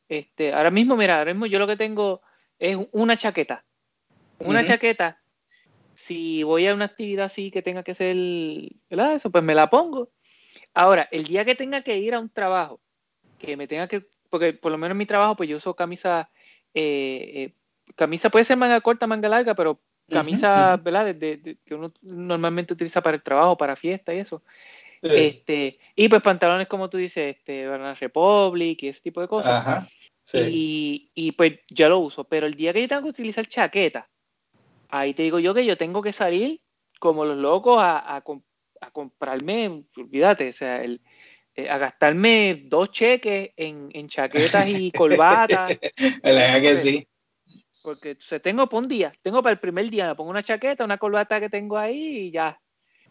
Este, 0.08 0.52
ahora 0.52 0.72
mismo, 0.72 0.96
mira, 0.96 1.18
ahora 1.18 1.32
mismo 1.32 1.46
yo 1.46 1.60
lo 1.60 1.68
que 1.68 1.76
tengo 1.76 2.20
es 2.58 2.76
una 2.90 3.16
chaqueta. 3.16 3.64
Una 4.40 4.64
chaqueta. 4.64 5.20
Si 5.94 6.42
voy 6.42 6.66
a 6.66 6.74
una 6.74 6.86
actividad 6.86 7.26
así 7.26 7.52
que 7.52 7.62
tenga 7.62 7.84
que 7.84 7.94
ser, 7.94 8.16
¿verdad? 8.90 9.14
Eso, 9.14 9.30
pues 9.30 9.44
me 9.44 9.54
la 9.54 9.70
pongo. 9.70 10.10
Ahora, 10.74 11.08
el 11.12 11.22
día 11.22 11.44
que 11.44 11.54
tenga 11.54 11.82
que 11.82 11.96
ir 11.96 12.12
a 12.12 12.18
un 12.18 12.28
trabajo, 12.28 12.80
que 13.38 13.56
me 13.56 13.68
tenga 13.68 13.86
que 13.86 14.15
porque 14.30 14.52
por 14.52 14.72
lo 14.72 14.78
menos 14.78 14.92
en 14.92 14.98
mi 14.98 15.06
trabajo, 15.06 15.36
pues 15.36 15.48
yo 15.48 15.56
uso 15.56 15.74
camisa, 15.74 16.28
eh, 16.74 17.32
eh, 17.34 17.52
camisa 17.94 18.30
puede 18.30 18.44
ser 18.44 18.56
manga 18.56 18.80
corta, 18.80 19.06
manga 19.06 19.28
larga, 19.28 19.54
pero 19.54 19.80
camisa, 20.08 20.76
¿verdad? 20.76 21.14
De, 21.14 21.58
que 21.64 21.74
uno 21.74 21.92
normalmente 22.02 22.74
utiliza 22.74 23.02
para 23.02 23.16
el 23.16 23.22
trabajo, 23.22 23.56
para 23.56 23.76
fiesta 23.76 24.14
y 24.14 24.18
eso. 24.18 24.42
Este, 25.02 25.78
y 25.94 26.08
pues 26.08 26.22
pantalones, 26.22 26.66
como 26.68 26.88
tú 26.90 26.96
dices, 26.96 27.36
este, 27.36 27.66
Banana 27.66 27.94
Republic 27.94 28.82
y 28.82 28.88
ese 28.88 29.02
tipo 29.02 29.20
de 29.20 29.28
cosas. 29.28 29.68
Ajá, 29.68 29.88
y, 30.34 31.10
y, 31.14 31.32
pues 31.32 31.60
ya 31.70 31.88
lo 31.88 32.00
uso, 32.00 32.24
pero 32.24 32.46
el 32.46 32.54
día 32.54 32.72
que 32.72 32.82
yo 32.82 32.88
tengo 32.88 33.02
que 33.02 33.10
utilizar 33.10 33.46
chaqueta, 33.46 34.08
ahí 34.88 35.14
te 35.14 35.22
digo 35.22 35.38
yo 35.38 35.54
que 35.54 35.64
yo 35.64 35.76
tengo 35.76 36.02
que 36.02 36.12
salir 36.12 36.60
como 36.98 37.24
los 37.24 37.36
locos 37.36 37.78
a, 37.78 38.16
a, 38.16 38.24
a 38.80 38.90
comprarme, 38.90 39.84
olvídate, 39.96 40.48
o 40.48 40.52
sea, 40.52 40.82
el, 40.82 41.00
a 41.56 41.78
gastarme 41.78 42.64
dos 42.66 42.90
cheques 42.90 43.50
en, 43.56 43.88
en 43.92 44.08
chaquetas 44.08 44.68
y 44.68 44.90
corbatas. 44.96 45.78
La 46.22 46.60
que 46.60 46.76
sí. 46.76 47.08
Porque 47.82 48.16
se 48.20 48.40
tengo 48.40 48.68
para 48.68 48.82
un 48.82 48.88
día, 48.88 49.12
tengo 49.22 49.42
para 49.42 49.52
el 49.52 49.60
primer 49.60 49.88
día, 49.90 50.08
me 50.08 50.14
pongo 50.14 50.30
una 50.30 50.42
chaqueta, 50.42 50.84
una 50.84 50.98
corbata 50.98 51.40
que 51.40 51.48
tengo 51.48 51.78
ahí 51.78 52.26
y 52.26 52.30
ya. 52.32 52.60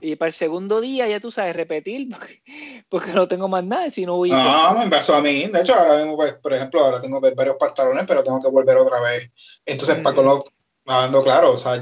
Y 0.02 0.16
para 0.18 0.28
el 0.28 0.34
segundo 0.34 0.82
día 0.82 1.08
ya 1.08 1.20
tú 1.20 1.32
sabes 1.32 1.56
repetir 1.56 2.10
porque, 2.89 3.12
no 3.14 3.28
tengo 3.28 3.48
más 3.48 3.64
nada. 3.64 3.89
Si 3.91 4.06
no, 4.06 4.18
voy 4.18 4.30
no, 4.30 4.78
me 4.78 4.89
pasó 4.89 5.16
a 5.16 5.22
mí. 5.22 5.48
De 5.48 5.62
hecho, 5.62 5.74
ahora 5.74 5.98
mismo, 5.98 6.18
pues, 6.18 6.34
por 6.34 6.54
ejemplo, 6.54 6.82
ahora 6.84 7.02
tengo 7.02 7.20
varios 7.20 7.56
pantalones, 7.56 8.06
pero 8.08 8.24
tengo 8.24 8.39
que 8.39 8.50
volver 8.50 8.78
otra 8.78 9.00
vez. 9.02 9.32
Entonces, 9.66 10.00
para 10.00 10.16
con 10.16 10.26
lo, 10.26 10.43
hablando 10.86 11.24
claro, 11.24 11.52
o 11.52 11.58
sea, 11.58 11.82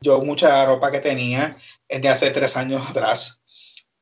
yo, 0.00 0.20
mucha 0.20 0.64
ropa 0.66 0.90
que 0.90 1.00
tenía 1.00 1.54
es 1.88 2.02
de 2.02 2.08
hace 2.08 2.30
tres 2.30 2.56
años 2.56 2.88
atrás. 2.88 3.42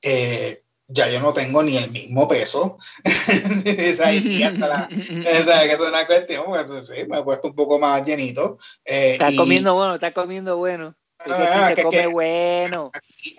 Eh, 0.03 0.64
ya 0.89 1.09
yo 1.09 1.21
no 1.21 1.33
tengo 1.33 1.63
ni 1.63 1.77
el 1.77 1.91
mismo 1.91 2.29
peso. 2.29 2.79
esa, 3.65 4.13
la, 4.13 4.89
esa, 4.91 5.63
que 5.63 5.73
es 5.73 5.81
una 5.81 6.07
cuestión, 6.07 6.45
pues, 6.47 6.89
sí, 6.89 7.07
me 7.09 7.19
he 7.19 7.23
puesto 7.23 7.49
un 7.49 7.55
poco 7.55 7.79
más 7.79 8.05
llenito. 8.05 8.57
Eh, 8.85 9.13
está 9.13 9.35
comiendo 9.35 9.75
bueno, 9.75 9.95
está 9.95 10.13
comiendo 10.13 10.57
bueno. 10.57 10.95
Ah, 11.27 11.73
que, 11.75 11.83
come 11.83 12.07
bueno. 12.09 12.91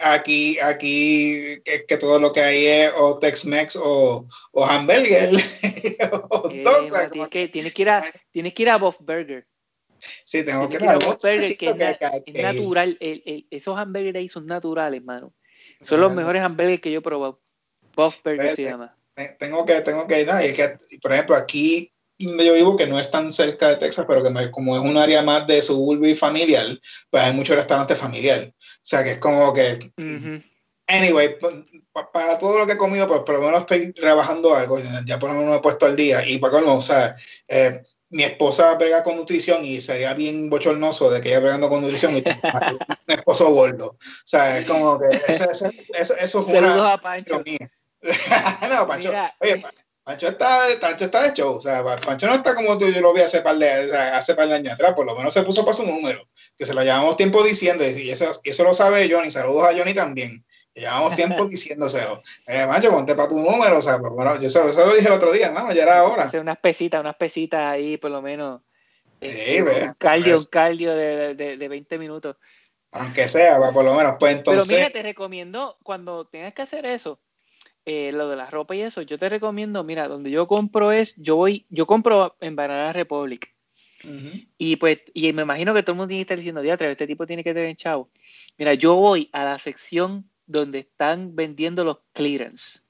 Aquí, 0.01 0.57
aquí, 0.59 1.61
que, 1.63 1.85
que, 1.85 1.97
todo 1.97 2.19
lo 2.19 2.31
que 2.31 2.41
hay 2.41 2.65
es 2.65 2.91
o 2.97 3.19
Tex-Mex 3.19 3.75
o, 3.75 4.25
o 4.53 4.65
hamburger. 4.65 5.29
o 6.31 6.49
eh, 6.49 6.63
tienes, 7.11 7.27
que, 7.29 7.47
tienes, 7.49 7.73
que 7.73 7.81
ir 7.83 7.89
a, 7.89 8.03
tienes 8.31 8.53
que 8.53 8.63
ir 8.63 8.69
a 8.69 8.77
Buff 8.77 8.97
Burger. 8.99 9.45
Sí, 9.99 10.43
tengo 10.43 10.67
que 10.69 10.77
ir 10.77 10.89
a 10.89 10.95
Buff 10.95 11.21
Burger, 11.21 11.57
que, 11.57 11.69
es, 12.25 12.43
natural. 12.43 12.97
El, 12.99 13.21
el, 13.25 13.47
esos 13.51 13.77
hamburgers 13.77 14.15
ahí 14.15 14.29
son 14.29 14.47
naturales, 14.47 15.03
mano. 15.03 15.33
Son 15.83 15.99
los 15.99 16.13
mejores 16.13 16.43
hamburgues 16.43 16.81
que 16.81 16.91
yo 16.91 16.99
he 16.99 17.01
probado. 17.01 17.41
Buff 17.95 18.21
Burger 18.23 18.55
se 18.55 18.63
llama. 18.63 18.95
Tengo 19.39 19.63
que, 19.65 19.81
tengo 19.81 20.07
que 20.07 20.21
ir, 20.21 20.27
y 20.27 20.45
es 20.45 20.55
que, 20.55 20.97
por 21.01 21.13
ejemplo, 21.13 21.35
aquí 21.35 21.91
donde 22.17 22.45
yo 22.45 22.53
vivo, 22.53 22.75
que 22.75 22.87
no 22.87 22.99
es 22.99 23.11
tan 23.11 23.31
cerca 23.31 23.69
de 23.69 23.75
Texas, 23.75 24.05
pero 24.07 24.23
que 24.23 24.51
como 24.51 24.75
es 24.75 24.81
un 24.81 24.97
área 24.97 25.21
más 25.21 25.45
de 25.47 25.61
suburbio 25.61 26.09
y 26.09 26.15
familiar, 26.15 26.65
pues 27.09 27.23
hay 27.23 27.33
muchos 27.33 27.55
restaurantes 27.55 27.97
familiares. 27.97 28.49
O 28.49 28.79
sea, 28.81 29.03
que 29.03 29.11
es 29.11 29.17
como 29.19 29.53
que... 29.53 29.91
Anyway, 30.87 31.37
para 32.13 32.37
todo 32.37 32.59
lo 32.59 32.67
que 32.67 32.73
he 32.73 32.77
comido, 32.77 33.07
pues 33.07 33.21
por 33.21 33.35
lo 33.35 33.41
menos 33.41 33.61
estoy 33.61 33.91
trabajando 33.91 34.53
algo, 34.53 34.77
ya 35.05 35.17
por 35.17 35.29
lo 35.29 35.35
menos 35.35 35.51
me 35.51 35.57
he 35.57 35.61
puesto 35.61 35.85
al 35.87 35.95
día. 35.95 36.25
Y 36.27 36.37
para 36.37 36.51
colmo, 36.51 36.75
o 36.75 36.81
sea, 36.81 37.15
eh, 37.47 37.81
mi 38.15 38.23
esposa 38.23 38.73
brega 38.75 39.03
con 39.03 39.17
nutrición 39.17 39.65
y 39.65 39.81
sería 39.81 40.13
bien 40.13 40.49
bochornoso 40.49 41.11
de 41.11 41.19
que 41.19 41.29
ella 41.29 41.41
bregando 41.41 41.67
con 41.67 41.81
nutrición 41.81 42.15
y 42.15 42.23
un 42.25 43.13
esposo 43.13 43.51
gordo. 43.51 43.87
O 43.87 43.97
sea, 44.23 44.57
es 44.57 44.65
como 44.65 44.97
que 44.97 45.21
eso, 45.27 45.51
eso, 45.51 45.69
eso, 45.93 46.15
eso 46.15 46.39
es 46.39 46.47
una... 46.47 46.93
A 46.93 47.01
Pancho. 47.01 47.43
no, 48.69 48.87
Pancho, 48.87 49.11
oye, 49.41 49.61
Pancho 50.05 50.29
está, 50.29 50.61
Pancho 50.79 51.05
está 51.05 51.23
de 51.23 51.33
show, 51.33 51.55
o 51.55 51.59
sea, 51.59 51.83
Pancho 51.83 52.27
no 52.27 52.35
está 52.35 52.55
como 52.55 52.77
tú, 52.77 52.89
yo 52.89 53.01
lo 53.01 53.13
vi 53.13 53.19
hace 53.19 53.41
par 53.41 53.57
de, 53.57 53.69
hace 53.69 54.33
par 54.33 54.47
de 54.47 54.55
años 54.55 54.71
atrás, 54.71 54.93
por 54.93 55.05
lo 55.05 55.13
menos 55.13 55.33
se 55.33 55.43
puso 55.43 55.65
para 55.65 55.75
su 55.75 55.85
número, 55.85 56.25
que 56.57 56.65
se 56.65 56.73
lo 56.73 56.83
llevamos 56.83 57.17
tiempo 57.17 57.43
diciendo, 57.43 57.83
y 57.83 58.09
eso, 58.09 58.31
y 58.45 58.51
eso 58.51 58.63
lo 58.63 58.73
sabe 58.73 59.09
Johnny, 59.11 59.29
saludos 59.29 59.63
a 59.63 59.77
Johnny 59.77 59.93
también, 59.93 60.45
llevamos 60.75 61.15
tiempo 61.15 61.45
diciéndoselo, 61.45 62.21
eh, 62.47 62.65
Mancho, 62.67 62.91
ponte 62.91 63.15
para 63.15 63.29
tu 63.29 63.39
número, 63.39 63.77
o 63.77 63.81
sea, 63.81 63.97
pues, 63.99 64.13
bueno, 64.13 64.39
yo 64.39 64.47
eso, 64.47 64.65
eso, 64.65 64.85
lo 64.85 64.93
dije 64.93 65.07
el 65.07 65.13
otro 65.13 65.31
día, 65.31 65.51
mano, 65.51 65.73
ya 65.73 65.83
era 65.83 66.03
hora. 66.03 66.23
Hacer 66.23 66.41
unas 66.41 66.57
pesitas, 66.57 67.01
unas 67.01 67.15
pesitas 67.15 67.61
ahí, 67.61 67.97
por 67.97 68.11
lo 68.11 68.21
menos, 68.21 68.61
sí, 69.21 69.27
este, 69.27 69.83
un 69.87 69.93
cardio, 69.93 70.37
un 70.37 70.45
cardio 70.45 70.93
de, 70.93 71.35
de, 71.35 71.57
de 71.57 71.67
20 71.67 71.97
minutos. 71.97 72.35
Aunque 72.91 73.27
sea, 73.27 73.59
por 73.59 73.83
lo 73.83 73.93
menos, 73.93 74.15
pues 74.19 74.35
entonces... 74.35 74.67
Pero 74.67 74.79
mira, 74.79 74.89
te 74.89 75.03
recomiendo, 75.03 75.77
cuando 75.83 76.25
tengas 76.25 76.53
que 76.53 76.61
hacer 76.61 76.85
eso, 76.85 77.19
eh, 77.85 78.11
lo 78.11 78.29
de 78.29 78.35
la 78.35 78.49
ropa 78.49 78.75
y 78.75 78.81
eso, 78.81 79.01
yo 79.01 79.19
te 79.19 79.29
recomiendo, 79.29 79.83
mira, 79.83 80.07
donde 80.07 80.31
yo 80.31 80.47
compro 80.47 80.91
es, 80.91 81.13
yo 81.17 81.35
voy, 81.35 81.65
yo 81.69 81.85
compro 81.85 82.35
en 82.39 82.55
Banana 82.55 82.93
Republic. 82.93 83.53
Y 84.57 84.75
pues, 84.75 84.99
y 85.13 85.33
me 85.33 85.41
imagino 85.41 85.73
que 85.73 85.81
todo 85.81 85.93
el 85.93 85.97
mundo 85.97 86.09
tiene 86.09 86.19
que 86.19 86.23
estar 86.23 86.37
diciendo, 86.37 86.61
diatra, 86.61 86.91
este 86.91 87.07
tipo 87.07 87.25
tiene 87.25 87.43
que 87.43 87.55
tener 87.55 87.75
chavo. 87.75 88.09
Mira, 88.55 88.75
yo 88.75 88.93
voy 88.93 89.29
a 89.33 89.43
la 89.43 89.57
sección 89.57 90.29
donde 90.45 90.79
están 90.79 91.35
vendiendo 91.35 91.83
los 91.83 91.99
clearance, 92.13 92.81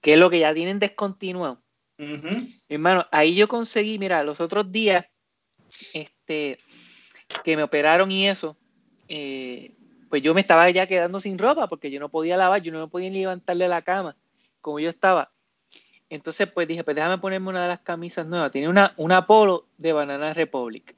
que 0.00 0.14
es 0.14 0.18
lo 0.18 0.30
que 0.30 0.40
ya 0.40 0.54
tienen 0.54 0.78
descontinuado. 0.78 1.62
Hermano, 2.68 3.06
ahí 3.10 3.34
yo 3.34 3.48
conseguí, 3.48 3.98
mira, 3.98 4.22
los 4.22 4.40
otros 4.40 4.70
días, 4.70 5.06
este, 5.94 6.58
que 7.44 7.56
me 7.56 7.62
operaron 7.62 8.10
y 8.10 8.28
eso, 8.28 8.56
eh, 9.08 9.74
pues 10.08 10.22
yo 10.22 10.34
me 10.34 10.40
estaba 10.40 10.68
ya 10.70 10.86
quedando 10.86 11.20
sin 11.20 11.38
ropa 11.38 11.68
porque 11.68 11.90
yo 11.90 12.00
no 12.00 12.08
podía 12.08 12.36
lavar, 12.36 12.62
yo 12.62 12.72
no 12.72 12.80
me 12.80 12.88
podía 12.88 13.10
levantarle 13.10 13.68
la 13.68 13.82
cama 13.82 14.16
como 14.60 14.78
yo 14.80 14.88
estaba. 14.88 15.32
Entonces, 16.08 16.48
pues 16.50 16.68
dije, 16.68 16.84
pues 16.84 16.94
déjame 16.94 17.18
ponerme 17.18 17.48
una 17.48 17.62
de 17.62 17.68
las 17.68 17.80
camisas 17.80 18.26
nuevas. 18.26 18.52
Tiene 18.52 18.68
una, 18.68 18.94
una 18.96 19.26
polo 19.26 19.66
de 19.76 19.92
Banana 19.92 20.32
Republic. 20.34 20.94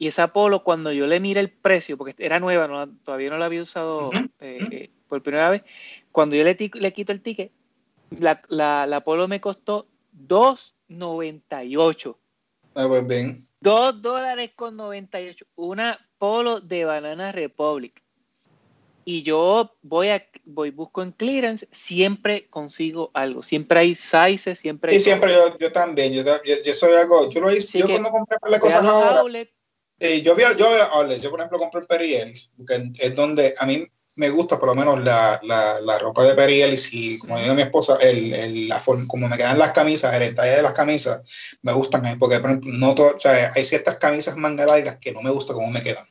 Y 0.00 0.06
esa 0.06 0.32
polo, 0.32 0.64
cuando 0.64 0.92
yo 0.92 1.06
le 1.06 1.20
miré 1.20 1.40
el 1.40 1.50
precio, 1.50 1.98
porque 1.98 2.14
era 2.16 2.40
nueva, 2.40 2.88
todavía 3.04 3.28
no 3.28 3.36
la 3.36 3.44
había 3.44 3.60
usado 3.60 4.10
eh, 4.40 4.58
eh, 4.70 4.90
por 5.06 5.22
primera 5.22 5.50
vez, 5.50 5.62
cuando 6.10 6.36
yo 6.36 6.42
le, 6.42 6.56
le 6.72 6.92
quito 6.94 7.12
el 7.12 7.20
ticket, 7.20 7.52
la, 8.18 8.40
la, 8.48 9.04
polo 9.04 9.28
me 9.28 9.42
costó 9.42 9.88
2.98. 10.26 12.16
Ah, 12.76 12.86
pues 12.88 13.06
bien. 13.06 13.38
2 13.60 14.00
dólares 14.00 14.52
con 14.56 14.74
98. 14.78 15.44
Una 15.56 16.00
polo 16.16 16.60
de 16.62 16.86
Banana 16.86 17.30
Republic 17.30 18.02
y 19.04 19.22
yo 19.22 19.76
voy 19.82 20.08
a 20.08 20.24
voy 20.44 20.70
busco 20.70 21.02
en 21.02 21.12
clearance, 21.12 21.68
siempre 21.72 22.48
consigo 22.48 23.10
algo, 23.12 23.42
siempre 23.42 23.80
hay 23.80 23.94
sizes, 23.96 24.58
siempre 24.58 24.92
hay 24.92 24.96
Y 24.96 25.00
siempre 25.00 25.32
yo, 25.32 25.58
yo, 25.58 25.72
también, 25.72 26.12
yo, 26.12 26.22
yo, 26.44 26.72
soy 26.72 26.94
algo, 26.94 27.28
yo 27.28 27.40
lo 27.40 27.50
hice, 27.50 27.80
yo 27.80 27.88
cuando 27.88 28.10
compré 28.10 28.38
las 28.48 28.60
cosas 28.60 28.84
ahora, 28.84 29.24
eh, 30.00 30.22
yo 30.22 30.36
yo 30.36 30.56
yo 30.56 31.30
por 31.30 31.40
ejemplo 31.40 31.58
compré 31.58 31.82
Perry 31.82 32.16
Ellis, 32.16 32.50
porque 32.56 32.90
es 32.98 33.14
donde 33.14 33.54
a 33.58 33.66
mí 33.66 33.86
me 34.16 34.30
gusta 34.30 34.58
por 34.58 34.68
lo 34.68 34.74
menos 34.74 35.02
la, 35.02 35.38
la, 35.44 35.80
la 35.80 35.98
ropa 35.98 36.24
de 36.24 36.34
Perry 36.34 36.62
Ellis 36.62 36.92
y 36.92 37.18
como 37.18 37.38
digo 37.38 37.54
mi 37.54 37.62
esposa, 37.62 37.96
el, 38.00 38.32
el, 38.32 38.68
la 38.68 38.80
forma, 38.80 39.04
como 39.06 39.28
me 39.28 39.36
quedan 39.36 39.58
las 39.58 39.70
camisas, 39.70 40.12
el 40.14 40.20
detalle 40.20 40.56
de 40.56 40.62
las 40.62 40.72
camisas, 40.72 41.58
me 41.62 41.72
gustan, 41.72 42.04
eh, 42.06 42.16
porque 42.18 42.40
por 42.40 42.50
ejemplo, 42.50 42.72
no 42.72 42.94
todo, 42.94 43.14
o 43.16 43.18
sea, 43.18 43.52
hay 43.54 43.64
ciertas 43.64 43.96
camisas 43.96 44.36
manga 44.36 44.66
largas 44.66 44.98
que 44.98 45.12
no 45.12 45.22
me 45.22 45.30
gusta 45.30 45.54
cómo 45.54 45.70
me 45.70 45.82
quedan. 45.82 46.04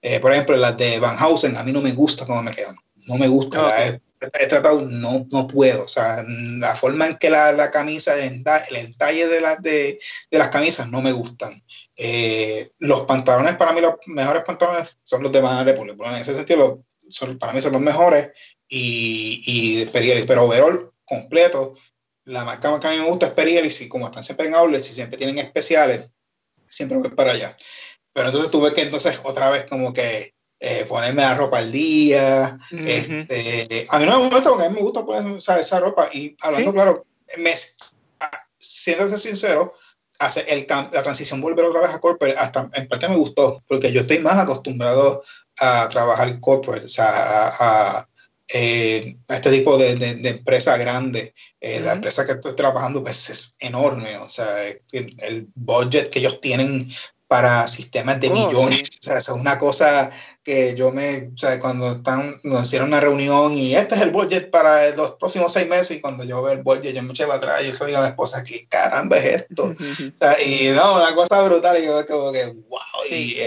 Eh, 0.00 0.20
por 0.20 0.32
ejemplo, 0.32 0.56
las 0.56 0.76
de 0.76 0.98
Van 0.98 1.16
Housen, 1.16 1.56
a 1.56 1.62
mí 1.62 1.72
no 1.72 1.80
me 1.80 1.92
gusta 1.92 2.26
cómo 2.26 2.42
me 2.42 2.50
quedan. 2.50 2.74
No 3.08 3.16
me 3.16 3.28
gusta. 3.28 4.00
He, 4.38 4.46
tratado, 4.46 4.80
no, 4.82 5.26
no 5.30 5.46
puedo. 5.46 5.84
O 5.84 5.88
sea, 5.88 6.24
la 6.26 6.74
forma 6.74 7.06
en 7.06 7.16
que 7.18 7.30
la, 7.30 7.52
la 7.52 7.70
camisa, 7.70 8.16
el, 8.16 8.32
entalle 8.32 9.28
de, 9.28 9.40
la, 9.40 9.56
de, 9.56 9.98
de, 10.30 10.38
las 10.38 10.48
camisas 10.48 10.88
no 10.88 11.02
me 11.02 11.12
gustan. 11.12 11.52
Eh, 11.96 12.70
los 12.78 13.02
pantalones, 13.02 13.56
para 13.56 13.72
mí, 13.72 13.80
los 13.80 13.94
mejores 14.06 14.42
pantalones 14.44 14.96
son 15.02 15.22
los 15.22 15.32
de 15.32 15.40
Van 15.40 15.64
Republic. 15.64 15.96
En 16.04 16.14
ese 16.14 16.34
sentido, 16.34 16.84
son, 17.08 17.38
para 17.38 17.52
mí 17.52 17.60
son 17.60 17.72
los 17.72 17.82
mejores. 17.82 18.30
Y, 18.68 19.42
y 19.46 19.86
pero 20.26 20.44
overall, 20.44 20.92
completo, 21.04 21.74
la 22.24 22.44
marca 22.44 22.78
que 22.78 22.86
a 22.86 22.90
mí 22.90 22.98
me 22.98 23.08
gusta 23.08 23.26
es 23.26 23.32
Perielis 23.32 23.80
y 23.80 23.88
como 23.88 24.06
están 24.06 24.22
siempre 24.22 24.46
en 24.46 24.54
outlets 24.54 24.90
y 24.90 24.94
siempre 24.94 25.18
tienen 25.18 25.38
especiales, 25.38 26.10
siempre 26.68 26.98
voy 26.98 27.10
para 27.10 27.32
allá. 27.32 27.54
Pero 28.12 28.28
entonces 28.28 28.50
tuve 28.50 28.72
que 28.72 28.82
entonces 28.82 29.20
otra 29.24 29.50
vez 29.50 29.66
como 29.66 29.92
que 29.92 30.31
eh, 30.64 30.86
ponerme 30.88 31.22
la 31.22 31.34
ropa 31.34 31.58
al 31.58 31.72
día. 31.72 32.56
este, 32.70 33.84
a 33.88 33.98
mí 33.98 34.06
no 34.06 34.20
me 34.20 34.28
gusta 34.28 34.48
porque 34.48 34.66
a 34.66 34.68
mí 34.68 34.76
me 34.76 34.82
gusta 34.82 35.04
poner 35.04 35.36
esa 35.36 35.80
ropa. 35.80 36.08
Y 36.12 36.36
hablando 36.40 36.72
claro, 36.72 37.04
me, 37.38 37.52
siéndote 38.58 39.18
sincero, 39.18 39.74
hace 40.20 40.44
el, 40.48 40.64
la 40.68 41.02
transición 41.02 41.40
volver 41.40 41.64
otra 41.64 41.80
vez 41.80 41.90
a 41.90 41.98
corporate, 41.98 42.38
hasta 42.38 42.70
en 42.74 42.86
parte 42.86 43.08
me 43.08 43.16
gustó, 43.16 43.60
porque 43.66 43.90
yo 43.90 44.02
estoy 44.02 44.20
más 44.20 44.38
acostumbrado 44.38 45.20
a 45.58 45.88
trabajar 45.88 46.38
corporate, 46.38 46.84
o 46.84 46.88
sea, 46.88 47.08
a, 47.08 48.08
eh, 48.54 49.16
a 49.28 49.34
este 49.34 49.50
tipo 49.50 49.76
de, 49.76 49.96
de, 49.96 50.14
de 50.14 50.28
empresa 50.28 50.76
grande. 50.76 51.34
Eh, 51.60 51.80
la 51.80 51.94
empresa 51.94 52.24
que 52.24 52.32
estoy 52.32 52.54
trabajando 52.54 53.02
pues, 53.02 53.30
es 53.30 53.56
enorme, 53.58 54.16
o 54.16 54.28
sea, 54.28 54.46
el, 54.92 55.16
el, 55.22 55.48
budget 55.56 56.08
que 56.08 56.20
ellos 56.20 56.40
tienen 56.40 56.88
para 57.26 57.66
sistemas 57.66 58.20
de 58.20 58.28
oh, 58.28 58.34
millones. 58.34 58.82
O 59.00 59.04
sea, 59.04 59.14
es 59.14 59.28
una 59.30 59.58
cosa 59.58 60.10
que 60.44 60.74
yo 60.74 60.90
me, 60.90 61.28
o 61.32 61.36
sea, 61.36 61.58
cuando 61.60 61.88
están, 61.88 62.34
nos 62.42 62.62
hicieron 62.62 62.88
una 62.88 63.00
reunión 63.00 63.52
y 63.52 63.74
este 63.74 63.94
es 63.94 64.02
el 64.02 64.10
budget 64.10 64.50
para 64.50 64.94
los 64.96 65.12
próximos 65.12 65.52
seis 65.52 65.68
meses 65.68 65.96
y 65.96 66.00
cuando 66.00 66.24
yo 66.24 66.42
veo 66.42 66.52
el 66.52 66.62
budget 66.62 66.94
yo 66.94 67.02
me 67.02 67.10
eché 67.10 67.26
para 67.26 67.36
atrás 67.36 67.62
y 67.62 67.66
yo 67.66 67.72
soy 67.72 67.94
a 67.94 68.00
mi 68.00 68.08
esposa, 68.08 68.42
¿qué 68.42 68.66
caramba 68.68 69.18
es 69.18 69.26
esto? 69.26 69.66
o 69.66 69.74
sea, 70.18 70.42
y 70.42 70.70
no, 70.74 70.96
una 70.96 71.14
cosa 71.14 71.42
brutal 71.42 71.76
y 71.80 71.86
yo 71.86 72.04
como 72.06 72.32
que, 72.32 72.46
wow. 72.46 72.80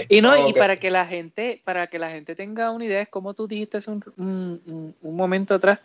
Y, 0.08 0.20
no, 0.20 0.48
y 0.48 0.52
para 0.54 0.76
que 0.76 0.90
la 0.90 1.06
gente, 1.06 1.60
para 1.64 1.86
que 1.88 1.98
la 1.98 2.10
gente 2.10 2.34
tenga 2.34 2.70
una 2.70 2.86
idea, 2.86 3.02
es 3.02 3.08
como 3.08 3.34
tú 3.34 3.46
dijiste 3.46 3.78
hace 3.78 3.90
un, 3.90 4.04
un, 4.16 4.94
un 5.00 5.16
momento 5.16 5.54
atrás, 5.54 5.80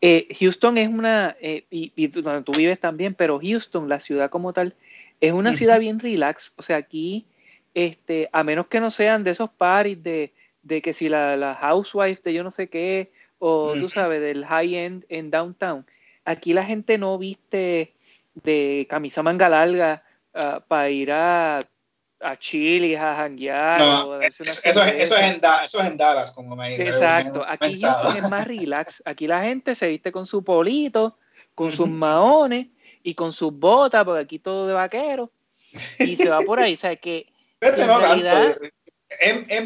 eh, 0.00 0.28
Houston 0.38 0.78
es 0.78 0.88
una, 0.88 1.36
eh, 1.40 1.64
y, 1.70 1.92
y, 1.94 2.06
donde 2.06 2.42
tú 2.42 2.52
vives 2.52 2.80
también, 2.80 3.14
pero 3.14 3.38
Houston, 3.38 3.88
la 3.88 4.00
ciudad 4.00 4.30
como 4.30 4.54
tal, 4.54 4.74
es 5.20 5.32
una 5.32 5.54
ciudad 5.54 5.78
bien 5.78 5.98
relax, 5.98 6.54
o 6.56 6.62
sea, 6.62 6.78
aquí, 6.78 7.26
este, 7.74 8.28
a 8.32 8.42
menos 8.44 8.66
que 8.66 8.80
no 8.80 8.90
sean 8.90 9.24
de 9.24 9.30
esos 9.30 9.50
parties 9.50 10.02
de, 10.02 10.32
de 10.62 10.82
que 10.82 10.92
si 10.92 11.08
la, 11.08 11.36
la 11.36 11.54
housewife 11.54 12.22
de 12.24 12.32
yo 12.32 12.42
no 12.42 12.50
sé 12.50 12.68
qué, 12.68 13.12
o 13.38 13.72
tú 13.74 13.88
sabes, 13.88 14.20
del 14.20 14.44
high 14.44 14.76
end 14.76 15.04
en 15.08 15.30
downtown, 15.30 15.86
aquí 16.24 16.52
la 16.52 16.64
gente 16.64 16.98
no 16.98 17.16
viste 17.18 17.94
de 18.34 18.86
camisa 18.88 19.22
manga 19.22 19.48
larga 19.48 20.02
uh, 20.34 20.60
para 20.68 20.90
ir 20.90 21.10
a, 21.10 21.60
a 22.20 22.36
Chile, 22.36 22.96
a 22.98 23.16
janguear. 23.16 23.80
No, 23.80 24.20
eso, 24.20 24.42
eso, 24.42 24.42
es, 24.42 24.64
eso, 24.64 24.82
es 24.82 24.90
en, 24.90 24.96
eso, 24.96 25.80
es 25.80 25.86
en, 25.86 25.96
Dallas, 25.96 26.30
como 26.30 26.54
me. 26.54 26.74
Exacto, 26.74 27.44
aquí 27.46 27.82
es 28.16 28.30
más 28.30 28.46
relax. 28.46 29.02
Aquí 29.04 29.26
la 29.26 29.42
gente 29.42 29.74
se 29.74 29.88
viste 29.88 30.12
con 30.12 30.26
su 30.26 30.44
polito, 30.44 31.16
con 31.54 31.72
sus 31.72 31.88
maones 31.88 32.66
y 33.02 33.14
con 33.14 33.32
sus 33.32 33.52
botas, 33.52 34.04
porque 34.04 34.22
aquí 34.22 34.38
todo 34.38 34.66
de 34.66 34.74
vaquero, 34.74 35.30
y 35.98 36.16
se 36.16 36.28
va 36.28 36.40
por 36.40 36.60
ahí. 36.60 36.74
O 36.74 36.76
sea, 36.76 36.96
que. 36.96 37.26
Es, 37.60 37.76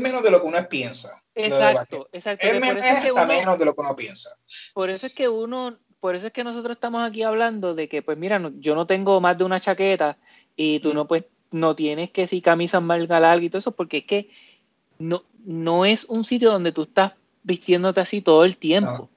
menos 0.01 0.23
de 0.23 0.31
lo 0.31 0.41
que 0.41 0.47
uno 0.47 0.69
piensa. 0.69 1.23
Exacto, 1.35 2.09
exacto. 2.13 2.47
Es, 2.47 2.61
menos, 2.61 2.85
menos 3.27 3.59
de 3.59 3.65
lo 3.65 3.75
que 3.75 3.81
uno 3.81 3.95
piensa. 3.95 4.31
Por 4.73 4.91
eso 4.91 5.07
es 5.07 5.15
que 5.15 5.29
uno, 5.29 5.79
por 6.01 6.17
eso 6.17 6.29
es 6.29 6.33
que 6.33 6.45
nosotros 6.45 6.77
estamos 6.77 7.07
aquí 7.07 7.23
hablando 7.23 7.75
de 7.75 7.89
que, 7.89 8.03
pues 8.03 8.17
mira, 8.17 8.41
yo 8.57 8.75
no 8.75 8.87
tengo 8.87 9.21
más 9.21 9.37
de 9.37 9.45
una 9.45 9.61
chaqueta 9.61 10.17
y 10.57 10.81
tú 10.81 10.95
no, 10.95 11.07
pues, 11.07 11.25
no 11.51 11.77
tienes 11.77 12.11
que 12.11 12.27
si 12.27 12.41
camisas 12.41 12.83
malga 12.83 13.21
larga 13.21 13.45
y 13.45 13.51
todo 13.51 13.59
eso, 13.59 13.73
porque 13.73 13.99
es 13.99 14.07
que 14.07 14.31
no, 14.99 15.25
no 15.45 15.85
es 15.85 16.05
un 16.05 16.25
sitio 16.25 16.51
donde 16.51 16.73
tú 16.73 16.83
estás 16.83 17.13
vistiéndote 17.43 18.01
así 18.01 18.23
todo 18.23 18.45
el 18.45 18.57
tiempo. 18.57 19.11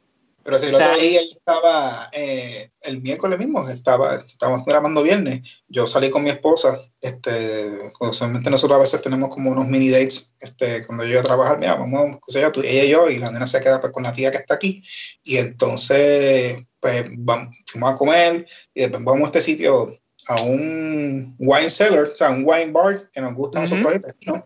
Pero 0.48 0.60
si 0.60 0.68
el 0.68 0.76
otro 0.76 0.98
día 0.98 1.20
estaba, 1.20 2.10
eh, 2.14 2.70
el 2.84 3.02
miércoles 3.02 3.38
mismo, 3.38 3.68
estaba, 3.68 4.16
estábamos 4.16 4.64
grabando 4.64 5.04
viernes, 5.04 5.66
yo 5.68 5.86
salí 5.86 6.10
con 6.10 6.24
mi 6.24 6.30
esposa, 6.30 6.74
este, 7.02 7.78
usualmente 8.00 8.50
nosotros 8.50 8.78
a 8.78 8.80
veces 8.80 9.02
tenemos 9.02 9.28
como 9.28 9.52
unos 9.52 9.68
mini 9.68 9.90
dates, 9.90 10.36
este, 10.40 10.86
cuando 10.86 11.04
yo 11.04 11.12
iba 11.12 11.20
a 11.20 11.26
trabajar, 11.26 11.60
mira, 11.60 11.76
vamos, 11.76 12.20
o 12.26 12.32
sea, 12.32 12.50
tú, 12.50 12.62
ella 12.62 12.86
y 12.86 12.90
yo, 12.90 13.10
y 13.10 13.18
la 13.18 13.30
nena 13.30 13.46
se 13.46 13.60
queda 13.60 13.82
pues, 13.82 13.92
con 13.92 14.04
la 14.04 14.14
tía 14.14 14.32
que 14.32 14.38
está 14.38 14.54
aquí, 14.54 14.82
y 15.22 15.36
entonces, 15.36 16.60
pues, 16.80 17.04
vamos, 17.18 17.50
fuimos 17.70 17.92
a 17.92 17.96
comer, 17.98 18.48
y 18.74 18.84
después 18.84 19.04
vamos 19.04 19.24
a 19.24 19.26
este 19.26 19.42
sitio, 19.42 19.94
a 20.30 20.42
un 20.44 21.36
wine 21.40 21.70
cellar, 21.70 22.04
o 22.04 22.16
sea, 22.16 22.30
un 22.30 22.46
wine 22.48 22.72
bar, 22.72 22.98
que 23.12 23.20
nos 23.20 23.34
gusta 23.34 23.60
a 23.60 23.62
nosotros 23.64 23.96
¿no? 24.26 24.42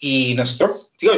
y 0.00 0.34
nosotros, 0.34 0.90
tío, 0.98 1.12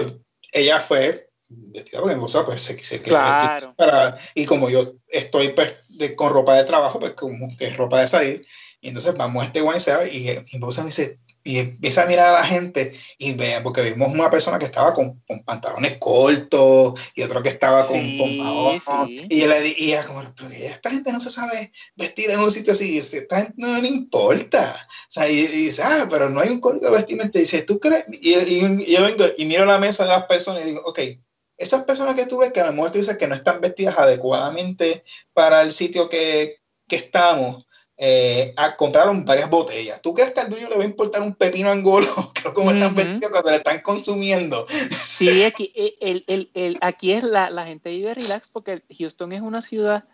ella 0.53 0.79
fue 0.79 1.26
vestida 1.49 2.01
porque 2.01 2.17
pues 2.45 2.63
se, 2.63 2.83
se 2.83 3.01
claro. 3.01 3.75
para, 3.77 4.17
y 4.35 4.45
como 4.45 4.71
yo 4.71 4.95
estoy 5.09 5.51
pues, 5.51 5.99
de, 5.99 6.15
con 6.15 6.33
ropa 6.33 6.55
de 6.55 6.65
trabajo, 6.65 6.99
pues 6.99 7.13
como 7.13 7.55
que 7.57 7.67
es 7.67 7.77
ropa 7.77 8.01
de 8.01 8.07
salir, 8.07 8.43
y 8.81 8.89
entonces 8.89 9.17
vamos 9.17 9.43
a 9.43 9.47
este 9.47 9.63
wine 9.63 9.81
y, 10.13 10.31
y 10.31 10.35
mi 10.35 10.45
esposa 10.53 10.83
me 10.83 10.89
dice, 10.89 11.19
y 11.47 11.59
empieza 11.59 12.03
a 12.03 12.07
mirar 12.07 12.29
a 12.29 12.41
la 12.41 12.45
gente 12.45 12.93
y 13.19 13.33
ve, 13.33 13.61
porque 13.63 13.81
vimos 13.81 14.13
una 14.13 14.29
persona 14.29 14.59
que 14.59 14.65
estaba 14.65 14.93
con, 14.93 15.23
con 15.29 15.45
pantalones 15.45 15.97
cortos 15.99 17.01
y 17.15 17.23
otro 17.23 17.41
que 17.43 17.51
estaba 17.51 17.87
con, 17.87 18.01
sí, 18.01 18.19
con 18.19 19.09
y 19.09 19.43
ella 19.43 19.47
le 19.47 19.61
decía 19.61 20.05
como, 20.05 20.23
pero 20.37 20.51
esta 20.51 20.91
gente 20.91 21.13
no 21.13 21.21
se 21.21 21.31
sabe 21.31 21.71
vestir 21.95 22.31
en 22.31 22.41
un 22.41 22.51
sitio 22.51 22.73
así, 22.73 22.99
esta 22.99 23.37
gente 23.37 23.55
no 23.57 23.81
le 23.81 23.89
importa, 23.89 24.75
o 24.75 25.11
sea, 25.11 25.29
y, 25.29 25.47
dice, 25.47 25.83
ah, 25.85 26.09
pero 26.11 26.29
no 26.29 26.41
hay 26.41 26.51
un 26.51 26.61
código 26.61 26.87
de 26.87 26.97
vestimenta, 26.97 27.39
y 27.39 27.43
dice, 27.43 27.63
¿tú 27.63 27.79
crees? 27.79 28.05
Y, 28.11 28.35
y, 28.35 28.93
yo 28.93 29.05
vengo 29.05 29.25
y 29.39 29.45
miro 29.45 29.65
la 29.65 29.79
mesa 29.79 30.03
de 30.03 30.11
las 30.11 30.25
personas 30.25 30.65
y 30.65 30.69
digo, 30.69 30.83
ok, 30.85 30.99
esas 31.59 31.85
personas 31.85 32.15
que 32.15 32.27
tú 32.27 32.39
ves 32.39 32.53
que 32.53 32.61
a 32.61 32.67
lo 32.67 32.73
mejor 32.73 32.91
tú 32.91 32.99
dices 32.99 33.17
que 33.17 33.29
no 33.29 33.35
están 33.35 33.61
vestidas 33.61 33.99
adecuadamente 33.99 35.05
para 35.33 35.63
el 35.63 35.71
sitio 35.71 36.09
que, 36.09 36.61
que 36.87 36.97
estamos, 36.97 37.67
eh, 37.99 38.53
a, 38.59 38.77
compraron 38.77 39.25
varias 39.25 39.49
botellas. 39.49 40.03
¿Tú 40.03 40.13
crees 40.13 40.33
que 40.33 40.41
al 40.41 40.51
dueño 40.51 40.69
le 40.69 40.77
va 40.77 40.83
a 40.83 40.87
importar 40.87 41.23
un 41.23 41.35
pepino 41.35 41.71
angolo? 41.71 42.07
como 42.55 42.71
están 42.71 42.95
vestidos 42.95 43.31
cuando 43.31 43.51
le 43.51 43.57
están 43.57 43.81
consumiendo. 43.81 44.67
Sí, 44.69 45.43
aquí, 45.45 45.73
eh, 45.75 45.95
el, 46.01 46.25
el, 46.27 46.51
el, 46.55 46.79
aquí 46.83 47.13
es 47.13 47.23
la, 47.23 47.49
la, 47.49 47.67
gente 47.67 47.91
vive 47.91 48.15
relax 48.15 48.51
porque 48.53 48.83
Houston 48.99 49.33
es 49.33 49.41
una 49.41 49.63
ciudad 49.63 50.05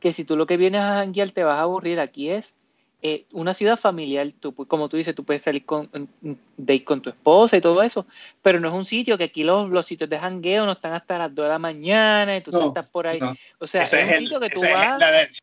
que 0.00 0.12
si 0.12 0.24
tú 0.24 0.36
lo 0.36 0.46
que 0.46 0.56
vienes 0.56 0.80
a 0.80 0.96
janguear 0.96 1.30
te 1.30 1.44
vas 1.44 1.58
a 1.58 1.62
aburrir. 1.62 2.00
Aquí 2.00 2.30
es 2.30 2.56
eh, 3.00 3.26
una 3.32 3.54
ciudad 3.54 3.76
familiar, 3.76 4.26
tú, 4.40 4.52
como 4.52 4.88
tú 4.88 4.96
dices, 4.96 5.14
tú 5.14 5.24
puedes 5.24 5.42
salir 5.42 5.64
con, 5.64 5.88
de, 6.56 6.84
con 6.84 7.00
tu 7.00 7.10
esposa 7.10 7.56
y 7.56 7.60
todo 7.60 7.82
eso, 7.82 8.06
pero 8.42 8.58
no 8.58 8.68
es 8.68 8.74
un 8.74 8.84
sitio 8.84 9.16
que 9.16 9.24
aquí 9.24 9.44
los, 9.44 9.70
los 9.70 9.86
sitios 9.86 10.10
de 10.10 10.18
jangueo 10.18 10.66
no 10.66 10.72
están 10.72 10.94
hasta 10.94 11.16
las 11.16 11.34
2 11.34 11.44
de 11.44 11.48
la 11.48 11.58
mañana 11.58 12.36
y 12.36 12.40
tú 12.42 12.50
estás 12.50 12.88
por 12.88 13.06
ahí. 13.06 13.18
O 13.60 13.66
sea, 13.66 13.82
es, 13.82 13.92
un 13.92 14.18
sitio 14.18 14.40
que 14.40 14.50
tú 14.50 14.60
vas... 14.62 15.40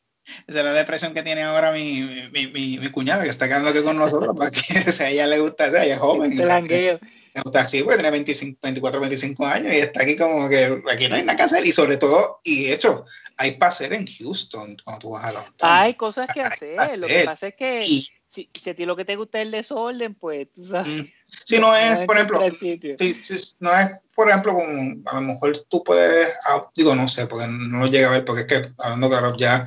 Esa 0.47 0.59
es 0.59 0.65
la 0.65 0.73
depresión 0.73 1.13
que 1.13 1.23
tiene 1.23 1.43
ahora 1.43 1.71
mi, 1.71 2.01
mi, 2.31 2.47
mi, 2.47 2.79
mi 2.79 2.89
cuñada, 2.89 3.23
que 3.23 3.29
está 3.29 3.47
quedando 3.47 3.69
aquí 3.69 3.81
con 3.81 3.97
nosotros, 3.97 4.35
porque 4.35 4.59
a 5.03 5.09
ella 5.09 5.27
le 5.27 5.39
gusta, 5.39 5.67
ella 5.67 5.95
es 5.95 5.99
joven. 5.99 6.33
Y, 6.33 6.35
le 6.35 7.41
gusta 7.43 7.59
así, 7.59 7.83
pues 7.83 7.97
tiene 7.97 8.11
25, 8.11 8.59
24, 8.63 9.01
25 9.01 9.45
años 9.45 9.73
y 9.73 9.77
está 9.77 10.03
aquí 10.03 10.15
como 10.15 10.47
que 10.47 10.81
aquí 10.89 11.09
no 11.09 11.15
hay 11.15 11.23
nada 11.23 11.35
que 11.35 11.43
hacer. 11.43 11.65
Y 11.65 11.71
sobre 11.71 11.97
todo, 11.97 12.39
y 12.43 12.67
de 12.67 12.73
hecho, 12.73 13.03
hay 13.37 13.51
para 13.51 13.69
hacer 13.69 13.93
en 13.93 14.07
Houston 14.07 14.77
cuando 14.83 14.99
tú 14.99 15.09
vas 15.11 15.25
a 15.25 15.33
la 15.33 15.45
Hay 15.61 15.95
cosas 15.95 16.27
que 16.33 16.41
hacer. 16.41 16.77
Lo 16.97 17.07
que 17.07 17.23
pasa 17.25 17.47
es 17.47 17.55
que 17.55 17.81
si, 17.81 18.49
si, 18.53 18.69
a 18.69 18.75
ti 18.75 18.85
lo 18.85 18.95
que 18.95 19.05
te 19.05 19.15
gusta 19.15 19.39
es 19.39 19.45
el 19.45 19.51
desorden, 19.51 20.15
pues 20.15 20.47
tú 20.53 20.65
sabes. 20.65 21.03
Mm. 21.03 21.07
Si 21.27 21.59
no 21.59 21.75
es, 21.75 21.99
por 22.01 22.15
ejemplo, 22.15 22.41
si, 22.49 23.13
si, 23.13 23.55
no 23.59 23.77
es, 23.77 23.91
por 24.13 24.29
ejemplo, 24.29 24.53
como 24.53 24.95
a 25.05 25.15
lo 25.15 25.21
mejor 25.21 25.53
tú 25.69 25.83
puedes, 25.83 26.37
ah, 26.47 26.69
digo, 26.75 26.95
no 26.95 27.07
sé, 27.07 27.27
porque 27.27 27.47
no 27.47 27.79
lo 27.79 27.87
llega 27.87 28.07
a 28.07 28.11
ver, 28.11 28.25
porque 28.25 28.41
es 28.41 28.47
que 28.47 28.69
hablando 28.79 29.09
claro, 29.09 29.35
ya 29.37 29.65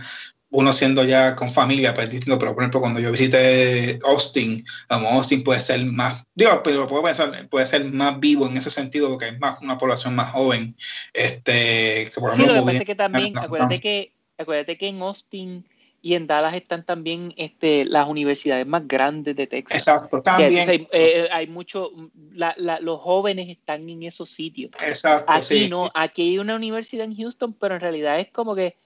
uno 0.50 0.72
siendo 0.72 1.04
ya 1.04 1.36
con 1.36 1.50
familia, 1.50 1.92
pues 1.92 2.08
distinto, 2.08 2.38
pero 2.38 2.54
por 2.54 2.62
ejemplo, 2.62 2.80
cuando 2.80 3.00
yo 3.00 3.10
visité 3.10 3.98
Austin, 4.06 4.64
Austin 4.88 5.44
puede 5.44 5.60
ser 5.60 5.84
más, 5.84 6.24
digo, 6.34 6.62
pero 6.62 6.86
puedo 6.86 7.02
pensar, 7.02 7.32
puede 7.48 7.66
ser 7.66 7.84
más 7.84 8.18
vivo 8.18 8.46
en 8.46 8.56
ese 8.56 8.70
sentido, 8.70 9.10
porque 9.10 9.28
es 9.28 9.38
más 9.38 9.60
una 9.60 9.76
población 9.76 10.14
más 10.14 10.30
joven. 10.30 10.74
Este, 11.12 12.08
que 12.12 12.20
por 12.20 12.32
ejemplo, 12.32 12.66
sí, 12.70 12.84
que 12.84 12.94
también, 12.94 13.36
acuérdate 13.36 13.78
que, 13.78 14.12
acuérdate 14.38 14.78
que 14.78 14.88
en 14.88 15.02
Austin 15.02 15.66
y 16.00 16.14
en 16.14 16.26
Dallas 16.26 16.54
están 16.54 16.86
también 16.86 17.34
este, 17.36 17.84
las 17.84 18.08
universidades 18.08 18.66
más 18.66 18.86
grandes 18.86 19.36
de 19.36 19.46
Texas. 19.46 19.86
Exacto, 19.86 20.22
también. 20.22 20.68
Hay, 20.68 20.88
eh, 20.92 21.28
hay, 21.30 21.46
mucho, 21.48 21.90
la, 22.32 22.54
la, 22.56 22.80
los 22.80 23.00
jóvenes 23.00 23.48
están 23.48 23.88
en 23.88 24.04
esos 24.04 24.30
sitios. 24.30 24.70
Exacto. 24.80 25.30
Aquí 25.30 25.68
no, 25.68 25.90
aquí 25.94 26.22
hay 26.22 26.38
una 26.38 26.54
universidad 26.54 27.04
en 27.04 27.16
Houston, 27.16 27.52
pero 27.52 27.74
en 27.74 27.80
realidad 27.80 28.20
es 28.20 28.30
como 28.30 28.54
que 28.54 28.76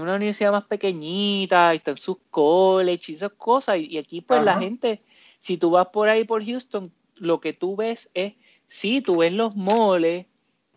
una 0.00 0.16
universidad 0.16 0.52
más 0.52 0.64
pequeñita, 0.64 1.72
están 1.74 1.96
sus 1.96 2.18
colleges 2.30 3.08
y 3.08 3.14
esas 3.14 3.32
cosas. 3.32 3.78
Y, 3.78 3.98
aquí, 3.98 4.20
pues, 4.20 4.44
la 4.44 4.58
gente, 4.58 5.02
si 5.40 5.56
tú 5.56 5.70
vas 5.70 5.88
por 5.88 6.08
ahí 6.08 6.24
por 6.24 6.44
Houston, 6.44 6.92
lo 7.16 7.40
que 7.40 7.52
tú 7.52 7.76
ves 7.76 8.10
es, 8.14 8.34
sí, 8.66 9.00
tú 9.00 9.18
ves 9.18 9.32
los 9.32 9.56
moles, 9.56 10.26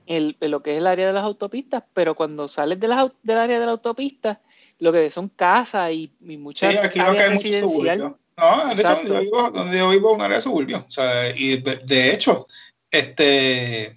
el, 0.07 0.37
lo 0.39 0.63
que 0.63 0.71
es 0.71 0.77
el 0.77 0.87
área 0.87 1.07
de 1.07 1.13
las 1.13 1.23
autopistas, 1.23 1.83
pero 1.93 2.15
cuando 2.15 2.47
sales 2.47 2.79
de 2.79 2.87
la, 2.87 3.11
del 3.23 3.37
área 3.37 3.59
de 3.59 3.65
la 3.65 3.73
autopista, 3.73 4.41
lo 4.79 4.91
que 4.91 4.99
ves 4.99 5.13
son 5.13 5.29
casas 5.29 5.91
y, 5.93 6.11
y 6.21 6.37
muchas 6.37 6.71
Sí, 6.71 6.77
aquí 6.77 6.99
no 6.99 7.11
hay 7.11 7.29
mucho 7.35 7.53
suburbio. 7.53 8.17
No, 8.37 8.75
de 8.75 8.81
hecho, 8.81 8.95
donde 8.95 9.13
yo, 9.13 9.19
vivo, 9.19 9.49
donde 9.51 9.77
yo 9.77 9.89
vivo 9.89 10.09
es 10.09 10.15
un 10.15 10.21
área 10.21 10.37
de 10.37 10.41
suburbio. 10.41 10.77
O 10.77 10.91
sea, 10.91 11.29
y 11.35 11.57
de, 11.57 12.13
hecho, 12.13 12.47
este. 12.89 13.95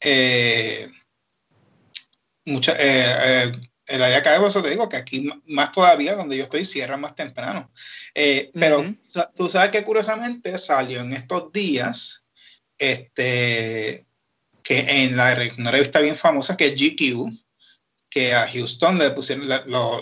Eh, 0.00 0.86
mucha, 2.46 2.72
eh, 2.78 3.04
eh, 3.24 3.52
el 3.88 4.02
área 4.02 4.18
acá, 4.18 4.36
eso 4.36 4.62
te 4.62 4.70
digo 4.70 4.88
que 4.88 4.96
aquí 4.96 5.30
más 5.46 5.72
todavía 5.72 6.14
donde 6.14 6.36
yo 6.36 6.44
estoy 6.44 6.64
cierra 6.64 6.96
más 6.96 7.14
temprano. 7.14 7.70
Eh, 8.14 8.50
pero 8.54 8.94
tú 9.34 9.48
sabes 9.48 9.70
que 9.70 9.84
curiosamente 9.84 10.56
salió 10.58 11.00
en 11.00 11.12
estos 11.12 11.52
días 11.52 12.24
este, 12.78 14.06
que 14.62 15.04
en 15.04 15.16
la, 15.16 15.36
una 15.58 15.70
revista 15.70 16.00
bien 16.00 16.16
famosa 16.16 16.56
que 16.56 16.66
es 16.66 16.74
GQ, 16.74 17.30
que 18.10 18.34
a 18.34 18.48
Houston 18.48 18.98
le 18.98 19.10
pusieron, 19.10 19.46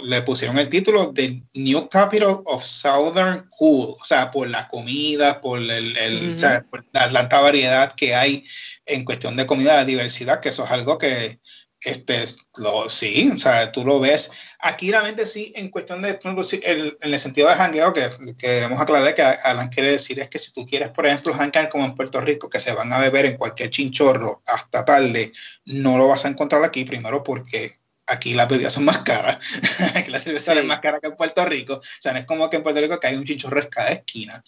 le 0.04 0.22
pusieron 0.22 0.58
el 0.58 0.68
título 0.68 1.12
de 1.12 1.42
New 1.54 1.88
Capital 1.88 2.40
of 2.44 2.64
Southern 2.64 3.48
Cool, 3.50 3.94
o 4.00 4.04
sea, 4.04 4.30
por 4.30 4.48
la 4.48 4.68
comida, 4.68 5.40
por, 5.40 5.58
el, 5.58 5.96
el 5.96 6.34
o 6.34 6.38
sea, 6.38 6.64
por 6.70 6.84
la 6.92 7.02
alta 7.02 7.40
variedad 7.40 7.92
que 7.92 8.14
hay 8.14 8.44
en 8.84 9.04
cuestión 9.04 9.36
de 9.36 9.46
comida, 9.46 9.76
la 9.76 9.84
diversidad, 9.84 10.40
que 10.40 10.50
eso 10.50 10.64
es 10.64 10.70
algo 10.70 10.98
que 10.98 11.40
este, 11.82 12.24
lo, 12.56 12.88
sí, 12.88 13.30
o 13.34 13.38
sea, 13.38 13.70
tú 13.70 13.84
lo 13.84 14.00
ves. 14.00 14.30
Aquí 14.60 14.90
realmente 14.90 15.26
sí, 15.26 15.52
en 15.56 15.68
cuestión 15.70 16.02
de, 16.02 16.18
el, 16.64 16.98
en 17.00 17.12
el 17.12 17.18
sentido 17.18 17.48
de 17.48 17.54
jangueo, 17.54 17.92
que, 17.92 18.08
que 18.38 18.48
debemos 18.48 18.80
aclarar 18.80 19.14
que 19.14 19.22
Alan 19.22 19.68
quiere 19.68 19.92
decir 19.92 20.18
es 20.18 20.28
que 20.28 20.38
si 20.38 20.52
tú 20.52 20.64
quieres, 20.64 20.88
por 20.88 21.06
ejemplo, 21.06 21.34
janguear 21.34 21.68
como 21.68 21.84
en 21.84 21.94
Puerto 21.94 22.20
Rico, 22.20 22.48
que 22.48 22.58
se 22.58 22.72
van 22.72 22.92
a 22.92 22.98
beber 22.98 23.26
en 23.26 23.36
cualquier 23.36 23.70
chinchorro 23.70 24.42
hasta 24.46 24.84
tarde, 24.84 25.32
no 25.66 25.98
lo 25.98 26.08
vas 26.08 26.24
a 26.24 26.28
encontrar 26.28 26.64
aquí, 26.64 26.84
primero 26.84 27.22
porque 27.22 27.70
aquí 28.06 28.34
las 28.34 28.48
bebidas 28.48 28.72
son 28.72 28.84
más 28.84 28.98
caras, 28.98 29.38
aquí 29.94 30.10
la 30.10 30.18
cerveza 30.18 30.54
es 30.54 30.64
más 30.64 30.78
cara 30.78 31.00
que 31.00 31.08
en 31.08 31.16
Puerto 31.16 31.44
Rico, 31.44 31.74
o 31.74 31.82
sea, 32.00 32.12
no 32.12 32.20
es 32.20 32.24
como 32.24 32.48
que 32.48 32.56
en 32.56 32.62
Puerto 32.62 32.80
Rico 32.80 32.98
que 32.98 33.08
hay 33.08 33.16
un 33.16 33.24
chinchorro 33.24 33.60
en 33.60 33.68
cada 33.68 33.90
esquina, 33.90 34.42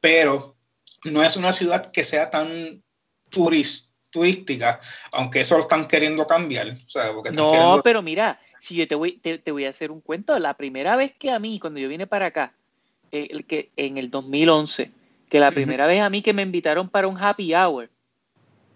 pero 0.00 0.56
no 1.04 1.22
es 1.22 1.36
una 1.36 1.52
ciudad 1.52 1.90
que 1.90 2.04
sea 2.04 2.30
tan 2.30 2.82
turista 3.30 3.91
turística, 4.12 4.78
aunque 5.12 5.40
eso 5.40 5.56
lo 5.56 5.62
están 5.62 5.88
queriendo 5.88 6.24
cambiar. 6.26 6.68
no, 7.34 7.80
pero 7.82 8.02
mira, 8.02 8.38
si 8.60 8.76
yo 8.76 8.86
te 8.86 8.94
voy, 8.94 9.18
te, 9.18 9.50
voy 9.50 9.64
a 9.64 9.70
hacer 9.70 9.90
un 9.90 10.00
cuento, 10.00 10.38
la 10.38 10.54
primera 10.54 10.94
vez 10.94 11.12
que 11.18 11.30
a 11.30 11.40
mí, 11.40 11.58
cuando 11.58 11.80
yo 11.80 11.88
vine 11.88 12.06
para 12.06 12.26
acá, 12.26 12.54
eh, 13.10 13.26
el 13.30 13.44
que, 13.44 13.72
en 13.76 13.98
el 13.98 14.10
2011, 14.10 14.92
que 15.28 15.40
la 15.40 15.50
primera 15.50 15.86
vez 15.86 16.00
a 16.02 16.10
mí 16.10 16.22
que 16.22 16.32
me 16.32 16.42
invitaron 16.42 16.88
para 16.88 17.08
un 17.08 17.18
happy 17.18 17.54
hour, 17.54 17.90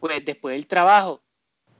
pues 0.01 0.24
después 0.24 0.57
del 0.57 0.66
trabajo, 0.66 1.20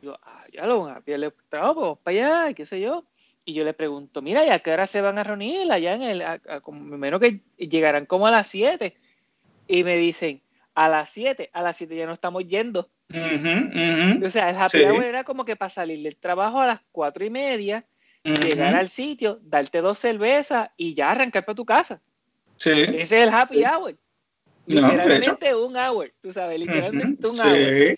yo, 0.03 0.17
ah, 0.23 0.45
ya 0.53 0.67
lo, 0.67 0.83
un 0.83 0.91
happy 0.91 1.15
hour, 1.15 1.35
trabajo, 1.49 1.81
vamos 1.81 1.99
para 1.99 2.45
allá, 2.45 2.55
qué 2.55 2.65
sé 2.65 2.81
yo. 2.81 3.05
Y 3.45 3.55
yo 3.55 3.65
le 3.65 3.75
pregunto, 3.75 4.23
mira, 4.23 4.45
¿y 4.45 4.51
a 4.51 4.59
qué 4.59 4.73
hora 4.73 4.87
se 4.87 5.01
van 5.01 5.19
a 5.19 5.25
reunir? 5.25 5.71
Allá 5.71 5.95
en 5.95 6.03
el, 6.03 6.25
menos 6.75 7.21
que 7.21 7.41
llegarán 7.57 8.05
como 8.05 8.27
a 8.27 8.33
las 8.33 8.49
7. 8.49 8.97
Y 9.69 9.85
me 9.85 9.97
dicen, 9.97 10.43
a 10.75 10.89
las 10.89 11.11
7, 11.11 11.51
a 11.53 11.63
las 11.63 11.77
7 11.77 11.97
ya 11.97 12.07
no 12.07 12.13
estamos 12.13 12.45
yendo. 12.47 12.91
O 13.09 14.31
sea, 14.31 14.51
el 14.51 14.57
happy 14.57 14.83
hour 14.85 15.05
era 15.05 15.25
como 15.25 15.45
que 15.45 15.57
para 15.57 15.71
salir 15.71 16.03
del 16.03 16.17
trabajo 16.17 16.61
a 16.61 16.67
las 16.67 16.81
cuatro 16.93 17.25
y 17.25 17.31
media, 17.31 17.85
llegar 18.25 18.77
al 18.77 18.89
sitio, 18.89 19.39
darte 19.43 19.81
dos 19.81 19.99
cervezas 19.99 20.71
y 20.77 20.95
ya 20.95 21.11
arrancar 21.11 21.45
para 21.45 21.57
tu 21.57 21.65
casa. 21.65 22.01
Sí. 22.57 22.71
Ese 22.71 23.03
es 23.03 23.13
el 23.13 23.29
happy 23.29 23.65
hour. 23.65 23.97
Literalmente 24.67 25.55
un 25.55 25.77
hour, 25.77 26.13
tú 26.21 26.33
sabes, 26.33 26.59
literalmente 26.59 27.29
un 27.29 27.39
hour. 27.41 27.97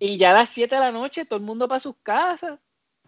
Y, 0.00 0.16
ya 0.16 0.30
a 0.30 0.34
las 0.34 0.50
7 0.50 0.74
de 0.74 0.80
la 0.80 0.90
noche 0.90 1.24
todo 1.24 1.38
el 1.38 1.44
mundo 1.44 1.68
para 1.68 1.80
sus 1.80 1.94
casas. 2.02 2.58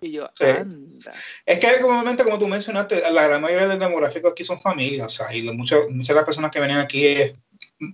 Y 0.00 0.12
yo, 0.12 0.28
anda. 0.40 1.12
Es 1.46 1.58
que 1.58 1.80
comúnmente, 1.80 2.24
como 2.24 2.38
tú 2.38 2.48
mencionaste, 2.48 3.02
la 3.12 3.24
gran 3.24 3.40
mayoría 3.40 3.68
del 3.68 3.78
demográfico 3.78 4.28
aquí 4.28 4.42
son 4.42 4.60
familias, 4.60 5.06
o 5.06 5.10
sea, 5.10 5.34
y 5.34 5.42
muchas, 5.52 5.88
muchas 5.90 6.08
de 6.08 6.14
las 6.14 6.24
personas 6.24 6.50
que 6.50 6.58
vienen 6.58 6.78
aquí 6.78 7.06
es 7.06 7.34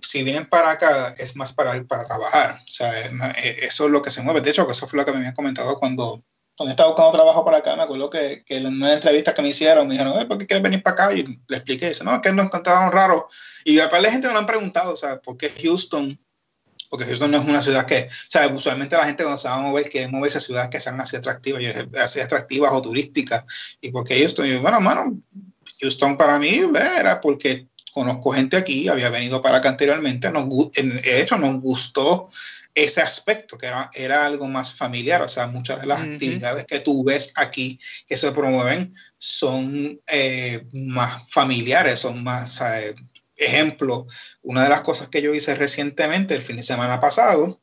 si 0.01 0.23
vienen 0.23 0.45
para 0.45 0.71
acá 0.71 1.13
es 1.17 1.35
más 1.35 1.53
para, 1.53 1.81
para 1.83 2.05
trabajar. 2.05 2.51
O 2.51 2.71
sea, 2.71 2.91
eh, 2.99 3.57
eso 3.61 3.85
es 3.85 3.91
lo 3.91 4.01
que 4.01 4.09
se 4.09 4.21
mueve. 4.21 4.41
De 4.41 4.51
hecho, 4.51 4.69
eso 4.69 4.87
fue 4.87 4.97
lo 4.97 5.05
que 5.05 5.11
me 5.11 5.17
habían 5.19 5.33
comentado 5.33 5.77
cuando, 5.79 6.23
cuando 6.55 6.71
estaba 6.71 6.89
buscando 6.89 7.11
trabajo 7.11 7.43
para 7.43 7.57
acá. 7.57 7.75
Me 7.75 7.83
acuerdo 7.83 8.09
que, 8.09 8.43
que 8.45 8.57
en 8.57 8.67
una 8.67 8.93
entrevista 8.93 9.33
que 9.33 9.41
me 9.41 9.49
hicieron 9.49 9.87
me 9.87 9.93
dijeron, 9.93 10.27
¿por 10.27 10.37
qué 10.37 10.45
quieres 10.45 10.63
venir 10.63 10.83
para 10.83 10.93
acá? 10.93 11.13
Y 11.13 11.23
le 11.23 11.57
expliqué, 11.57 11.89
dice, 11.89 12.03
no, 12.03 12.13
es 12.13 12.19
que 12.21 12.31
nos 12.31 12.45
encontraron 12.45 12.91
raro. 12.91 13.27
Y 13.65 13.79
aparte 13.79 14.03
la 14.03 14.11
gente 14.11 14.27
me 14.27 14.33
lo 14.33 14.39
han 14.39 14.45
preguntado, 14.45 14.93
o 14.93 14.95
sea, 14.95 15.19
¿por 15.19 15.37
qué 15.37 15.51
Houston? 15.61 16.19
Porque 16.89 17.05
Houston 17.05 17.31
no 17.31 17.37
es 17.39 17.45
una 17.47 17.61
ciudad 17.61 17.85
que, 17.85 18.07
o 18.07 18.29
sea, 18.29 18.47
usualmente 18.47 18.97
la 18.97 19.05
gente 19.05 19.23
cuando 19.23 19.37
se 19.37 19.47
va 19.47 19.55
a 19.55 19.59
mover 19.59 19.89
quiere 19.89 20.07
moverse 20.07 20.39
a 20.39 20.41
ciudades 20.41 20.69
que 20.69 20.79
sean 20.79 20.99
así 20.99 21.15
atractivas, 21.15 21.61
así 22.01 22.19
atractivas 22.19 22.71
o 22.73 22.81
turísticas. 22.81 23.77
¿Y 23.79 23.91
por 23.91 24.03
qué 24.03 24.19
Houston? 24.19 24.47
Y 24.47 24.57
bueno, 24.57 24.77
hermano, 24.77 25.19
Houston 25.81 26.17
para 26.17 26.39
mí 26.39 26.61
era 26.99 27.21
porque 27.21 27.67
conozco 27.99 28.31
gente 28.31 28.55
aquí, 28.55 28.87
había 28.87 29.09
venido 29.09 29.41
para 29.41 29.57
acá 29.57 29.67
anteriormente, 29.67 30.31
nos, 30.31 30.47
de 30.47 31.21
hecho 31.21 31.37
nos 31.37 31.59
gustó 31.59 32.29
ese 32.73 33.01
aspecto, 33.01 33.57
que 33.57 33.65
era, 33.65 33.91
era 33.93 34.25
algo 34.25 34.47
más 34.47 34.73
familiar, 34.73 35.21
o 35.21 35.27
sea, 35.27 35.47
muchas 35.47 35.81
de 35.81 35.87
las 35.87 36.01
actividades 36.03 36.63
que 36.65 36.79
tú 36.79 37.03
ves 37.03 37.33
aquí 37.35 37.77
que 38.07 38.15
se 38.15 38.31
promueven 38.31 38.93
son 39.17 39.99
eh, 40.07 40.65
más 40.71 41.29
familiares, 41.29 41.99
son 41.99 42.23
más, 42.23 42.63
ejemplo, 43.35 44.07
una 44.43 44.63
de 44.63 44.69
las 44.69 44.79
cosas 44.79 45.09
que 45.09 45.21
yo 45.21 45.33
hice 45.33 45.53
recientemente, 45.55 46.35
el 46.35 46.41
fin 46.41 46.55
de 46.55 46.63
semana 46.63 47.01
pasado, 47.01 47.59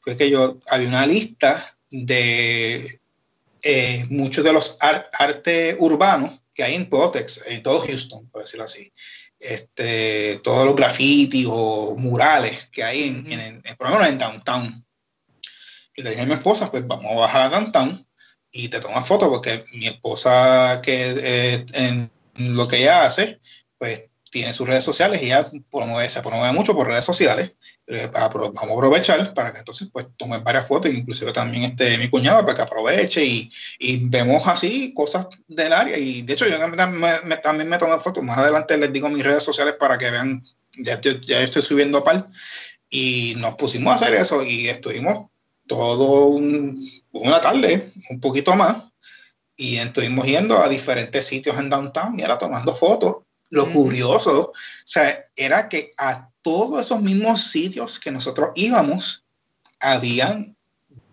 fue 0.00 0.18
que 0.18 0.28
yo 0.28 0.60
había 0.68 0.88
una 0.88 1.06
lista 1.06 1.64
de 1.90 3.00
eh, 3.62 4.04
muchos 4.10 4.44
de 4.44 4.52
los 4.52 4.76
arte 4.80 5.76
urbanos 5.78 6.42
que 6.54 6.62
hay 6.64 6.74
en 6.74 6.90
todo 6.90 7.10
en 7.46 7.62
todo 7.62 7.80
Houston, 7.80 8.28
por 8.28 8.42
decirlo 8.42 8.66
así 8.66 8.92
este, 9.40 10.38
todos 10.42 10.66
los 10.66 10.76
grafitis 10.76 11.46
o 11.48 11.96
murales 11.96 12.68
que 12.68 12.84
hay 12.84 13.08
en, 13.08 13.30
en, 13.30 13.62
en, 13.64 13.76
por 13.76 14.02
en 14.02 14.18
downtown. 14.18 14.86
Y 15.94 16.02
le 16.02 16.10
dije 16.10 16.22
a 16.22 16.26
mi 16.26 16.34
esposa, 16.34 16.70
pues 16.70 16.86
vamos 16.86 17.10
a 17.10 17.16
bajar 17.16 17.42
a 17.42 17.48
downtown 17.48 18.06
y 18.50 18.68
te 18.68 18.80
tomas 18.80 19.06
fotos 19.06 19.28
porque 19.28 19.62
mi 19.74 19.86
esposa 19.86 20.80
que 20.82 21.14
eh, 21.16 21.66
en 21.74 22.10
lo 22.36 22.68
que 22.68 22.78
ella 22.78 23.04
hace, 23.04 23.40
pues 23.78 24.10
tiene 24.30 24.52
sus 24.52 24.68
redes 24.68 24.84
sociales 24.84 25.22
y 25.22 25.26
ella 25.26 25.46
promueve, 25.70 26.08
se 26.08 26.20
promueve 26.20 26.52
mucho 26.52 26.74
por 26.74 26.86
redes 26.86 27.04
sociales. 27.04 27.56
Vamos 28.12 28.62
a 28.62 28.72
aprovechar 28.72 29.32
para 29.34 29.52
que 29.52 29.60
entonces 29.60 29.88
pues 29.92 30.06
tomen 30.16 30.44
varias 30.44 30.66
fotos, 30.66 30.92
inclusive 30.92 31.32
también 31.32 31.64
este, 31.64 31.96
mi 31.98 32.08
cuñado 32.10 32.42
para 32.42 32.54
que 32.54 32.62
aproveche 32.62 33.24
y, 33.24 33.50
y 33.78 34.08
vemos 34.08 34.46
así 34.46 34.92
cosas 34.94 35.28
del 35.46 35.72
área. 35.72 35.96
Y 35.96 36.22
de 36.22 36.32
hecho 36.32 36.46
yo 36.46 36.58
también 36.58 37.00
me, 37.00 37.36
también 37.38 37.68
me 37.68 37.78
tomé 37.78 37.98
fotos. 37.98 38.22
Más 38.22 38.38
adelante 38.38 38.76
les 38.76 38.92
digo 38.92 39.08
mis 39.08 39.24
redes 39.24 39.42
sociales 39.42 39.74
para 39.78 39.96
que 39.96 40.10
vean, 40.10 40.42
ya 40.78 40.94
estoy, 40.94 41.20
ya 41.26 41.40
estoy 41.40 41.62
subiendo 41.62 41.98
a 41.98 42.04
par. 42.04 42.28
Y 42.90 43.34
nos 43.38 43.54
pusimos 43.54 43.92
a 43.92 43.94
hacer 43.96 44.14
eso 44.14 44.42
y 44.42 44.68
estuvimos 44.68 45.28
todo 45.66 46.26
una 47.12 47.40
tarde, 47.40 47.86
un 48.10 48.20
poquito 48.20 48.56
más, 48.56 48.90
y 49.56 49.76
estuvimos 49.76 50.24
yendo 50.24 50.62
a 50.62 50.68
diferentes 50.68 51.26
sitios 51.26 51.58
en 51.58 51.68
downtown 51.68 52.18
y 52.18 52.22
era 52.22 52.38
tomando 52.38 52.74
fotos. 52.74 53.16
Lo 53.50 53.68
curioso, 53.70 54.50
o 54.50 54.52
sea, 54.84 55.24
era 55.34 55.68
que 55.68 55.90
a 55.96 56.28
todos 56.42 56.84
esos 56.84 57.00
mismos 57.00 57.40
sitios 57.40 57.98
que 57.98 58.10
nosotros 58.10 58.50
íbamos, 58.54 59.24
habían 59.80 60.56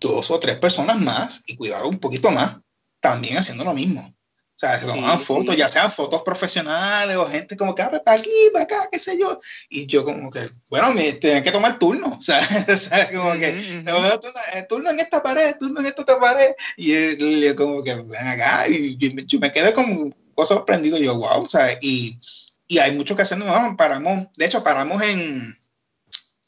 dos 0.00 0.30
o 0.30 0.38
tres 0.38 0.58
personas 0.58 1.00
más, 1.00 1.42
y 1.46 1.56
cuidado 1.56 1.88
un 1.88 1.98
poquito 1.98 2.30
más, 2.30 2.58
también 3.00 3.38
haciendo 3.38 3.64
lo 3.64 3.74
mismo. 3.74 4.16
O 4.56 4.58
sea, 4.58 4.80
se 4.80 4.86
tomaban 4.86 5.20
fotos, 5.20 5.54
ya 5.54 5.68
sean 5.68 5.90
fotos 5.92 6.22
profesionales 6.22 7.14
o 7.18 7.26
gente 7.26 7.58
como 7.58 7.74
que, 7.74 7.82
ah, 7.82 7.90
para 8.02 8.18
aquí, 8.18 8.30
para 8.54 8.64
acá, 8.64 8.88
qué 8.90 8.98
sé 8.98 9.18
yo. 9.20 9.38
Y 9.68 9.86
yo 9.86 10.02
como 10.02 10.30
que, 10.30 10.48
bueno, 10.70 10.94
me 10.94 11.12
tienen 11.12 11.42
que 11.42 11.50
tomar 11.50 11.78
turno. 11.78 12.06
O 12.18 12.22
sea, 12.22 12.40
o 12.66 12.76
sea 12.76 13.12
como 13.12 13.34
que, 13.34 13.50
uh 13.52 14.66
turno 14.66 14.90
en 14.90 15.00
esta 15.00 15.22
pared, 15.22 15.56
turno 15.60 15.80
en 15.80 15.86
esta 15.86 16.00
otra 16.00 16.18
pared. 16.18 16.52
Y 16.78 16.92
él 16.92 17.54
como 17.54 17.84
que, 17.84 17.96
ven 17.96 18.26
acá. 18.26 18.66
Y 18.66 18.96
yo, 18.96 19.38
me 19.40 19.50
quedé 19.50 19.74
como 19.74 20.10
sorprendido. 20.44 20.98
Yo, 20.98 21.16
wow, 21.16 21.44
o 21.44 21.48
sea, 21.48 21.78
y, 21.80 22.18
y 22.66 22.78
hay 22.78 22.92
mucho 22.92 23.16
que 23.16 23.22
hacer. 23.22 23.38
No, 23.38 23.76
paramos, 23.76 24.28
de 24.36 24.44
hecho, 24.44 24.62
paramos 24.62 25.02
en, 25.02 25.56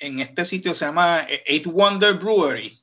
en 0.01 0.20
este 0.20 0.45
sitio, 0.45 0.74
se 0.74 0.84
llama 0.84 1.26
Eighth 1.47 1.66
Wonder 1.66 2.14
Brewery, 2.14 2.76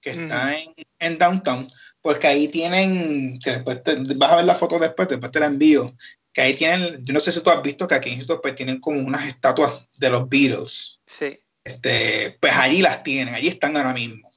que 0.00 0.10
está 0.10 0.56
en, 0.56 0.74
en 1.00 1.18
downtown 1.18 1.68
porque 2.02 2.26
ahí 2.26 2.48
tienen, 2.48 3.38
que 3.38 3.50
después 3.50 3.82
vas 4.16 4.32
a 4.32 4.36
ver 4.36 4.44
la 4.44 4.54
foto 4.54 4.78
después, 4.78 5.08
después 5.08 5.30
te 5.30 5.40
la 5.40 5.46
envío, 5.46 5.94
que 6.32 6.40
ahí 6.40 6.54
tienen, 6.54 7.04
yo 7.04 7.12
no 7.12 7.20
sé 7.20 7.32
si 7.32 7.42
tú 7.42 7.50
has 7.50 7.62
visto 7.62 7.86
que 7.86 7.94
aquí 7.94 8.10
en 8.10 8.16
Houston 8.16 8.40
pues 8.42 8.54
tienen 8.54 8.80
como 8.80 9.00
unas 9.00 9.26
estatuas 9.28 9.88
de 9.98 10.10
los 10.10 10.28
Beatles. 10.28 11.00
Sí. 11.06 11.38
Este, 11.64 12.36
pues 12.40 12.52
allí 12.54 12.80
las 12.80 13.02
tienen, 13.02 13.34
allí 13.34 13.48
están 13.48 13.76
ahora 13.76 13.92
mismo. 13.92 14.30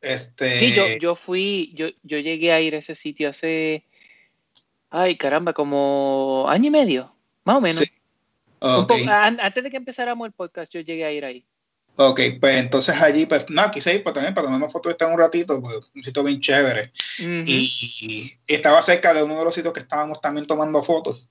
Este... 0.00 0.58
Sí, 0.58 0.72
yo, 0.72 0.88
yo 0.98 1.14
fui, 1.14 1.72
yo, 1.74 1.86
yo 2.02 2.18
llegué 2.18 2.52
a 2.52 2.60
ir 2.60 2.74
a 2.74 2.78
ese 2.78 2.96
sitio 2.96 3.30
hace, 3.30 3.86
ay 4.92 5.16
caramba, 5.16 5.52
como 5.52 6.46
año 6.48 6.68
y 6.68 6.70
medio, 6.70 7.14
más 7.44 7.56
o 7.56 7.60
menos. 7.60 7.78
Sí. 7.78 9.08
antes 9.10 9.64
de 9.64 9.70
que 9.70 9.76
empezáramos 9.76 10.26
el 10.26 10.32
podcast, 10.32 10.72
yo 10.72 10.80
llegué 10.80 11.04
a 11.04 11.12
ir 11.12 11.24
ahí. 11.24 11.44
Ok, 11.96 12.20
pues 12.40 12.58
entonces 12.58 13.00
allí, 13.02 13.26
pues 13.26 13.50
nada, 13.50 13.70
quise 13.70 13.94
ir 13.94 14.02
pues, 14.02 14.14
también 14.14 14.32
para 14.32 14.48
tomar 14.48 14.70
fotos 14.70 14.96
en 14.98 15.12
un 15.12 15.18
ratito, 15.18 15.60
pues 15.60 15.78
un 15.94 16.02
sitio 16.02 16.22
bien 16.22 16.40
chévere. 16.40 16.90
y, 17.18 18.32
estaba 18.46 18.80
cerca 18.80 19.12
de 19.12 19.22
uno 19.22 19.38
de 19.38 19.44
los 19.44 19.54
sitios 19.54 19.74
que 19.74 19.80
estábamos 19.80 20.20
también 20.20 20.46
tomando 20.46 20.82
fotos. 20.82 21.28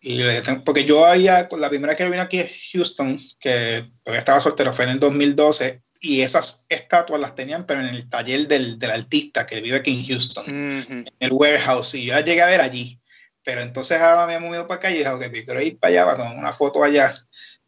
Y 0.00 0.20
porque 0.64 0.84
yo 0.84 1.06
había, 1.06 1.48
la 1.58 1.68
primera 1.68 1.92
vez 1.92 1.96
que 1.96 2.04
vine 2.04 2.20
aquí 2.20 2.40
a 2.40 2.46
Houston, 2.72 3.18
que 3.40 3.90
estaba 4.04 4.40
soltero, 4.40 4.72
fue 4.72 4.84
en 4.84 4.92
el 4.92 5.00
2012, 5.00 5.82
y 6.00 6.20
esas 6.20 6.66
estatuas 6.68 7.20
las 7.20 7.34
tenían, 7.34 7.66
pero 7.66 7.80
en 7.80 7.86
el 7.86 8.08
taller 8.08 8.46
del, 8.46 8.78
del 8.78 8.90
artista 8.90 9.46
que 9.46 9.60
vive 9.60 9.76
aquí 9.76 9.98
en 9.98 10.06
Houston, 10.06 10.44
en 10.48 11.04
el 11.18 11.32
warehouse, 11.32 11.94
y 11.94 12.04
yo 12.04 12.14
las 12.14 12.24
llegué 12.24 12.42
a 12.42 12.46
ver 12.46 12.60
allí. 12.60 13.00
Pero 13.42 13.62
entonces 13.62 14.00
ahora 14.00 14.26
me 14.26 14.34
he 14.34 14.40
movido 14.40 14.66
para 14.66 14.76
acá 14.76 14.90
y 14.90 14.98
dije, 14.98 15.08
ok, 15.08 15.24
quiero 15.44 15.60
ir 15.62 15.78
para 15.78 15.92
allá 15.92 16.04
para 16.04 16.18
tomar 16.18 16.36
una 16.36 16.52
foto 16.52 16.82
allá. 16.82 17.14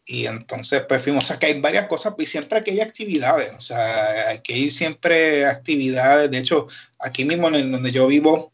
Y 0.04 0.26
entonces, 0.26 0.82
pues 0.88 1.02
fuimos, 1.02 1.30
a 1.30 1.38
que 1.38 1.46
hay 1.46 1.60
varias 1.60 1.86
cosas, 1.86 2.14
y 2.18 2.26
siempre 2.26 2.58
aquí 2.58 2.70
hay 2.70 2.80
actividades, 2.80 3.52
o 3.56 3.60
sea, 3.60 4.30
aquí 4.30 4.54
hay 4.54 4.70
siempre 4.70 5.46
actividades. 5.46 6.30
De 6.30 6.38
hecho, 6.38 6.66
aquí 6.98 7.24
mismo 7.24 7.48
en 7.48 7.70
donde 7.70 7.92
yo 7.92 8.06
vivo, 8.06 8.52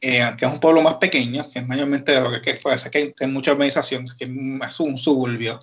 eh, 0.00 0.30
que 0.38 0.44
es 0.44 0.52
un 0.52 0.60
pueblo 0.60 0.80
más 0.82 0.94
pequeño, 0.94 1.44
que 1.50 1.58
es 1.58 1.66
mayormente 1.66 2.18
lo 2.20 2.40
que 2.40 2.60
ser 2.78 2.90
que 2.90 3.12
hay, 3.20 3.30
mucha 3.30 3.52
organización, 3.52 4.06
que 4.18 4.24
es 4.24 4.80
un 4.80 4.98
suburbio, 4.98 5.60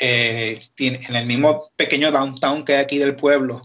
eh, 0.00 0.58
tiene, 0.74 1.00
en 1.08 1.16
el 1.16 1.26
mismo 1.26 1.70
pequeño 1.76 2.10
downtown 2.10 2.64
que 2.64 2.74
hay 2.74 2.80
aquí 2.80 2.98
del 2.98 3.16
pueblo, 3.16 3.60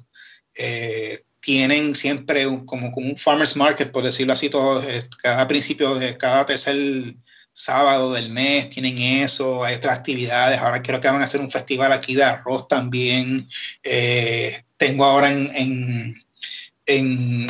eh, 0.56 1.20
tienen 1.40 1.96
siempre 1.96 2.46
como, 2.66 2.92
como 2.92 3.08
un 3.08 3.18
farmers 3.18 3.56
market, 3.56 3.92
por 3.92 4.04
decirlo 4.04 4.34
así, 4.34 4.50
todo, 4.50 4.84
cada 5.24 5.48
principio 5.48 5.96
de 5.96 6.18
cada 6.18 6.46
tercer 6.46 7.16
sábado 7.54 8.14
del 8.14 8.32
mes, 8.32 8.70
tienen 8.70 8.98
eso, 8.98 9.64
hay 9.64 9.76
otras 9.76 9.98
actividades, 9.98 10.60
ahora 10.60 10.82
creo 10.82 11.00
que 11.00 11.10
van 11.10 11.22
a 11.22 11.26
hacer 11.26 11.42
un 11.42 11.52
festival 11.52 11.92
aquí 11.92 12.16
de 12.16 12.24
arroz 12.24 12.68
también, 12.68 13.48
eh, 13.84 14.62
tengo 14.78 15.06
ahora 15.06 15.30
en, 15.30 15.50
en, 15.56 16.16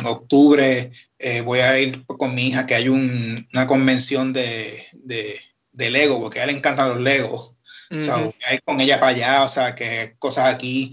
octubre, 0.04 0.92
eh, 1.18 1.40
voy 1.40 1.60
a 1.60 1.78
ir 1.78 2.04
con 2.06 2.34
mi 2.34 2.48
hija 2.48 2.66
que 2.66 2.74
hay 2.74 2.88
una 2.88 3.66
convención 3.66 4.32
de, 4.32 4.84
de, 4.94 5.90
Lego, 5.90 6.20
porque 6.20 6.38
a 6.38 6.44
ella 6.44 6.52
le 6.52 6.58
encantan 6.58 6.90
los 6.90 7.00
Legos, 7.00 7.54
o 7.90 7.98
sea, 7.98 8.16
voy 8.16 8.34
a 8.48 8.54
ir 8.54 8.62
con 8.62 8.80
ella 8.80 9.00
para 9.00 9.12
allá, 9.12 9.42
o 9.42 9.48
sea, 9.48 9.74
que 9.74 10.14
cosas 10.18 10.46
aquí 10.46 10.92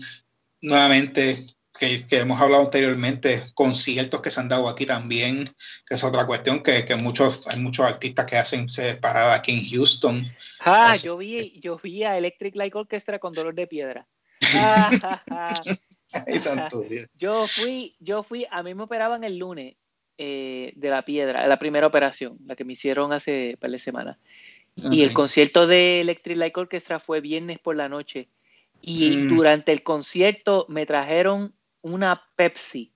nuevamente 0.61 1.45
que, 1.79 2.05
hemos 2.17 2.41
hablado 2.41 2.63
anteriormente, 2.63 3.41
conciertos 3.53 4.21
que 4.21 4.29
se 4.29 4.39
han 4.39 4.49
dado 4.49 4.67
aquí 4.67 4.85
también, 4.85 5.49
que 5.85 5.93
es 5.93 6.03
otra 6.03 6.25
cuestión, 6.25 6.61
que, 6.61 6.83
que 6.83 6.95
muchos, 6.95 7.47
hay 7.47 7.59
muchos 7.59 7.85
artistas 7.85 8.25
que 8.25 8.37
hacen 8.37 8.67
parada 8.99 9.33
aquí 9.33 9.53
en 9.53 9.69
Houston. 9.69 10.29
Ah, 10.59 10.95
yo 11.01 11.17
vi, 11.17 11.59
yo 11.61 11.79
vi 11.81 12.03
a 12.03 12.17
Electric 12.17 12.55
Light 12.55 12.75
Orchestra 12.75 13.19
con 13.19 13.33
dolor 13.33 13.55
de 13.55 13.67
piedra. 13.67 14.07
yo 17.18 17.47
fui, 17.47 17.95
yo 17.99 18.24
fui, 18.24 18.45
a 18.49 18.64
mí 18.64 18.74
me 18.74 18.84
operaban 18.84 19.24
el 19.24 19.38
lunes 19.38 19.76
eh, 20.18 20.74
de 20.76 20.89
la 20.89 21.05
piedra, 21.05 21.47
la 21.47 21.60
primera 21.60 21.88
operación, 21.88 22.38
la 22.45 22.55
que 22.55 22.66
me 22.66 22.74
hicieron 22.74 23.14
hace 23.14 23.57
par 23.60 23.72
de 23.72 23.80
semanas. 23.80 24.18
Y 24.91 25.03
el 25.03 25.14
concierto 25.14 25.68
de 25.68 26.01
Electric 26.01 26.38
Light 26.38 26.57
Orchestra 26.57 26.99
fue 26.99 27.20
viernes 27.20 27.60
por 27.60 27.76
la 27.76 27.89
noche. 27.89 28.30
Y 28.82 29.10
mm. 29.12 29.36
durante 29.36 29.72
el 29.72 29.84
concierto 29.84 30.66
me 30.70 30.86
trajeron 30.86 31.53
una 31.82 32.24
Pepsi. 32.36 32.93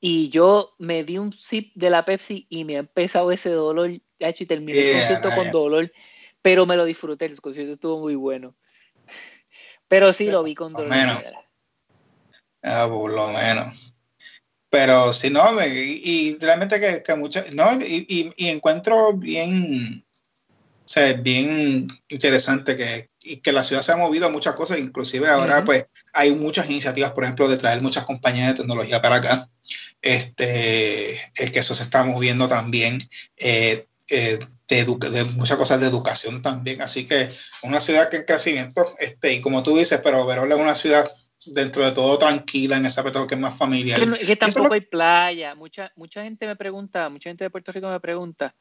Y 0.00 0.28
yo 0.28 0.74
me 0.78 1.04
di 1.04 1.18
un 1.18 1.32
sip 1.32 1.72
de 1.74 1.90
la 1.90 2.04
Pepsi 2.04 2.46
y 2.48 2.64
me 2.64 2.76
ha 2.76 2.80
empezado 2.80 3.32
ese 3.32 3.50
dolor, 3.50 3.90
y 3.90 4.00
terminé 4.46 4.78
el 4.78 4.92
concierto 4.92 5.30
con 5.34 5.50
dolor, 5.50 5.92
pero 6.42 6.66
me 6.66 6.76
lo 6.76 6.84
disfruté, 6.84 7.24
el 7.26 7.40
concierto 7.40 7.72
estuvo 7.72 7.98
muy 7.98 8.14
bueno. 8.14 8.54
Pero 9.88 10.12
sí 10.12 10.30
lo 10.30 10.42
vi 10.42 10.54
con 10.54 10.74
dolor. 10.74 10.90
Menos. 10.90 11.24
Ah, 12.62 12.86
por 12.88 13.12
lo 13.12 13.28
menos. 13.28 13.94
Pero 14.70 15.12
si 15.12 15.30
no, 15.30 15.44
y, 15.64 16.36
realmente 16.40 16.78
que, 16.78 17.02
que 17.02 17.14
muchas, 17.14 17.52
no, 17.54 17.72
y, 17.80 18.32
y, 18.36 18.48
encuentro 18.48 19.14
bien, 19.14 20.04
o 20.50 20.88
sea, 20.88 21.14
bien 21.14 21.88
interesante 22.08 22.76
que, 22.76 23.08
y 23.22 23.38
que 23.38 23.52
la 23.52 23.62
ciudad 23.62 23.80
se 23.80 23.92
ha 23.92 23.96
movido 23.96 24.26
a 24.26 24.30
muchas 24.30 24.54
cosas, 24.54 24.78
inclusive 24.78 25.26
ahora 25.28 25.64
pues 25.64 25.86
hay 26.12 26.32
muchas 26.32 26.68
iniciativas, 26.68 27.12
por 27.12 27.24
ejemplo, 27.24 27.48
de 27.48 27.56
traer 27.56 27.80
muchas 27.80 28.04
compañías 28.04 28.48
de 28.48 28.54
tecnología 28.54 29.00
para 29.00 29.16
acá, 29.16 29.48
este, 30.02 31.12
es 31.12 31.50
que 31.50 31.60
eso 31.60 31.74
se 31.74 31.84
está 31.84 32.04
moviendo 32.04 32.46
también, 32.46 32.98
eh, 33.38 33.86
eh, 34.10 34.38
de, 34.68 34.84
de, 34.84 35.24
muchas 35.36 35.56
cosas 35.56 35.80
de 35.80 35.86
educación 35.86 36.42
también, 36.42 36.82
así 36.82 37.06
que 37.06 37.30
una 37.62 37.80
ciudad 37.80 38.10
que 38.10 38.18
en 38.18 38.24
crecimiento, 38.24 38.84
este, 38.98 39.32
y 39.32 39.40
como 39.40 39.62
tú 39.62 39.78
dices, 39.78 40.00
pero 40.04 40.26
Verola 40.26 40.56
es 40.56 40.60
una 40.60 40.74
ciudad 40.74 41.08
dentro 41.46 41.84
de 41.84 41.92
todo 41.92 42.18
tranquila 42.18 42.76
en 42.76 42.86
ese 42.86 43.00
aspecto 43.00 43.26
que 43.26 43.34
es 43.34 43.40
más 43.40 43.56
familiar. 43.56 44.00
Que, 44.00 44.26
que 44.26 44.36
tampoco 44.36 44.74
hay 44.74 44.80
playa, 44.80 45.54
mucha, 45.54 45.92
mucha 45.96 46.22
gente 46.22 46.46
me 46.46 46.56
pregunta, 46.56 47.08
mucha 47.08 47.30
gente 47.30 47.44
de 47.44 47.50
Puerto 47.50 47.72
Rico 47.72 47.88
me 47.88 48.00
pregunta, 48.00 48.54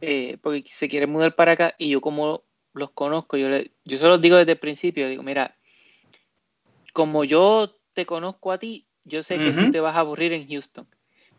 eh, 0.00 0.38
porque 0.42 0.64
se 0.70 0.88
quiere 0.88 1.06
mudar 1.06 1.34
para 1.34 1.52
acá 1.52 1.74
y 1.78 1.90
yo 1.90 2.00
como 2.00 2.42
los 2.72 2.90
conozco, 2.90 3.36
yo, 3.36 3.48
le, 3.48 3.72
yo 3.84 3.98
se 3.98 4.06
los 4.06 4.20
digo 4.20 4.36
desde 4.36 4.52
el 4.52 4.58
principio, 4.58 5.08
digo, 5.08 5.22
mira, 5.22 5.56
como 6.92 7.24
yo 7.24 7.74
te 7.94 8.06
conozco 8.06 8.52
a 8.52 8.58
ti, 8.58 8.86
yo 9.04 9.22
sé 9.22 9.38
que 9.38 9.52
tú 9.52 9.70
te 9.70 9.80
vas 9.80 9.96
a 9.96 10.00
aburrir 10.00 10.32
en 10.32 10.48
Houston. 10.48 10.86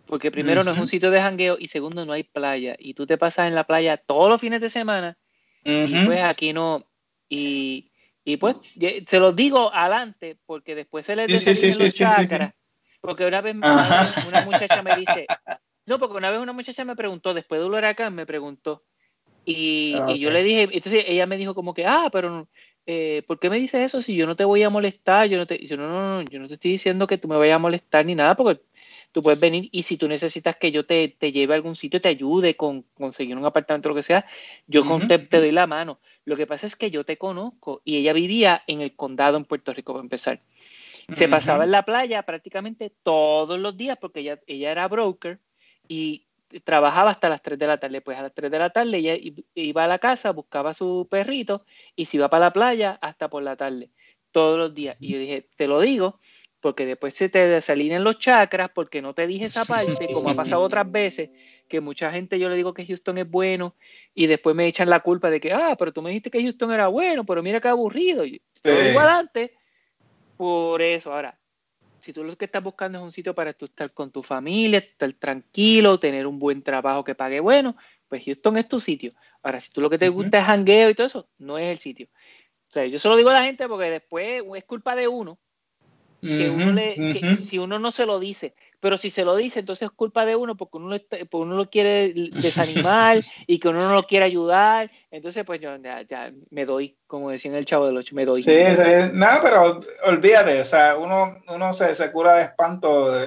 Porque 0.06 0.32
primero 0.32 0.64
no 0.64 0.72
es 0.72 0.78
un 0.78 0.88
sitio 0.88 1.12
de 1.12 1.22
jangueo 1.22 1.58
y 1.60 1.68
segundo 1.68 2.06
no 2.06 2.14
hay 2.14 2.24
playa. 2.24 2.78
Y 2.80 2.94
tú 2.94 3.06
te 3.06 3.18
pasas 3.18 3.48
en 3.48 3.56
la 3.56 3.66
playa 3.66 3.98
todos 3.98 4.30
los 4.30 4.40
fines 4.40 4.62
de 4.62 4.70
semana 4.70 5.18
y 5.64 6.06
pues 6.06 6.22
aquí 6.22 6.54
no. 6.54 6.88
Y, 7.28 7.92
y, 8.28 8.36
pues 8.36 8.58
se 9.08 9.20
los 9.20 9.38
digo 9.38 9.74
adelante 9.74 10.38
porque 10.46 10.76
después 10.76 11.06
se 11.06 11.16
les 11.16 11.28
dice 11.28 11.56
sí, 11.56 11.72
sí, 11.72 12.36
Porque 13.00 13.26
una 13.26 13.40
vez 13.40 13.56
una 13.56 14.44
muchacha 14.44 14.84
me 14.84 14.98
dice, 14.98 15.28
no, 15.86 15.98
porque 15.98 16.18
una 16.18 16.30
vez 16.30 16.42
una 16.42 16.52
muchacha 16.52 16.84
me 16.84 16.98
preguntó, 16.98 17.34
después 17.34 17.62
de 17.62 17.68
un 17.68 17.74
huracán 17.74 18.14
me 18.14 18.26
preguntó, 18.26 18.84
y, 19.46 19.96
ah, 19.98 20.08
y, 20.10 20.20
yo 20.20 20.30
le 20.30 20.44
dije, 20.44 20.64
entonces 20.64 21.06
ella 21.08 21.26
me 21.26 21.38
dijo 21.38 21.56
como 21.56 21.74
que, 21.74 21.86
ah, 21.86 22.10
pero 22.12 22.50
eh, 22.86 23.24
¿por 23.28 23.40
qué 23.40 23.50
me 23.50 23.60
dices 23.60 23.80
eso 23.80 24.02
si 24.02 24.14
yo 24.14 24.28
no 24.28 24.36
te 24.36 24.44
voy 24.44 24.62
a 24.62 24.70
molestar? 24.70 25.28
Yo 25.28 25.38
no 25.38 25.48
te, 25.48 25.66
yo 25.66 25.78
no, 25.78 25.88
no, 25.88 26.22
no, 26.22 26.30
yo 26.30 26.40
no 26.42 26.50
te 26.50 26.56
estoy 26.56 26.72
diciendo 26.72 27.08
que 27.08 27.18
tú 27.18 27.30
me 27.30 27.38
vayas 27.38 27.56
a 27.56 27.60
molestar 27.60 28.06
ni 28.06 28.14
nada, 28.14 28.36
porque 28.36 28.62
tú 29.18 29.24
puedes 29.24 29.40
venir 29.40 29.68
y 29.72 29.82
si 29.82 29.98
tú 29.98 30.08
necesitas 30.08 30.58
que 30.58 30.72
yo 30.72 30.86
te, 30.86 31.08
te 31.08 31.32
lleve 31.32 31.56
a 31.56 31.56
algún 31.56 31.76
sitio, 31.76 32.00
te 32.00 32.08
ayude 32.08 32.56
con 32.56 32.84
conseguir 32.94 33.36
un 33.36 33.46
apartamento 33.46 33.90
o 33.90 33.92
lo 33.94 33.96
que 33.96 34.04
sea, 34.04 34.28
yo 34.68 34.86
con 34.86 35.08
te, 35.08 35.18
doy 35.18 35.52
la 35.52 35.66
mano. 35.66 36.00
Lo 36.24 36.36
que 36.36 36.46
pasa 36.46 36.68
es 36.68 36.76
que 36.76 36.92
yo 36.92 37.04
te 37.04 37.18
conozco 37.18 37.82
y 37.84 37.98
ella 37.98 38.14
vivía 38.14 38.62
en 38.68 38.82
el 38.82 38.96
condado 38.96 39.38
en 39.38 39.46
Puerto 39.46 39.74
Rico, 39.74 39.94
para 39.94 40.04
empezar. 40.04 40.40
Se 41.12 41.28
pasaba 41.28 41.64
en 41.64 41.72
la 41.72 41.82
playa 41.82 42.22
prácticamente 42.22 42.94
todos 43.02 43.60
los 43.60 43.76
días 43.76 43.98
porque 44.00 44.20
ella, 44.20 44.40
ella 44.46 44.70
era 44.70 44.88
broker 44.88 45.40
y 45.88 46.28
trabajaba 46.64 47.10
hasta 47.10 47.28
las 47.28 47.42
3 47.42 47.58
de 47.58 47.66
la 47.66 47.80
tarde. 47.80 48.02
Pues 48.02 48.20
a 48.20 48.22
las 48.22 48.36
3 48.36 48.52
de 48.52 48.60
la 48.60 48.70
tarde 48.70 48.98
ella 49.00 49.18
iba 49.56 49.84
a 49.84 49.88
la 49.88 49.98
casa, 49.98 50.30
buscaba 50.30 50.70
a 50.70 50.74
su 50.76 51.08
perrito 51.10 51.66
y 51.96 52.06
se 52.06 52.18
iba 52.18 52.30
para 52.30 52.46
la 52.46 52.54
playa 52.54 53.00
hasta 53.02 53.32
por 53.32 53.42
la 53.42 53.56
tarde, 53.56 53.90
todos 54.30 54.60
los 54.60 54.76
días. 54.76 55.02
Y 55.02 55.14
yo 55.14 55.18
dije, 55.18 55.50
te 55.58 55.66
lo 55.66 55.80
digo 55.80 56.20
porque 56.68 56.86
después 56.86 57.14
se 57.14 57.30
te 57.30 57.48
desalinean 57.48 58.04
los 58.04 58.20
chakras, 58.20 58.70
porque 58.76 59.02
no 59.02 59.14
te 59.14 59.26
dije 59.26 59.46
esa 59.46 59.64
parte, 59.64 60.10
como 60.14 60.32
ha 60.32 60.36
pasado 60.36 60.62
otras 60.62 60.92
veces, 60.92 61.30
que 61.70 61.80
mucha 61.80 62.12
gente 62.12 62.38
yo 62.38 62.50
le 62.50 62.58
digo 62.58 62.74
que 62.74 62.86
Houston 62.86 63.18
es 63.20 63.32
bueno 63.32 63.74
y 64.14 64.28
después 64.28 64.54
me 64.54 64.68
echan 64.68 64.90
la 64.90 65.00
culpa 65.00 65.30
de 65.30 65.40
que, 65.40 65.54
ah, 65.54 65.78
pero 65.80 65.94
tú 65.94 66.02
me 66.02 66.10
dijiste 66.10 66.30
que 66.30 66.44
Houston 66.44 66.74
era 66.74 66.90
bueno, 66.90 67.26
pero 67.26 67.42
mira 67.42 67.62
qué 67.62 67.70
aburrido. 67.70 68.26
Yo 68.26 68.40
lo 68.66 68.82
digo 68.82 69.00
adelante 69.00 69.54
por 70.36 70.82
eso. 70.82 71.14
Ahora, 71.14 71.40
si 72.00 72.12
tú 72.12 72.26
lo 72.26 72.38
que 72.38 72.44
estás 72.44 72.62
buscando 72.62 72.98
es 72.98 73.04
un 73.06 73.14
sitio 73.14 73.34
para 73.34 73.54
tú 73.54 73.64
estar 73.64 73.94
con 73.94 74.12
tu 74.12 74.22
familia, 74.22 74.80
estar 74.80 75.14
tranquilo, 75.14 75.98
tener 76.02 76.28
un 76.28 76.38
buen 76.38 76.64
trabajo 76.64 77.06
que 77.06 77.16
pague 77.16 77.40
bueno, 77.40 77.78
pues 78.10 78.26
Houston 78.26 78.58
es 78.58 78.68
tu 78.68 78.82
sitio. 78.82 79.14
Ahora, 79.42 79.62
si 79.62 79.72
tú 79.72 79.80
lo 79.80 79.90
que 79.90 79.98
te 79.98 80.10
gusta 80.10 80.40
es 80.40 80.46
jangueo 80.46 80.90
y 80.90 80.96
todo 80.96 81.08
eso, 81.08 81.30
no 81.38 81.58
es 81.58 81.70
el 81.70 81.78
sitio. 81.78 82.10
O 82.70 82.74
sea, 82.74 82.86
yo 82.88 83.00
se 83.00 83.08
lo 83.08 83.16
digo 83.16 83.30
a 83.30 83.36
la 83.36 83.46
gente 83.46 83.70
porque 83.70 83.90
después 83.90 84.44
es 84.54 84.66
culpa 84.66 84.98
de 84.98 85.08
uno. 85.08 85.40
Que 86.22 86.50
uno 86.50 86.74
le, 86.74 87.16
si 87.38 87.60
uno 87.60 87.78
no 87.78 87.92
se 87.92 88.06
lo 88.06 88.20
dice, 88.20 88.54
pero 88.80 88.98
si 88.98 89.10
se 89.10 89.24
lo 89.24 89.36
dice, 89.36 89.60
entonces 89.60 89.88
es 89.88 89.92
culpa 89.92 90.26
de 90.26 90.36
uno 90.36 90.56
porque 90.56 90.78
uno, 90.78 90.98
porque 91.10 91.28
uno 91.32 91.56
lo 91.56 91.70
quiere 91.70 92.14
desanimar 92.32 93.20
y 93.48 93.60
que 93.60 93.68
uno 93.68 93.82
no 93.82 93.94
lo 93.94 94.04
quiere 94.04 94.26
ayudar. 94.26 94.92
Entonces, 95.12 95.44
pues 95.46 95.62
yo 95.62 95.70
ya, 96.10 96.32
me 96.50 96.66
doy, 96.66 96.96
como 97.08 97.32
decía 97.32 97.52
en 97.52 97.58
el 97.58 97.66
Chavo 97.66 97.86
del 97.86 97.98
Ocho, 97.98 98.16
me 98.16 98.26
doy. 98.26 98.42
Sí, 98.42 98.52
sí, 98.76 99.12
nada, 99.14 99.42
pero 99.42 99.82
olvídate, 100.06 100.60
o 100.60 100.66
sea, 100.66 100.96
uno, 100.98 101.38
uno 101.54 101.74
se, 101.74 101.94
se 101.96 102.12
cura 102.12 102.36
de 102.36 102.44
espanto, 102.44 103.12
de, 103.12 103.26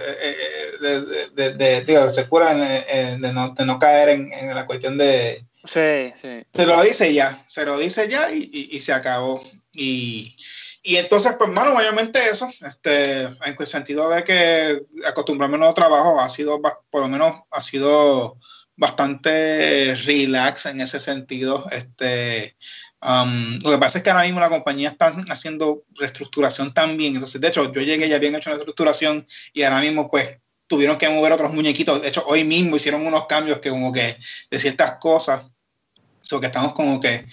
de, 1.34 1.51
de, 1.53 1.84
de 1.84 2.11
se 2.11 2.28
cura 2.28 2.55
de, 2.55 3.18
no, 3.18 3.55
no, 3.64 3.78
caer 3.78 4.11
en, 4.11 4.32
en, 4.32 4.55
la 4.55 4.66
cuestión 4.66 4.99
de... 4.99 5.45
Sí, 5.64 6.12
sí. 6.22 6.47
Se 6.53 6.66
lo 6.66 6.80
dice 6.82 7.12
ya, 7.12 7.30
se 7.47 7.64
lo 7.64 7.78
dice 7.78 8.09
ya 8.09 8.32
y, 8.32 8.51
y, 8.53 8.76
y 8.76 8.80
se 8.80 8.93
acabó. 8.93 9.41
Y 9.72 10.34
y 10.83 10.97
entonces, 10.97 11.35
pues, 11.39 11.53
bueno, 11.53 11.76
obviamente 11.76 12.18
eso, 12.31 12.49
este, 12.66 13.22
en 13.22 13.57
el 13.59 13.66
sentido 13.66 14.09
de 14.09 14.24
que 14.24 14.83
acostumbrarme 15.07 15.57
a 15.57 15.59
nuevo 15.59 15.74
trabajo 15.74 16.20
ha 16.20 16.28
sido, 16.28 16.61
por 16.91 17.03
lo 17.03 17.09
menos, 17.09 17.35
ha 17.51 17.61
sido 17.61 18.39
bastante 18.76 19.95
relax 20.07 20.66
en 20.66 20.81
ese 20.81 20.99
sentido. 20.99 21.66
Este, 21.70 22.57
um, 23.03 23.59
lo 23.62 23.72
que 23.72 23.78
pasa 23.78 23.99
es 23.99 24.05
que 24.05 24.11
ahora 24.11 24.24
mismo 24.24 24.41
la 24.41 24.49
compañía 24.49 24.89
está 24.89 25.12
haciendo 25.28 25.85
reestructuración 25.97 26.72
también. 26.72 27.14
Entonces, 27.14 27.41
de 27.43 27.49
hecho, 27.49 27.70
yo 27.70 27.83
llegué, 27.83 28.09
ya 28.09 28.16
habían 28.16 28.35
hecho 28.35 28.49
una 28.49 28.57
reestructuración 28.57 29.26
y 29.53 29.62
ahora 29.64 29.81
mismo, 29.81 30.11
pues, 30.11 30.39
tuvieron 30.66 30.97
que 30.97 31.11
mover 31.11 31.33
otros 31.33 31.53
muñequitos. 31.53 32.01
De 32.01 32.09
hecho, 32.09 32.24
hoy 32.26 32.45
mismo 32.45 32.76
hicieron 32.76 33.07
unos 33.07 33.26
cambios 33.26 33.59
que 33.59 33.68
como 33.68 33.93
que 33.93 34.16
de 34.51 34.59
ciertas 34.59 34.93
cosas, 34.99 35.53
so 36.22 36.41
que 36.41 36.47
estamos 36.47 36.72
como 36.72 36.99
que, 37.01 37.26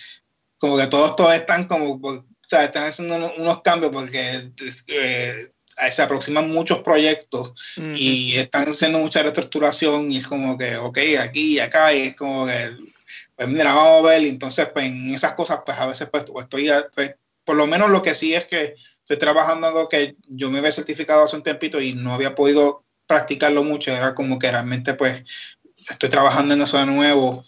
como 0.58 0.76
que 0.76 0.88
todos, 0.88 1.16
todos 1.16 1.34
están 1.34 1.66
como 1.66 2.02
o 2.02 2.26
sea, 2.50 2.64
están 2.64 2.86
haciendo 2.86 3.34
unos 3.38 3.62
cambios 3.62 3.92
porque 3.92 4.52
eh, 4.88 5.52
se 5.92 6.02
aproximan 6.02 6.50
muchos 6.50 6.80
proyectos 6.80 7.54
y 7.94 8.36
están 8.36 8.68
haciendo 8.68 9.00
mucha 9.00 9.22
reestructuración 9.22 10.12
y 10.12 10.18
es 10.18 10.28
como 10.28 10.58
que, 10.58 10.78
ok, 10.78 10.98
aquí 11.20 11.56
y 11.56 11.60
acá, 11.60 11.94
y 11.94 12.04
es 12.04 12.16
como 12.16 12.48
que, 12.48 12.54
pues 13.36 13.48
mira, 13.50 13.74
vamos 13.74 14.00
a 14.00 14.10
ver, 14.10 14.24
y 14.24 14.30
entonces 14.30 14.68
pues 14.74 14.86
en 14.86 15.10
esas 15.10 15.34
cosas 15.34 15.60
pues 15.66 15.78
a 15.78 15.86
veces 15.86 16.10
pues, 16.10 16.26
pues 16.26 16.46
estoy, 16.46 16.70
pues, 16.96 17.16
por 17.44 17.56
lo 17.56 17.68
menos 17.68 17.90
lo 17.92 18.02
que 18.02 18.14
sí 18.14 18.34
es 18.34 18.46
que 18.46 18.74
estoy 19.00 19.18
trabajando 19.18 19.68
algo 19.68 19.88
que 19.88 20.16
yo 20.28 20.50
me 20.50 20.60
había 20.60 20.72
certificado 20.72 21.24
hace 21.24 21.36
un 21.36 21.44
tempito 21.44 21.80
y 21.80 21.94
no 21.94 22.14
había 22.14 22.34
podido 22.34 22.84
practicarlo 23.06 23.64
mucho, 23.64 23.92
era 23.92 24.16
como 24.16 24.40
que 24.40 24.52
realmente 24.52 24.94
pues 24.96 25.24
estoy 25.78 26.10
trabajando 26.10 26.54
en 26.54 26.62
eso 26.62 26.78
de 26.78 26.86
nuevo 26.88 27.44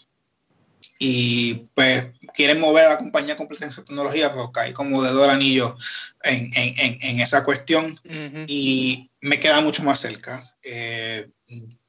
y 0.99 1.55
pues 1.73 2.11
quieren 2.33 2.59
mover 2.59 2.85
a 2.85 2.89
la 2.89 2.97
compañía 2.97 3.35
completa 3.35 3.65
en 3.65 3.71
esa 3.71 3.83
tecnología, 3.83 4.31
pues 4.31 4.47
cae 4.53 4.73
como 4.73 5.03
dedo 5.03 5.21
del 5.21 5.31
anillo 5.31 5.75
en, 6.23 6.49
en, 6.53 6.97
en 7.01 7.19
esa 7.19 7.43
cuestión 7.43 7.99
y 8.47 9.09
me 9.21 9.39
queda 9.39 9.61
mucho 9.61 9.83
más 9.83 9.99
cerca. 9.99 10.41
Eh, 10.63 11.29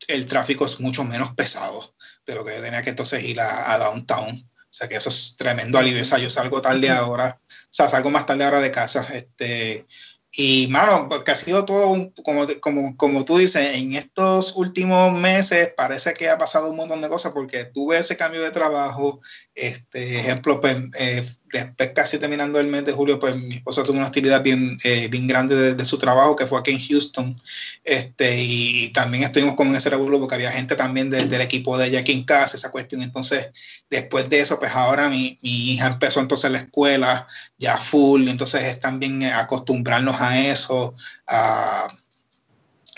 el 0.09 0.27
tráfico 0.27 0.65
es 0.65 0.81
mucho 0.81 1.05
menos 1.05 1.35
pesado 1.35 1.95
de 2.27 2.35
lo 2.35 2.45
que 2.45 2.53
tenía 2.53 2.83
que 2.83 2.91
entonces 2.91 3.23
ir 3.25 3.41
a, 3.41 3.79
downtown. 3.79 4.35
O 4.35 4.73
sea 4.73 4.89
que 4.89 4.97
eso 4.97 5.09
es 5.09 5.37
tremendo 5.37 5.79
alivio. 5.79 6.03
O 6.03 6.05
sea, 6.05 6.19
yo 6.19 6.31
salgo 6.31 6.61
tarde 6.61 6.91
ahora, 6.91 7.41
o 7.49 7.69
sea, 7.71 7.89
salgo 7.89 8.11
más 8.11 8.27
tarde 8.27 8.45
ahora 8.45 8.61
de 8.61 8.71
casa. 8.71 9.07
Este, 9.13 9.87
y, 10.33 10.69
mano, 10.69 11.09
que 11.25 11.31
ha 11.33 11.35
sido 11.35 11.65
todo, 11.65 12.13
como, 12.23 12.47
como, 12.61 12.97
como 12.97 13.25
tú 13.25 13.39
dices, 13.39 13.77
en 13.77 13.95
estos 13.95 14.55
últimos 14.57 15.13
meses 15.13 15.73
parece 15.77 16.15
que 16.15 16.29
ha 16.31 16.39
pasado 16.39 16.71
un 16.71 16.77
montón 16.77 17.01
de 17.01 17.09
cosas 17.09 17.33
porque 17.33 17.65
tuve 17.65 17.99
ese 17.99 18.17
cambio 18.17 18.43
de 18.43 18.53
trabajo. 18.53 19.21
Este 19.55 20.21
ejemplo, 20.21 20.61
pues, 20.61 20.77
eh, 21.01 21.25
después 21.53 21.91
casi 21.95 22.19
terminando 22.19 22.61
el 22.61 22.67
mes 22.67 22.85
de 22.85 22.93
julio, 22.93 23.19
pues 23.19 23.37
mi 23.37 23.57
esposa 23.57 23.83
tuvo 23.83 23.97
una 23.97 24.07
actividad 24.07 24.43
bien, 24.43 24.77
eh, 24.85 25.09
bien 25.09 25.27
grande 25.27 25.75
de, 25.75 25.85
su 25.85 25.99
trabajo 25.99 26.37
que 26.37 26.47
fue 26.47 26.59
aquí 26.59 26.71
en 26.73 26.81
Houston. 26.81 27.37
Este, 27.85 28.43
y 28.43 28.93
también 28.93 29.25
estuvimos 29.25 29.55
con 29.55 29.75
ese 29.75 29.91
revuelo 29.91 30.19
porque 30.21 30.37
había 30.37 30.53
gente 30.53 30.77
también 30.77 31.11
del 31.11 31.41
equipo 31.41 31.77
de 31.79 31.89
ella 31.89 32.01
aquí 32.01 32.13
en 32.13 32.25
casa, 32.25 32.57
esa 32.57 32.71
cuestión. 32.71 33.03
Entonces, 33.03 33.49
después 33.91 34.29
de 34.29 34.41
eso, 34.41 34.59
pues 34.59 34.73
ahora 34.73 35.09
mi, 35.09 35.37
mi 35.43 35.73
hija 35.73 35.89
empezó 35.89 36.21
entonces 36.21 36.51
la 36.51 36.59
escuela 36.59 37.27
ya 37.59 37.77
full, 37.79 38.29
entonces 38.29 38.65
es 38.65 38.81
también 38.81 39.25
acostumbrarnos 39.25 40.21
a 40.21 40.39
eso, 40.41 40.95
a, 41.27 41.89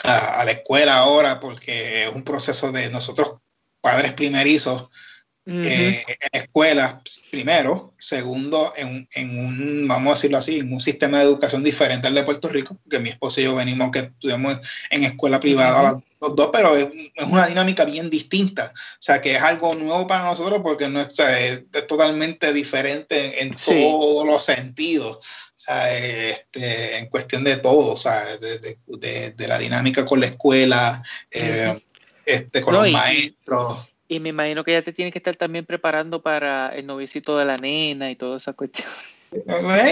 a, 0.04 0.40
a 0.40 0.44
la 0.44 0.50
escuela 0.52 0.96
ahora, 0.96 1.40
porque 1.40 2.04
es 2.04 2.14
un 2.14 2.22
proceso 2.22 2.72
de 2.72 2.90
nosotros 2.90 3.38
padres 3.80 4.12
primerizos 4.12 4.88
eh, 5.44 6.04
en 6.06 6.40
escuelas, 6.40 6.94
primero, 7.30 7.94
segundo, 7.98 8.72
en, 8.76 9.08
en, 9.14 9.38
un, 9.38 9.88
vamos 9.88 10.12
a 10.12 10.14
decirlo 10.14 10.38
así, 10.38 10.60
en 10.60 10.72
un 10.72 10.80
sistema 10.80 11.18
de 11.18 11.24
educación 11.24 11.64
diferente 11.64 12.06
al 12.06 12.14
de 12.14 12.22
Puerto 12.22 12.48
Rico, 12.48 12.78
que 12.88 13.00
mi 13.00 13.08
esposo 13.08 13.40
y 13.40 13.44
yo 13.44 13.54
venimos, 13.54 13.90
que 13.90 14.00
estudiamos 14.00 14.58
en 14.90 15.02
escuela 15.02 15.40
privada 15.40 16.00
los 16.20 16.36
dos, 16.36 16.50
pero 16.52 16.76
es, 16.76 16.86
es, 17.14 17.26
una 17.26 17.48
dinámica 17.48 17.84
bien 17.84 18.08
distinta, 18.08 18.72
o 18.72 19.02
sea, 19.02 19.20
que 19.20 19.34
es 19.34 19.42
algo 19.42 19.74
nuevo 19.74 20.06
para 20.06 20.22
nosotros 20.22 20.60
porque 20.62 20.88
no 20.88 21.00
es, 21.00 21.18
es, 21.18 21.64
totalmente 21.88 22.52
diferente 22.52 23.42
en, 23.42 23.56
todos 23.56 24.24
los 24.24 24.44
sentidos, 24.44 25.16
o 25.16 25.52
sea, 25.56 25.98
este, 25.98 26.98
en 26.98 27.06
cuestión 27.06 27.42
de 27.42 27.56
todo, 27.56 27.94
o 27.94 27.96
sea, 27.96 28.24
de, 28.36 28.78
de, 28.86 29.30
de, 29.32 29.48
la 29.48 29.58
dinámica 29.58 30.04
con 30.04 30.20
la 30.20 30.26
escuela, 30.26 31.02
eh, 31.32 31.76
este, 32.24 32.60
con 32.60 32.74
no, 32.74 32.82
los 32.82 32.92
maestros 32.92 33.91
y 34.12 34.20
me 34.20 34.28
imagino 34.28 34.62
que 34.62 34.72
ya 34.72 34.82
te 34.82 34.92
tienes 34.92 35.10
que 35.10 35.18
estar 35.18 35.36
también 35.36 35.64
preparando 35.64 36.22
para 36.22 36.68
el 36.76 36.86
novicito 36.86 37.38
de 37.38 37.46
la 37.46 37.56
nena 37.56 38.10
y 38.10 38.16
toda 38.16 38.36
esa 38.36 38.52
cuestión. 38.52 38.86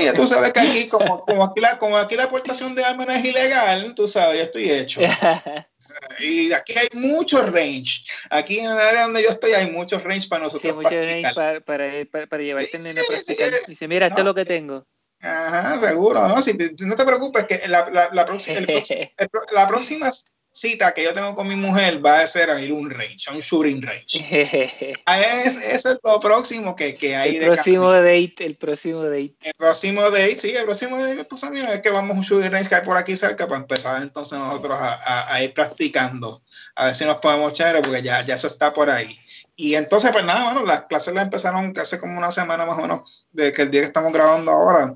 ya 0.04 0.12
tú 0.12 0.26
sabes 0.26 0.52
que 0.52 0.60
aquí, 0.60 0.88
como, 0.88 1.24
como, 1.24 1.42
aquí 1.42 1.60
la, 1.62 1.78
como 1.78 1.96
aquí 1.96 2.16
la 2.16 2.24
aportación 2.24 2.74
de 2.74 2.84
armas 2.84 3.08
es 3.08 3.24
ilegal, 3.24 3.94
tú 3.94 4.06
sabes, 4.06 4.36
ya 4.36 4.42
estoy 4.42 4.70
hecho. 4.70 5.00
y 6.20 6.52
aquí 6.52 6.74
hay 6.76 6.88
mucho 7.00 7.40
range. 7.40 8.04
Aquí 8.28 8.58
en 8.58 8.66
el 8.66 8.78
área 8.78 9.04
donde 9.04 9.22
yo 9.22 9.30
estoy 9.30 9.52
hay 9.52 9.70
muchos 9.70 10.04
range 10.04 10.28
para 10.28 10.44
nosotros. 10.44 10.70
Sí, 10.70 10.76
mucho 10.76 10.90
range 10.90 11.34
para, 11.34 11.60
para, 11.60 12.04
para, 12.12 12.26
para 12.26 12.42
llevarte 12.42 12.76
sí, 12.76 12.84
nena 12.84 13.00
a 13.00 13.04
practicar. 13.08 13.50
Dice, 13.66 13.88
mira, 13.88 14.08
esto 14.08 14.20
es 14.20 14.26
lo 14.26 14.34
que 14.34 14.44
tengo. 14.44 14.86
Ajá, 15.22 15.78
seguro, 15.78 16.28
¿no? 16.28 16.42
Si, 16.42 16.52
no 16.52 16.94
te 16.94 17.04
preocupes, 17.06 17.44
que 17.44 17.68
la, 17.68 17.88
la, 17.90 18.10
la, 18.12 18.26
próxima, 18.26 18.58
el, 18.58 18.66
la 19.54 19.66
próxima 19.66 20.10
cita 20.52 20.92
que 20.92 21.04
yo 21.04 21.12
tengo 21.12 21.34
con 21.34 21.48
mi 21.48 21.56
mujer 21.56 22.04
va 22.04 22.20
a 22.20 22.26
ser 22.26 22.50
a 22.50 22.60
ir 22.60 22.72
un 22.72 22.90
range, 22.90 23.28
a 23.28 23.32
un 23.32 23.40
shooting 23.40 23.82
range. 23.82 24.94
Ah, 25.06 25.20
es, 25.20 25.56
eso 25.56 25.92
es 25.92 25.98
lo 26.02 26.20
próximo 26.20 26.76
que, 26.76 26.94
que 26.94 27.16
hay. 27.16 27.36
El 27.36 27.46
próximo 27.46 27.90
date, 27.90 28.34
el 28.40 28.56
próximo 28.56 29.04
date. 29.04 29.34
El 29.42 29.54
próximo 29.56 30.02
date, 30.02 30.38
sí, 30.38 30.50
el 30.50 30.64
próximo 30.64 30.96
date, 30.98 31.24
pues 31.24 31.42
a 31.44 31.50
mí 31.50 31.60
es 31.60 31.80
que 31.80 31.90
vamos 31.90 32.16
a 32.16 32.18
un 32.18 32.24
shooting 32.24 32.50
range 32.50 32.68
que 32.68 32.74
hay 32.76 32.84
por 32.84 32.96
aquí 32.96 33.16
cerca 33.16 33.46
para 33.46 33.60
empezar 33.60 34.00
entonces 34.02 34.38
nosotros 34.38 34.76
a, 34.78 34.94
a, 34.94 35.34
a 35.34 35.42
ir 35.42 35.52
practicando, 35.52 36.42
a 36.76 36.86
ver 36.86 36.94
si 36.94 37.04
nos 37.04 37.16
podemos 37.16 37.50
echar, 37.50 37.80
porque 37.82 38.02
ya, 38.02 38.20
ya 38.22 38.34
eso 38.34 38.46
está 38.46 38.72
por 38.72 38.90
ahí. 38.90 39.18
Y 39.56 39.74
entonces, 39.74 40.10
pues 40.10 40.24
nada, 40.24 40.44
bueno, 40.44 40.64
las 40.66 40.86
clases 40.86 41.12
las 41.12 41.24
empezaron 41.24 41.72
hace 41.78 41.98
como 41.98 42.16
una 42.16 42.30
semana 42.30 42.64
más 42.64 42.78
o 42.78 42.80
menos, 42.82 43.26
de 43.32 43.52
que 43.52 43.60
el 43.60 43.70
día 43.70 43.82
que 43.82 43.88
estamos 43.88 44.10
grabando 44.10 44.50
ahora. 44.50 44.94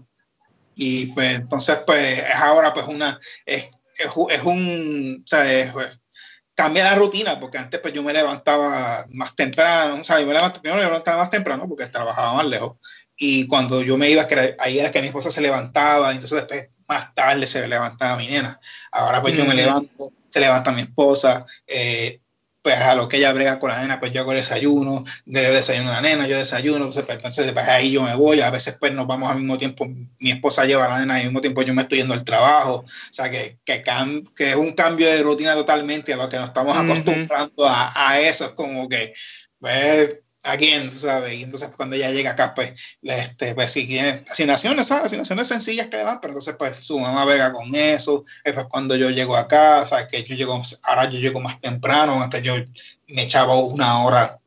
Y 0.74 1.06
pues 1.08 1.38
entonces, 1.38 1.78
pues 1.86 2.20
es 2.20 2.34
ahora 2.36 2.72
pues 2.72 2.86
una, 2.86 3.18
es 3.44 3.78
es, 3.98 4.10
es 4.30 4.42
un, 4.44 5.22
o 5.24 5.26
sea, 5.26 5.52
es, 5.52 5.72
cambia 6.54 6.84
la 6.84 6.94
rutina, 6.94 7.40
porque 7.40 7.58
antes 7.58 7.80
pues 7.80 7.92
yo 7.92 8.02
me 8.02 8.12
levantaba 8.12 9.04
más 9.10 9.34
temprano, 9.34 9.96
o 10.00 10.04
sea, 10.04 10.20
yo 10.20 10.26
me 10.26 10.34
levantaba, 10.34 10.62
yo 10.64 10.74
me 10.74 10.82
levantaba 10.82 11.18
más 11.18 11.30
temprano 11.30 11.68
porque 11.68 11.86
trabajaba 11.86 12.34
más 12.34 12.46
lejos, 12.46 12.76
y 13.16 13.46
cuando 13.46 13.82
yo 13.82 13.96
me 13.96 14.10
iba, 14.10 14.26
que 14.26 14.56
ahí 14.58 14.78
era 14.78 14.90
que 14.90 15.00
mi 15.00 15.08
esposa 15.08 15.30
se 15.30 15.40
levantaba, 15.40 16.12
y 16.12 16.14
entonces 16.14 16.38
después 16.38 16.68
más 16.88 17.14
tarde 17.14 17.46
se 17.46 17.66
levantaba 17.66 18.16
mi 18.16 18.28
nena, 18.28 18.58
ahora 18.92 19.20
pues 19.20 19.36
yo 19.36 19.44
me 19.44 19.54
levanto, 19.54 20.12
se 20.30 20.40
levanta 20.40 20.72
mi 20.72 20.82
esposa, 20.82 21.44
eh, 21.66 22.20
pues 22.64 22.76
a 22.80 22.94
lo 22.94 23.08
que 23.08 23.18
ella 23.18 23.30
brega 23.34 23.58
con 23.58 23.68
la 23.68 23.82
nena, 23.82 24.00
pues 24.00 24.10
yo 24.10 24.22
hago 24.22 24.32
el 24.32 24.38
desayuno, 24.38 25.04
de 25.26 25.50
desayuno 25.50 25.90
a 25.90 25.96
la 25.96 26.00
nena, 26.00 26.26
yo 26.26 26.38
desayuno, 26.38 26.78
entonces, 26.78 27.02
pues, 27.02 27.16
entonces 27.16 27.44
después 27.44 27.68
ahí 27.68 27.90
yo 27.90 28.02
me 28.02 28.14
voy, 28.14 28.40
a 28.40 28.48
veces 28.48 28.78
pues 28.80 28.90
nos 28.94 29.06
vamos 29.06 29.30
al 29.30 29.36
mismo 29.36 29.58
tiempo, 29.58 29.84
mi 29.86 30.30
esposa 30.30 30.64
lleva 30.64 30.86
a 30.86 30.88
la 30.88 31.00
nena 31.00 31.18
y 31.18 31.20
al 31.20 31.26
mismo 31.26 31.42
tiempo 31.42 31.60
yo 31.60 31.74
me 31.74 31.82
estoy 31.82 31.98
yendo 31.98 32.14
al 32.14 32.24
trabajo, 32.24 32.76
o 32.76 33.12
sea 33.12 33.30
que, 33.30 33.58
que, 33.66 33.82
que 34.34 34.48
es 34.48 34.54
un 34.54 34.72
cambio 34.72 35.06
de 35.06 35.22
rutina 35.22 35.52
totalmente 35.52 36.14
a 36.14 36.16
lo 36.16 36.26
que 36.30 36.38
nos 36.38 36.46
estamos 36.46 36.74
acostumbrando 36.74 37.68
a, 37.68 37.92
a, 37.94 38.18
eso, 38.20 38.46
es 38.46 38.52
como 38.52 38.88
que, 38.88 39.12
pues, 39.60 40.22
again, 40.44 40.90
¿sabes? 40.90 41.34
Y 41.34 41.42
entonces 41.42 41.70
cuando 41.76 41.96
ella 41.96 42.10
llega 42.10 42.32
acá, 42.32 42.54
pues, 42.54 42.98
este, 43.02 43.54
pues 43.54 43.70
si 43.72 43.86
tiene 43.86 44.22
asignaciones, 44.30 44.86
¿sabes? 44.86 45.06
Asignaciones 45.06 45.48
sencillas 45.48 45.88
que 45.88 45.96
le 45.96 46.04
dan, 46.04 46.20
pero 46.20 46.32
entonces 46.32 46.56
pues 46.58 46.76
su 46.76 46.98
mamá 46.98 47.24
vega 47.24 47.52
con 47.52 47.74
eso. 47.74 48.24
Pues 48.42 48.66
cuando 48.66 48.96
yo 48.96 49.10
llego 49.10 49.36
acá, 49.36 49.84
¿sabes? 49.84 50.06
Que 50.06 50.22
yo 50.22 50.34
llego, 50.36 50.60
ahora 50.82 51.10
yo 51.10 51.18
llego 51.18 51.40
más 51.40 51.60
temprano, 51.60 52.22
antes 52.22 52.42
yo 52.42 52.54
me 53.08 53.22
echaba 53.22 53.56
una 53.56 54.04
hora 54.04 54.38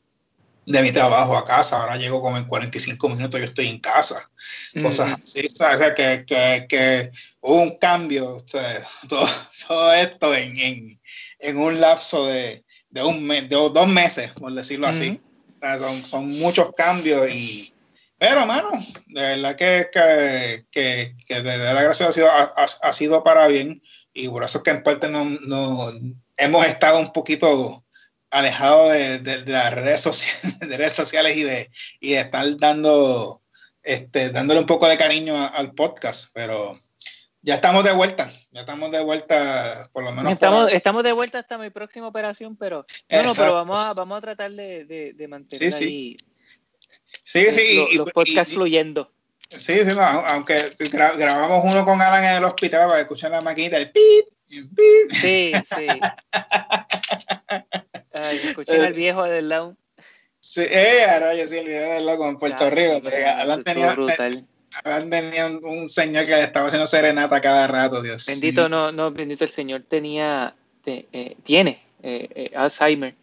de 0.68 0.82
mi 0.82 0.92
trabajo 0.92 1.38
a 1.38 1.46
casa, 1.46 1.82
ahora 1.82 1.96
llego 1.96 2.22
como 2.22 2.38
en 2.38 2.44
45 2.44 3.10
minutos, 3.10 3.40
yo 3.40 3.46
estoy 3.46 3.70
en 3.70 3.80
casa, 3.80 4.30
cosas 4.82 5.18
así, 5.18 5.48
¿sabes? 5.48 5.76
O 5.76 5.78
sea, 5.80 5.96
que, 5.96 6.26
que, 6.28 6.66
que, 6.68 7.10
hubo 7.40 7.62
un 7.62 7.78
cambio, 7.78 8.44
todo, 9.08 9.26
todo, 9.66 9.94
esto 9.94 10.36
en, 10.36 10.58
en, 10.60 11.02
en, 11.40 11.58
un 11.58 11.80
lapso 11.80 12.26
de, 12.26 12.66
de, 12.90 13.02
un 13.02 13.26
mes, 13.26 13.48
de 13.48 13.56
dos 13.56 13.88
meses, 13.88 14.32
por 14.32 14.54
decirlo 14.54 14.88
así. 14.88 15.22
Son, 16.04 16.32
muchos 16.40 16.70
cambios 16.76 17.30
y... 17.30 17.74
Pero, 18.20 18.48
mano, 18.48 18.72
de 19.08 19.22
verdad 19.22 19.56
que, 19.56 19.88
que, 19.92 20.66
que, 21.28 21.36
de 21.36 21.42
verdad 21.42 21.84
gracias 21.84 22.10
ha 22.10 22.12
sido, 22.12 22.32
ha, 22.32 22.54
ha, 22.56 22.94
sido 22.94 23.22
para 23.22 23.48
bien 23.48 23.80
y 24.12 24.28
por 24.28 24.44
eso 24.44 24.58
es 24.58 24.64
que 24.64 24.72
en 24.72 24.82
parte 24.82 25.08
no, 25.08 25.26
no 25.26 25.94
hemos 26.38 26.66
estado 26.66 27.00
un 27.00 27.14
poquito 27.14 27.86
alejado 28.32 28.90
de, 28.90 29.20
de, 29.20 29.46
las 29.46 29.74
redes 29.74 30.02
sociales, 30.02 30.60
de 30.68 30.78
redes 30.78 30.94
sociales 30.94 31.38
y 31.38 31.44
de, 31.44 31.70
y 32.00 32.14
de 32.14 32.22
estar 32.22 32.58
dando, 32.58 33.44
este, 33.84 34.32
dándole 34.32 34.62
un 34.62 34.66
poco 34.66 34.88
de 34.88 34.98
cariño 34.98 35.36
al 35.54 35.74
podcast, 35.74 36.30
pero 36.34 36.74
ya 37.48 37.56
estamos 37.56 37.84
de 37.86 37.94
vuelta, 37.94 38.30
ya 38.52 38.60
estamos 38.60 38.92
de 38.92 39.02
vuelta, 39.02 39.90
por 39.94 40.04
lo 40.04 40.12
menos. 40.12 40.34
Estamos, 40.34 40.66
por... 40.66 40.74
estamos 40.74 41.02
de 41.06 41.14
vuelta 41.14 41.40
hasta 41.40 41.58
mi 41.58 41.70
próxima 41.70 42.10
operación, 42.10 42.58
pero 42.58 42.86
no, 43.10 43.24
no 43.24 43.34
pero 43.34 43.54
vamos 43.54 43.80
a, 43.80 43.94
vamos 43.94 44.18
a 44.18 44.22
tratar 44.22 44.52
de, 44.52 44.84
de, 44.84 45.14
de 45.14 45.28
mantener 45.30 45.72
sí, 45.72 45.86
ahí 45.86 46.18
sí. 47.24 47.24
Sí, 47.24 47.46
sí, 47.54 47.76
los, 47.78 47.94
los 47.94 48.12
podcasts 48.12 48.52
y, 48.52 48.56
fluyendo. 48.56 49.14
Sí, 49.50 49.80
sí, 49.80 49.96
no, 49.96 50.02
aunque 50.02 50.62
gra 50.92 51.14
grabamos 51.14 51.64
uno 51.64 51.86
con 51.86 52.02
Alan 52.02 52.22
en 52.22 52.36
el 52.36 52.44
hospital 52.44 52.90
para 52.90 53.00
escuchar 53.00 53.32
la 53.32 53.40
maquinita, 53.40 53.78
el 53.78 53.92
pip, 53.92 54.28
pip. 54.76 55.12
Sí, 55.12 55.54
sí. 55.74 55.88
Ay, 58.14 58.36
escuché 58.44 58.88
al 58.88 58.92
viejo 58.92 59.24
del 59.24 59.48
lado. 59.48 59.78
Sí, 60.42 60.66
eh, 60.70 61.06
ahora 61.10 61.34
yo 61.34 61.48
sí, 61.48 61.60
el 61.60 61.68
viejo 61.68 61.94
del 61.94 62.06
lado 62.06 62.28
en 62.28 62.36
Puerto 62.36 62.70
Rico. 62.70 63.02
Alan 63.40 63.64
tenía, 63.64 63.92
Alan 63.92 64.46
tenía 64.84 65.48
un, 65.48 65.66
un, 65.66 65.90
señor 65.90 66.26
que 66.26 66.40
estaba 66.40 66.68
haciendo 66.68 66.88
serenata 66.88 67.40
cada 67.42 67.68
rato, 67.68 68.02
Dios. 68.02 68.26
Bendito, 68.28 68.70
no, 68.70 68.92
no, 68.92 69.12
bendito 69.12 69.44
el 69.44 69.52
señor 69.52 69.84
tenía, 69.88 70.56
te, 70.84 71.08
eh, 71.12 71.36
tiene 71.44 71.80
eh, 72.04 72.28
eh, 72.36 72.52
Alzheimer 72.56 73.16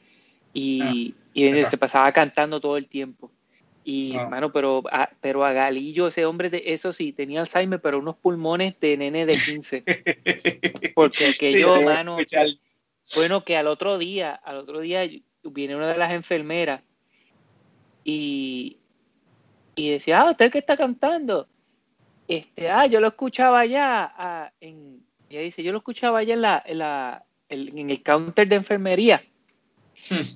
y, 0.52 0.82
ah, 0.82 1.20
y 1.32 1.62
se 1.64 1.78
pasaba 1.78 2.12
cantando 2.12 2.60
todo 2.60 2.76
el 2.76 2.88
tiempo. 2.88 3.30
Y, 3.84 4.16
ah. 4.16 4.28
mano, 4.30 4.50
pero 4.50 4.82
a, 4.90 5.10
pero 5.20 5.44
a 5.44 5.52
Galillo, 5.52 6.08
ese 6.08 6.24
hombre, 6.24 6.48
de, 6.48 6.62
eso 6.66 6.92
sí, 6.92 7.12
tenía 7.12 7.40
Alzheimer, 7.40 7.80
pero 7.80 7.98
unos 7.98 8.16
pulmones 8.16 8.74
de 8.80 8.96
nene 8.96 9.26
de 9.26 9.34
15. 9.34 9.84
Porque 10.94 11.26
aquello, 11.34 11.76
sí, 11.76 11.84
mano, 11.84 12.18
escuchar. 12.18 12.46
bueno, 13.16 13.44
que 13.44 13.56
al 13.56 13.66
otro 13.66 13.98
día, 13.98 14.32
al 14.32 14.56
otro 14.56 14.80
día 14.80 15.08
viene 15.42 15.76
una 15.76 15.88
de 15.92 15.98
las 15.98 16.12
enfermeras 16.12 16.80
y, 18.04 18.78
y 19.74 19.90
decía, 19.90 20.20
ah, 20.20 20.30
usted 20.30 20.50
que 20.50 20.58
está 20.58 20.76
cantando. 20.76 21.48
Este, 22.28 22.70
ah, 22.70 22.86
yo 22.86 23.00
lo 23.00 23.08
escuchaba 23.08 23.60
allá, 23.60 24.12
ah, 24.16 24.52
en, 24.60 25.04
ella 25.28 25.40
dice, 25.40 25.62
yo 25.62 25.72
lo 25.72 25.78
escuchaba 25.78 26.20
allá 26.20 26.34
en, 26.34 26.42
la, 26.42 26.62
en, 26.64 26.78
la, 26.78 27.24
en 27.48 27.90
el 27.90 28.02
counter 28.02 28.48
de 28.48 28.56
enfermería. 28.56 29.22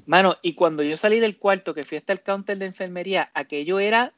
Mano, 0.07 0.37
y 0.43 0.55
cuando 0.55 0.83
yo 0.83 0.97
salí 0.97 1.21
del 1.21 1.39
cuarto, 1.39 1.75
que 1.75 1.85
fui 1.85 1.99
hasta 1.99 2.13
el 2.13 2.23
counter 2.23 2.59
de 2.59 2.67
enfermería, 2.67 3.31
aquello 3.35 3.79
era, 3.79 4.13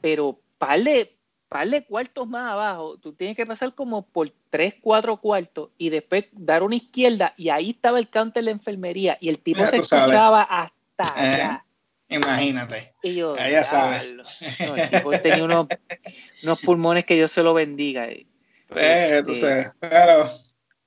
pero 0.00 0.40
par 0.58 0.82
de, 0.82 1.16
par 1.48 1.68
de 1.68 1.84
cuartos 1.84 2.26
más 2.26 2.52
abajo, 2.52 2.98
tú 2.98 3.12
tienes 3.12 3.36
que 3.36 3.46
pasar 3.46 3.74
como 3.74 4.02
por 4.02 4.32
tres, 4.50 4.74
cuatro 4.80 5.18
cuartos 5.18 5.70
y 5.78 5.90
después 5.90 6.24
dar 6.32 6.62
una 6.62 6.76
izquierda 6.76 7.34
y 7.36 7.50
ahí 7.50 7.70
estaba 7.70 7.98
el 7.98 8.08
counter 8.08 8.44
de 8.44 8.50
enfermería 8.50 9.16
y 9.20 9.28
el 9.28 9.38
tipo 9.38 9.60
ya 9.60 9.68
se 9.68 9.76
escuchaba 9.76 10.46
sabes. 10.46 10.72
hasta 10.98 11.24
eh, 11.24 11.34
allá. 11.34 11.65
Imagínate. 12.08 12.94
Y 13.02 13.16
yo, 13.16 13.36
ya 13.36 13.64
sabes. 13.64 14.14
No, 14.60 14.76
el 14.76 14.90
tipo 14.90 15.10
tenía 15.20 15.44
unos, 15.44 15.66
unos, 16.42 16.60
pulmones 16.60 17.04
que 17.04 17.14
Dios 17.14 17.32
se 17.32 17.42
lo 17.42 17.52
bendiga. 17.52 18.06
Eh, 18.06 18.26
este, 18.74 19.34
sé, 19.34 19.72
pero 19.80 20.28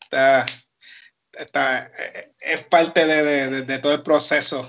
está, 0.02 0.46
está, 1.34 1.92
es 2.40 2.64
parte 2.64 3.06
de, 3.06 3.24
de, 3.24 3.62
de, 3.64 3.80
todo 3.80 3.94
el 3.94 4.04
proceso. 4.04 4.66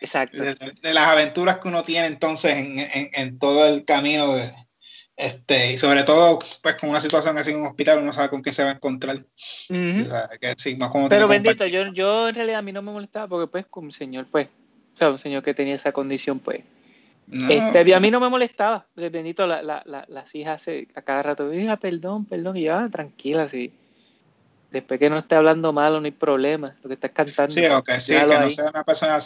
Exacto. 0.00 0.42
De, 0.42 0.54
de, 0.54 0.94
las 0.94 1.08
aventuras 1.08 1.58
que 1.58 1.68
uno 1.68 1.82
tiene 1.82 2.06
entonces 2.06 2.56
en, 2.56 2.78
en, 2.78 3.10
en 3.12 3.38
todo 3.38 3.66
el 3.66 3.84
camino. 3.84 4.36
este, 5.16 5.72
y 5.72 5.78
sobre 5.78 6.02
todo, 6.04 6.38
pues 6.62 6.76
con 6.76 6.88
una 6.88 7.00
situación 7.00 7.36
así 7.36 7.50
en 7.50 7.60
un 7.60 7.66
hospital, 7.66 7.98
uno 7.98 8.12
sabe 8.12 8.30
con 8.30 8.40
qué 8.40 8.52
se 8.52 8.64
va 8.64 8.70
a 8.70 8.74
encontrar. 8.74 9.16
Uh 9.18 9.74
-huh. 9.74 10.02
o 10.02 10.04
sea, 10.06 10.28
que, 10.40 10.54
sí, 10.56 10.76
más 10.76 10.88
como 10.88 11.10
Pero 11.10 11.28
bendito, 11.28 11.66
yo, 11.66 11.92
yo 11.92 12.28
en 12.28 12.34
realidad 12.34 12.60
a 12.60 12.62
mí 12.62 12.72
no 12.72 12.80
me 12.80 12.92
molestaba 12.92 13.28
porque 13.28 13.50
pues 13.50 13.66
como 13.66 13.90
señor, 13.90 14.26
pues, 14.30 14.48
sea, 15.00 15.10
un 15.10 15.18
señor 15.18 15.42
que 15.42 15.54
tenía 15.54 15.74
esa 15.74 15.92
condición, 15.92 16.38
pues, 16.38 16.60
no. 17.26 17.48
Este, 17.48 17.94
a 17.94 18.00
mí 18.00 18.10
no 18.10 18.18
me 18.18 18.28
molestaba. 18.28 18.86
Bendito, 18.96 19.46
la, 19.46 19.62
la, 19.62 19.82
la, 19.86 20.04
las 20.08 20.34
hijas 20.34 20.62
se, 20.62 20.88
a 20.96 21.02
cada 21.02 21.22
rato, 21.22 21.44
mira, 21.44 21.76
perdón, 21.76 22.24
perdón, 22.24 22.56
y 22.56 22.62
yo, 22.62 22.74
ah, 22.74 22.88
tranquila, 22.90 23.48
sí 23.48 23.72
después 24.70 25.00
que 25.00 25.10
no 25.10 25.18
esté 25.18 25.34
hablando 25.34 25.72
malo, 25.72 26.00
no 26.00 26.06
hay 26.06 26.12
problema, 26.12 26.76
lo 26.82 26.88
que 26.88 26.94
estás 26.94 27.10
cantando. 27.10 27.50
Sí, 27.50 27.64
ok, 27.66 27.90
sí, 27.98 28.14
que 28.14 28.20
ahí. 28.20 28.40
no 28.40 28.50
sea 28.50 28.70
una 28.70 28.84
persona, 28.84 29.18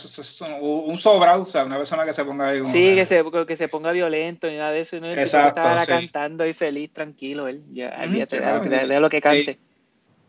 un 0.60 0.98
sobrado, 0.98 1.42
o 1.42 1.46
sea, 1.46 1.64
una 1.64 1.76
persona 1.76 2.04
que 2.04 2.12
se 2.12 2.24
ponga 2.24 2.48
ahí. 2.48 2.64
Sí, 2.64 2.94
que 2.94 3.06
se, 3.06 3.22
que 3.46 3.56
se 3.56 3.68
ponga 3.68 3.92
violento 3.92 4.48
y 4.48 4.56
nada 4.56 4.70
de 4.70 4.80
eso, 4.80 4.96
y 4.96 5.00
no 5.00 5.10
Exacto, 5.10 5.60
estaba 5.60 5.78
sí. 5.80 5.92
cantando 5.92 6.44
ahí 6.44 6.54
feliz, 6.54 6.90
tranquilo, 6.92 7.46
él, 7.46 7.62
ya, 7.72 7.94
mm, 8.06 8.14
ya 8.14 8.26
te 8.26 8.40
da, 8.40 8.58
da, 8.58 9.00
lo 9.00 9.10
que 9.10 9.20
cante. 9.20 9.54
Sí. 9.54 9.58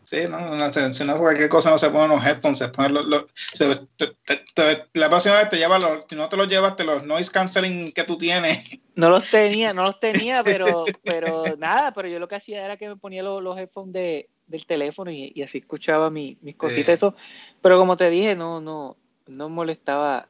Sí, 0.06 0.18
no, 0.30 0.38
no, 0.54 0.72
si 0.72 1.04
no 1.04 1.18
cualquier 1.18 1.48
cosa 1.48 1.68
no 1.68 1.78
se 1.78 1.90
ponen 1.90 2.10
los 2.10 2.24
headphones, 2.24 2.58
se 2.58 2.68
ponen 2.68 2.94
los, 2.94 3.06
los 3.06 3.24
se, 3.34 3.66
te, 3.96 4.06
te, 4.24 4.36
te, 4.54 4.88
la 5.00 5.08
próxima 5.08 5.34
vez 5.34 5.48
te 5.48 5.56
lleva 5.56 5.80
los, 5.80 6.04
si 6.08 6.14
no 6.14 6.28
te 6.28 6.36
los 6.36 6.46
llevas, 6.46 6.76
te 6.76 6.84
los 6.84 7.02
noise 7.02 7.28
canceling 7.28 7.90
que 7.90 8.04
tú 8.04 8.16
tienes. 8.16 8.78
No 8.94 9.10
los 9.10 9.28
tenía, 9.28 9.74
no 9.74 9.82
los 9.82 9.98
tenía, 9.98 10.44
pero, 10.44 10.84
pero 11.02 11.56
nada, 11.58 11.92
pero 11.92 12.06
yo 12.06 12.20
lo 12.20 12.28
que 12.28 12.36
hacía 12.36 12.64
era 12.64 12.76
que 12.76 12.88
me 12.88 12.94
ponía 12.94 13.24
los, 13.24 13.42
los 13.42 13.58
headphones 13.58 13.92
de, 13.94 14.28
del 14.46 14.64
teléfono 14.64 15.10
y, 15.10 15.32
y 15.34 15.42
así 15.42 15.58
escuchaba 15.58 16.08
mi, 16.08 16.38
mis 16.40 16.54
cositas, 16.54 16.94
eso, 16.94 17.16
pero 17.60 17.76
como 17.76 17.96
te 17.96 18.08
dije, 18.08 18.36
no, 18.36 18.60
no, 18.60 18.96
no 19.26 19.48
molestaba 19.48 20.28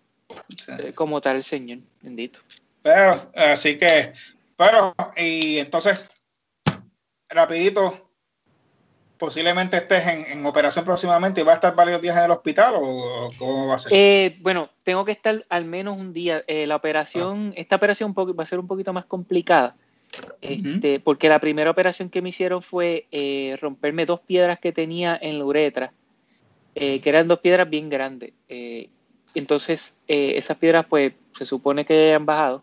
sí. 0.57 0.73
eh, 0.79 0.93
como 0.95 1.21
tal 1.21 1.37
el 1.37 1.45
Señor, 1.45 1.81
bendito. 2.01 2.41
Pero, 2.81 3.13
así 3.37 3.77
que, 3.77 4.11
pero, 4.57 4.95
y 5.19 5.59
entonces, 5.59 6.09
rapidito, 7.29 8.06
posiblemente 9.19 9.77
estés 9.77 10.07
en, 10.07 10.39
en, 10.39 10.47
operación 10.47 10.85
próximamente 10.85 11.41
y 11.41 11.45
va 11.45 11.53
a 11.53 11.55
estar 11.55 11.75
varios 11.75 12.01
días 12.01 12.17
en 12.17 12.25
el 12.25 12.31
hospital 12.31 12.75
o, 12.77 13.33
cómo 13.39 13.69
va 13.69 13.75
a 13.75 13.79
ser? 13.79 13.93
Eh, 13.95 14.37
bueno, 14.41 14.71
tengo 14.83 15.05
que 15.05 15.13
estar 15.13 15.45
al 15.49 15.65
menos 15.65 15.99
un 15.99 16.13
día. 16.13 16.45
Eh, 16.47 16.67
la 16.67 16.77
operación, 16.77 17.53
ah. 17.53 17.61
esta 17.61 17.77
operación 17.77 18.15
va 18.17 18.43
a 18.43 18.47
ser 18.47 18.59
un 18.59 18.67
poquito 18.67 18.93
más 18.93 19.07
complicada. 19.07 19.77
Este, 20.41 20.95
uh 20.95 20.99
-huh. 20.99 21.03
Porque 21.03 21.29
la 21.29 21.41
primera 21.41 21.71
operación 21.71 22.09
que 22.11 22.23
me 22.23 22.29
hicieron 22.29 22.63
fue 22.63 23.07
eh, 23.11 23.57
romperme 23.61 24.07
dos 24.07 24.21
piedras 24.21 24.59
que 24.61 24.73
tenía 24.73 25.19
en 25.21 25.39
la 25.39 25.45
uretra, 25.45 25.93
que 26.75 27.03
eran 27.05 27.27
dos 27.27 27.41
piedras 27.41 27.69
bien 27.69 27.89
grandes. 27.89 28.33
Entonces, 29.35 29.99
esas 30.07 30.57
piedras, 30.59 30.87
pues, 30.89 31.15
se 31.37 31.45
supone 31.45 31.85
que 31.85 32.15
han 32.15 32.27
bajado. 32.27 32.63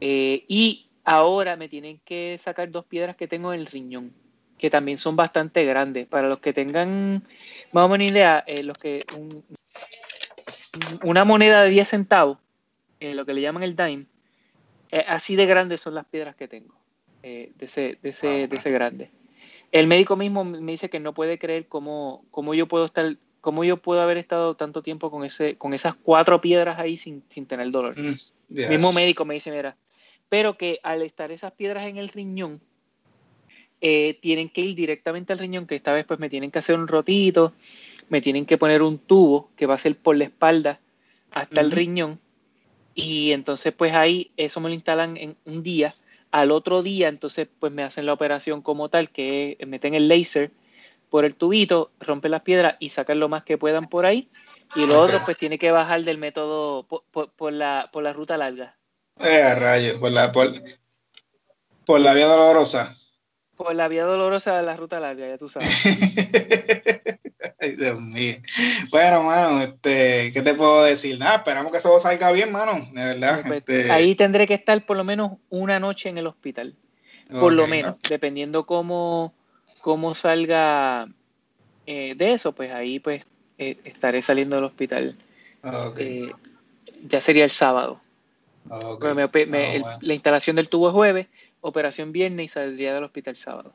y 0.00 0.86
ahora 1.04 1.56
me 1.56 1.68
tienen 1.68 2.00
que 2.04 2.36
sacar 2.38 2.70
dos 2.70 2.84
piedras 2.86 3.16
que 3.16 3.28
tengo 3.28 3.52
en 3.52 3.60
el 3.60 3.66
riñón 3.66 4.12
que 4.58 4.70
también 4.70 4.98
son 4.98 5.16
bastante 5.16 5.64
grandes. 5.64 6.06
Para 6.06 6.28
los 6.28 6.38
que 6.38 6.52
tengan 6.52 7.22
más 7.72 7.84
o 7.84 7.88
menos 7.88 8.06
idea, 8.06 8.42
eh, 8.46 8.62
los 8.62 8.76
que 8.78 9.04
un, 9.16 9.44
una 11.04 11.24
moneda 11.24 11.62
de 11.62 11.70
10 11.70 11.88
centavos, 11.88 12.38
eh, 13.00 13.14
lo 13.14 13.26
que 13.26 13.34
le 13.34 13.40
llaman 13.40 13.62
el 13.62 13.76
dime, 13.76 14.06
eh, 14.90 15.04
así 15.06 15.36
de 15.36 15.46
grandes 15.46 15.80
son 15.80 15.94
las 15.94 16.06
piedras 16.06 16.36
que 16.36 16.48
tengo, 16.48 16.74
eh, 17.22 17.52
de, 17.56 17.64
ese, 17.66 17.98
de, 18.02 18.10
ese, 18.10 18.48
de 18.48 18.56
ese 18.56 18.70
grande. 18.70 19.10
El 19.72 19.86
médico 19.86 20.16
mismo 20.16 20.44
me 20.44 20.72
dice 20.72 20.88
que 20.88 21.00
no 21.00 21.12
puede 21.12 21.38
creer 21.38 21.66
cómo, 21.66 22.24
cómo 22.30 22.54
yo 22.54 22.68
puedo 22.68 22.84
estar, 22.84 23.16
cómo 23.40 23.64
yo 23.64 23.78
puedo 23.78 24.00
haber 24.00 24.16
estado 24.16 24.54
tanto 24.54 24.82
tiempo 24.82 25.10
con, 25.10 25.24
ese, 25.24 25.56
con 25.56 25.74
esas 25.74 25.94
cuatro 25.96 26.40
piedras 26.40 26.78
ahí 26.78 26.96
sin, 26.96 27.24
sin 27.28 27.46
tener 27.46 27.70
dolor. 27.70 27.98
Mm, 27.98 28.14
yes. 28.48 28.70
mismo 28.70 28.92
médico 28.92 29.24
me 29.24 29.34
dice, 29.34 29.50
mira, 29.50 29.76
pero 30.28 30.56
que 30.56 30.78
al 30.82 31.02
estar 31.02 31.30
esas 31.32 31.52
piedras 31.52 31.86
en 31.86 31.98
el 31.98 32.08
riñón, 32.08 32.60
eh, 33.80 34.18
tienen 34.20 34.48
que 34.48 34.62
ir 34.62 34.74
directamente 34.74 35.32
al 35.32 35.38
riñón, 35.38 35.66
que 35.66 35.76
esta 35.76 35.92
vez 35.92 36.04
pues 36.06 36.18
me 36.18 36.28
tienen 36.28 36.50
que 36.50 36.58
hacer 36.58 36.78
un 36.78 36.88
rotito, 36.88 37.52
me 38.08 38.20
tienen 38.20 38.46
que 38.46 38.58
poner 38.58 38.82
un 38.82 38.98
tubo 38.98 39.50
que 39.56 39.66
va 39.66 39.74
a 39.74 39.78
ser 39.78 39.96
por 39.96 40.16
la 40.16 40.24
espalda 40.24 40.80
hasta 41.30 41.60
uh 41.60 41.64
-huh. 41.64 41.66
el 41.66 41.70
riñón 41.72 42.20
y 42.94 43.32
entonces 43.32 43.74
pues 43.74 43.94
ahí 43.94 44.30
eso 44.36 44.58
me 44.60 44.70
lo 44.70 44.74
instalan 44.74 45.16
en 45.18 45.36
un 45.44 45.62
día, 45.62 45.92
al 46.30 46.50
otro 46.50 46.82
día 46.82 47.08
entonces 47.08 47.46
pues 47.60 47.72
me 47.72 47.82
hacen 47.82 48.06
la 48.06 48.14
operación 48.14 48.62
como 48.62 48.88
tal, 48.88 49.10
que 49.10 49.58
meten 49.66 49.94
el 49.94 50.08
láser 50.08 50.50
por 51.10 51.24
el 51.24 51.34
tubito, 51.34 51.90
romper 52.00 52.30
las 52.30 52.42
piedras 52.42 52.76
y 52.80 52.90
sacar 52.90 53.16
lo 53.16 53.28
más 53.28 53.44
que 53.44 53.58
puedan 53.58 53.84
por 53.84 54.06
ahí. 54.06 54.28
Y 54.74 54.86
lo 54.86 55.00
otro, 55.00 55.22
pues 55.24 55.38
tiene 55.38 55.58
que 55.58 55.70
bajar 55.70 56.02
del 56.02 56.18
método 56.18 56.84
por, 56.84 57.52
la, 57.52 57.88
por 57.92 58.02
la 58.02 58.12
ruta 58.12 58.36
larga. 58.36 58.76
Eh, 59.20 59.54
rayos, 59.54 59.96
por 59.98 60.10
la, 60.10 60.32
por, 60.32 60.48
por 61.84 62.00
la 62.00 62.12
vía 62.12 62.26
dolorosa. 62.26 62.92
Por 63.56 63.74
la 63.74 63.88
vía 63.88 64.04
dolorosa 64.04 64.56
de 64.56 64.62
la 64.62 64.76
ruta 64.76 65.00
larga, 65.00 65.28
ya 65.28 65.38
tú 65.38 65.48
sabes. 65.48 65.84
Ay, 67.60 67.76
Dios 67.76 68.00
mío. 68.00 68.34
Bueno, 68.90 69.22
mano, 69.22 69.62
este, 69.62 70.30
¿qué 70.32 70.42
te 70.42 70.54
puedo 70.54 70.84
decir? 70.84 71.18
Nada, 71.18 71.36
esperamos 71.36 71.72
que 71.72 71.80
todo 71.80 71.98
salga 71.98 72.32
bien, 72.32 72.52
mano, 72.52 72.72
de 72.92 73.04
verdad. 73.04 73.40
Pues, 73.46 73.64
este... 73.66 73.90
Ahí 73.90 74.14
tendré 74.14 74.46
que 74.46 74.54
estar 74.54 74.84
por 74.84 74.96
lo 74.96 75.04
menos 75.04 75.32
una 75.48 75.80
noche 75.80 76.08
en 76.10 76.18
el 76.18 76.26
hospital. 76.26 76.74
Por 77.28 77.54
lo 77.54 77.66
menos, 77.66 77.96
dependiendo 78.08 78.66
cómo, 78.66 79.34
cómo 79.80 80.14
salga 80.14 81.08
eh, 81.86 82.14
de 82.16 82.32
eso, 82.34 82.52
pues 82.52 82.72
ahí 82.72 83.00
pues 83.00 83.24
eh, 83.58 83.78
estaré 83.84 84.22
saliendo 84.22 84.56
del 84.56 84.64
hospital. 84.64 85.16
Eh, 85.98 86.30
ya 87.08 87.20
sería 87.20 87.44
el 87.44 87.50
sábado. 87.50 88.00
Me, 88.64 89.46
me, 89.46 89.58
ah, 89.58 89.74
el, 89.74 89.82
la 90.02 90.14
instalación 90.14 90.56
del 90.56 90.68
tubo 90.68 90.88
es 90.88 90.92
jueves, 90.92 91.26
operación 91.66 92.12
viernes 92.12 92.44
y 92.44 92.48
saldría 92.48 92.94
del 92.94 93.04
hospital 93.04 93.36
sábado. 93.36 93.74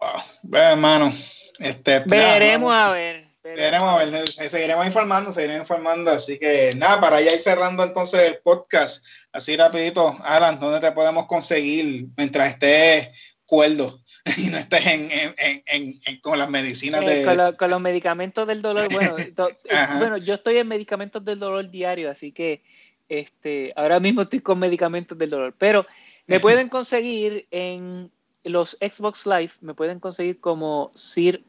Wow. 0.00 0.52
Hermano, 0.52 1.12
este, 1.58 2.00
veremos 2.06 2.74
a 2.74 2.90
ver. 2.92 3.28
Veremos 3.42 3.88
a 3.88 4.04
ver, 4.04 4.28
seguiremos 4.28 4.86
informando, 4.86 5.32
seguiremos 5.32 5.62
informando. 5.62 6.10
Así 6.10 6.38
que 6.38 6.72
nada, 6.76 7.00
para 7.00 7.20
ya 7.20 7.32
ir 7.32 7.40
cerrando 7.40 7.82
entonces 7.82 8.28
el 8.28 8.38
podcast, 8.38 9.04
así 9.32 9.56
rapidito, 9.56 10.14
Alan, 10.24 10.60
¿dónde 10.60 10.80
te 10.80 10.92
podemos 10.92 11.26
conseguir 11.26 12.06
mientras 12.16 12.48
estés 12.48 13.36
cuerdo 13.46 14.00
y 14.36 14.48
no 14.48 14.58
estés 14.58 14.86
en, 14.86 15.08
en, 15.10 15.94
en, 16.04 16.20
con 16.20 16.38
las 16.38 16.50
medicinas 16.50 17.00
eh, 17.02 17.24
de... 17.24 17.56
Con, 17.56 17.70
los 17.70 17.80
medicamentos 17.80 18.46
del 18.46 18.60
dolor, 18.60 18.86
bueno, 18.92 19.14
bueno, 19.98 20.18
yo 20.18 20.34
estoy 20.34 20.58
en 20.58 20.68
medicamentos 20.68 21.24
del 21.24 21.38
dolor 21.38 21.70
diario, 21.70 22.10
así 22.10 22.30
que 22.30 22.62
este, 23.08 23.72
ahora 23.74 24.00
mismo 24.00 24.20
estoy 24.20 24.40
con 24.40 24.58
medicamentos 24.58 25.16
del 25.16 25.30
dolor, 25.30 25.54
pero 25.56 25.86
me 26.28 26.38
pueden 26.40 26.68
conseguir 26.68 27.46
en 27.50 28.10
los 28.44 28.76
Xbox 28.80 29.26
Live, 29.26 29.50
me 29.60 29.74
pueden 29.74 29.98
conseguir 29.98 30.38
como 30.40 30.92
Sir, 30.94 31.42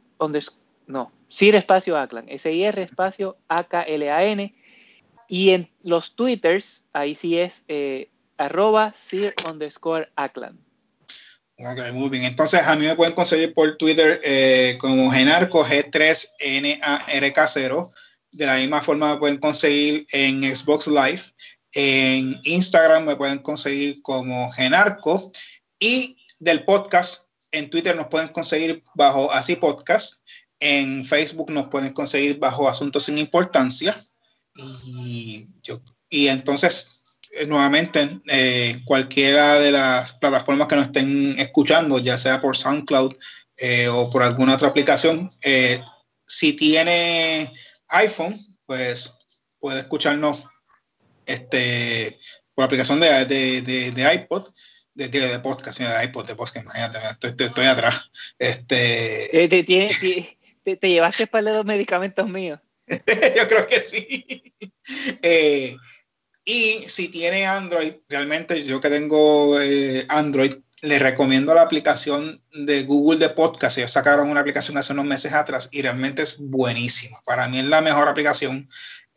no, 0.88 1.12
Sir 1.28 1.56
espacio 1.56 1.96
Aclan, 1.98 2.28
S-I-R 2.30 2.82
espacio 2.82 3.38
A-K-L-A-N, 3.48 4.56
y 5.28 5.52
en 5.52 5.70
los 5.84 6.16
Twitters, 6.16 6.84
ahí 6.92 7.14
sí 7.14 7.38
es 7.38 7.64
eh, 7.68 8.10
arroba 8.38 8.96
Sir 8.98 9.36
underscore 9.48 10.10
Aclan. 10.16 10.58
Ok, 11.58 11.80
muy 11.94 12.10
bien. 12.10 12.24
Entonces 12.24 12.66
a 12.66 12.76
mí 12.76 12.86
me 12.86 12.96
pueden 12.96 13.14
conseguir 13.14 13.54
por 13.54 13.78
Twitter 13.78 14.20
eh, 14.24 14.76
como 14.80 15.12
Genarco 15.12 15.64
G3NARK0. 15.66 17.92
De 18.32 18.46
la 18.46 18.56
misma 18.56 18.82
forma 18.82 19.14
me 19.14 19.20
pueden 19.20 19.38
conseguir 19.38 20.08
en 20.14 20.44
Xbox 20.44 20.88
Live. 20.88 21.22
En 21.74 22.40
Instagram 22.44 23.06
me 23.06 23.16
pueden 23.16 23.40
conseguir 23.40 24.02
como 24.02 24.50
Genarco. 24.52 25.32
Y 25.80 26.18
del 26.40 26.66
podcast, 26.66 27.28
en 27.52 27.70
Twitter 27.70 27.96
nos 27.96 28.08
pueden 28.08 28.30
conseguir 28.30 28.84
bajo 28.96 29.32
así 29.32 29.56
podcast. 29.56 30.24
En 30.60 31.06
Facebook 31.06 31.52
nos 31.52 31.68
pueden 31.68 31.94
conseguir 31.94 32.38
bajo 32.38 32.68
asuntos 32.68 33.06
sin 33.06 33.18
importancia. 33.18 33.96
Y, 34.56 35.48
yo, 35.64 35.82
y 36.10 36.28
entonces 36.28 37.00
eh, 37.32 37.46
nuevamente 37.46 38.22
eh, 38.28 38.82
cualquiera 38.86 39.60
de 39.60 39.72
las 39.72 40.14
plataformas 40.14 40.68
que 40.68 40.76
nos 40.76 40.88
estén 40.88 41.40
escuchando, 41.40 42.00
ya 42.00 42.18
sea 42.18 42.42
por 42.42 42.58
SoundCloud 42.58 43.14
eh, 43.58 43.88
o 43.88 44.10
por 44.10 44.24
alguna 44.24 44.56
otra 44.56 44.70
aplicación, 44.70 45.30
si 46.26 46.54
tiene 46.54 47.52
iPhone, 47.90 48.38
pues 48.66 49.16
puede 49.60 49.80
escucharnos 49.80 50.46
este, 51.30 52.18
por 52.54 52.66
aplicación 52.66 53.00
de, 53.00 53.26
de, 53.26 53.92
de, 53.92 54.14
iPod, 54.14 54.50
de, 54.94 55.08
de, 55.08 55.40
podcast, 55.40 55.80
de 55.80 56.06
iPod, 56.06 56.28
de 56.28 56.36
podcast, 56.36 56.66
imagínate, 56.66 56.98
estoy, 57.10 57.48
estoy, 57.48 57.66
atrás. 57.66 58.10
Este... 58.38 59.30
¿Te, 59.32 59.48
te, 60.64 60.76
te, 60.76 60.90
llevaste 60.90 61.28
para 61.28 61.54
los 61.54 61.66
medicamentos 61.66 62.28
míos? 62.28 62.60
Yo 62.88 63.48
creo 63.48 63.68
que 63.68 63.82
sí. 63.82 64.44
Eh, 65.22 65.78
y 66.44 66.84
si 66.88 67.10
tiene 67.10 67.46
Android, 67.46 67.94
realmente 68.08 68.64
yo 68.64 68.82
que 68.82 68.90
tengo 68.90 69.62
eh, 69.62 70.04
Android, 70.10 70.56
le 70.82 70.98
recomiendo 70.98 71.54
la 71.54 71.62
aplicación 71.62 72.42
de 72.54 72.84
Google 72.84 73.20
de 73.20 73.30
Podcast. 73.30 73.78
Ellos 73.78 73.92
sacaron 73.92 74.30
una 74.30 74.40
aplicación 74.40 74.78
hace 74.78 74.94
unos 74.94 75.06
meses 75.06 75.34
atrás 75.34 75.70
y 75.72 75.82
realmente 75.82 76.24
es 76.24 76.40
buenísima. 76.40 77.20
Para 77.24 77.48
mí 77.50 77.60
es 77.60 77.66
la 77.66 77.82
mejor 77.82 78.08
aplicación 78.08 78.68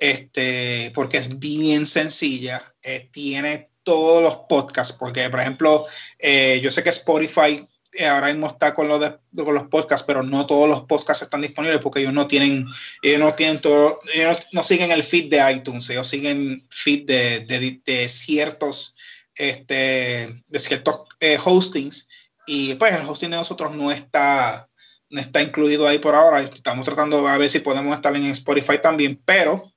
este, 0.03 0.91
porque 0.97 1.17
es 1.17 1.39
bien 1.39 1.87
sencilla. 1.87 2.61
Eh, 2.83 3.09
tiene 3.13 3.71
todos 3.85 4.21
los 4.21 4.37
podcasts, 4.49 4.93
porque 4.99 5.31
por 5.31 5.39
ejemplo, 5.39 5.85
eh, 6.19 6.59
yo 6.61 6.73
sé 6.73 6.83
que 6.83 6.91
Spotify 6.91 7.65
eh, 7.93 8.07
ahora 8.07 8.27
mismo 8.27 8.49
está 8.49 8.75
con, 8.75 8.89
de, 8.99 9.17
con 9.45 9.55
los 9.55 9.69
podcasts, 9.69 10.05
pero 10.05 10.25
no 10.25 10.45
todos 10.45 10.69
los 10.69 10.83
podcasts 10.87 11.23
están 11.23 11.41
disponibles 11.41 11.79
porque 11.81 12.01
ellos 12.01 12.13
no 12.13 12.27
tienen, 12.27 12.67
ellos 13.01 13.21
no 13.21 13.33
tienen 13.35 13.61
todo, 13.61 14.01
ellos 14.13 14.49
no, 14.51 14.65
siguen 14.65 14.91
el 14.91 15.05
feed 15.05 15.31
de 15.31 15.53
iTunes, 15.53 15.89
ellos 15.89 16.09
siguen 16.09 16.67
feed 16.69 17.07
de, 17.07 17.41
de, 17.41 17.81
de 17.85 18.09
ciertos, 18.09 18.97
este, 19.37 20.29
de 20.49 20.59
ciertos 20.59 21.05
eh, 21.21 21.39
hostings 21.43 22.09
y 22.45 22.75
pues 22.75 22.93
el 22.93 23.07
hosting 23.07 23.31
de 23.31 23.37
nosotros 23.37 23.73
no 23.77 23.93
está, 23.93 24.69
no 25.11 25.21
está 25.21 25.41
incluido 25.43 25.87
ahí 25.87 26.01
por 26.01 26.17
ahora. 26.17 26.41
Estamos 26.41 26.85
tratando 26.87 27.23
de 27.23 27.39
ver 27.39 27.49
si 27.49 27.61
podemos 27.61 27.95
estar 27.95 28.17
en 28.17 28.27
Spotify 28.27 28.81
también, 28.83 29.23
pero 29.25 29.72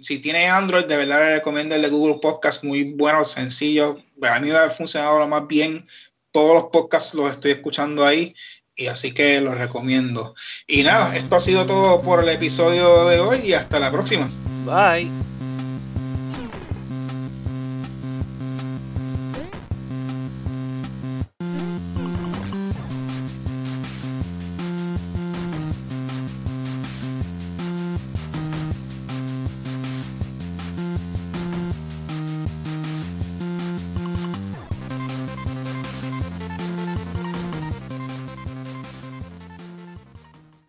si 0.00 0.18
tiene 0.18 0.46
Android, 0.46 0.84
de 0.84 0.96
verdad 0.96 1.18
le 1.18 1.34
recomiendo 1.36 1.74
el 1.74 1.82
de 1.82 1.88
Google 1.88 2.18
Podcast, 2.20 2.64
muy 2.64 2.92
bueno, 2.94 3.24
sencillo. 3.24 3.96
A 4.22 4.38
mí 4.40 4.48
me 4.48 4.56
ha 4.56 4.68
funcionado 4.70 5.18
lo 5.18 5.28
más 5.28 5.46
bien 5.46 5.84
todos 6.32 6.54
los 6.54 6.64
podcasts 6.64 7.14
los 7.14 7.30
estoy 7.32 7.52
escuchando 7.52 8.06
ahí 8.06 8.34
y 8.76 8.86
así 8.86 9.12
que 9.12 9.40
los 9.40 9.58
recomiendo. 9.58 10.34
Y 10.66 10.82
nada, 10.82 11.14
esto 11.16 11.36
ha 11.36 11.40
sido 11.40 11.66
todo 11.66 12.02
por 12.02 12.22
el 12.22 12.28
episodio 12.28 13.06
de 13.06 13.20
hoy 13.20 13.38
y 13.44 13.52
hasta 13.52 13.80
la 13.80 13.90
próxima. 13.90 14.28
Bye. 14.64 15.10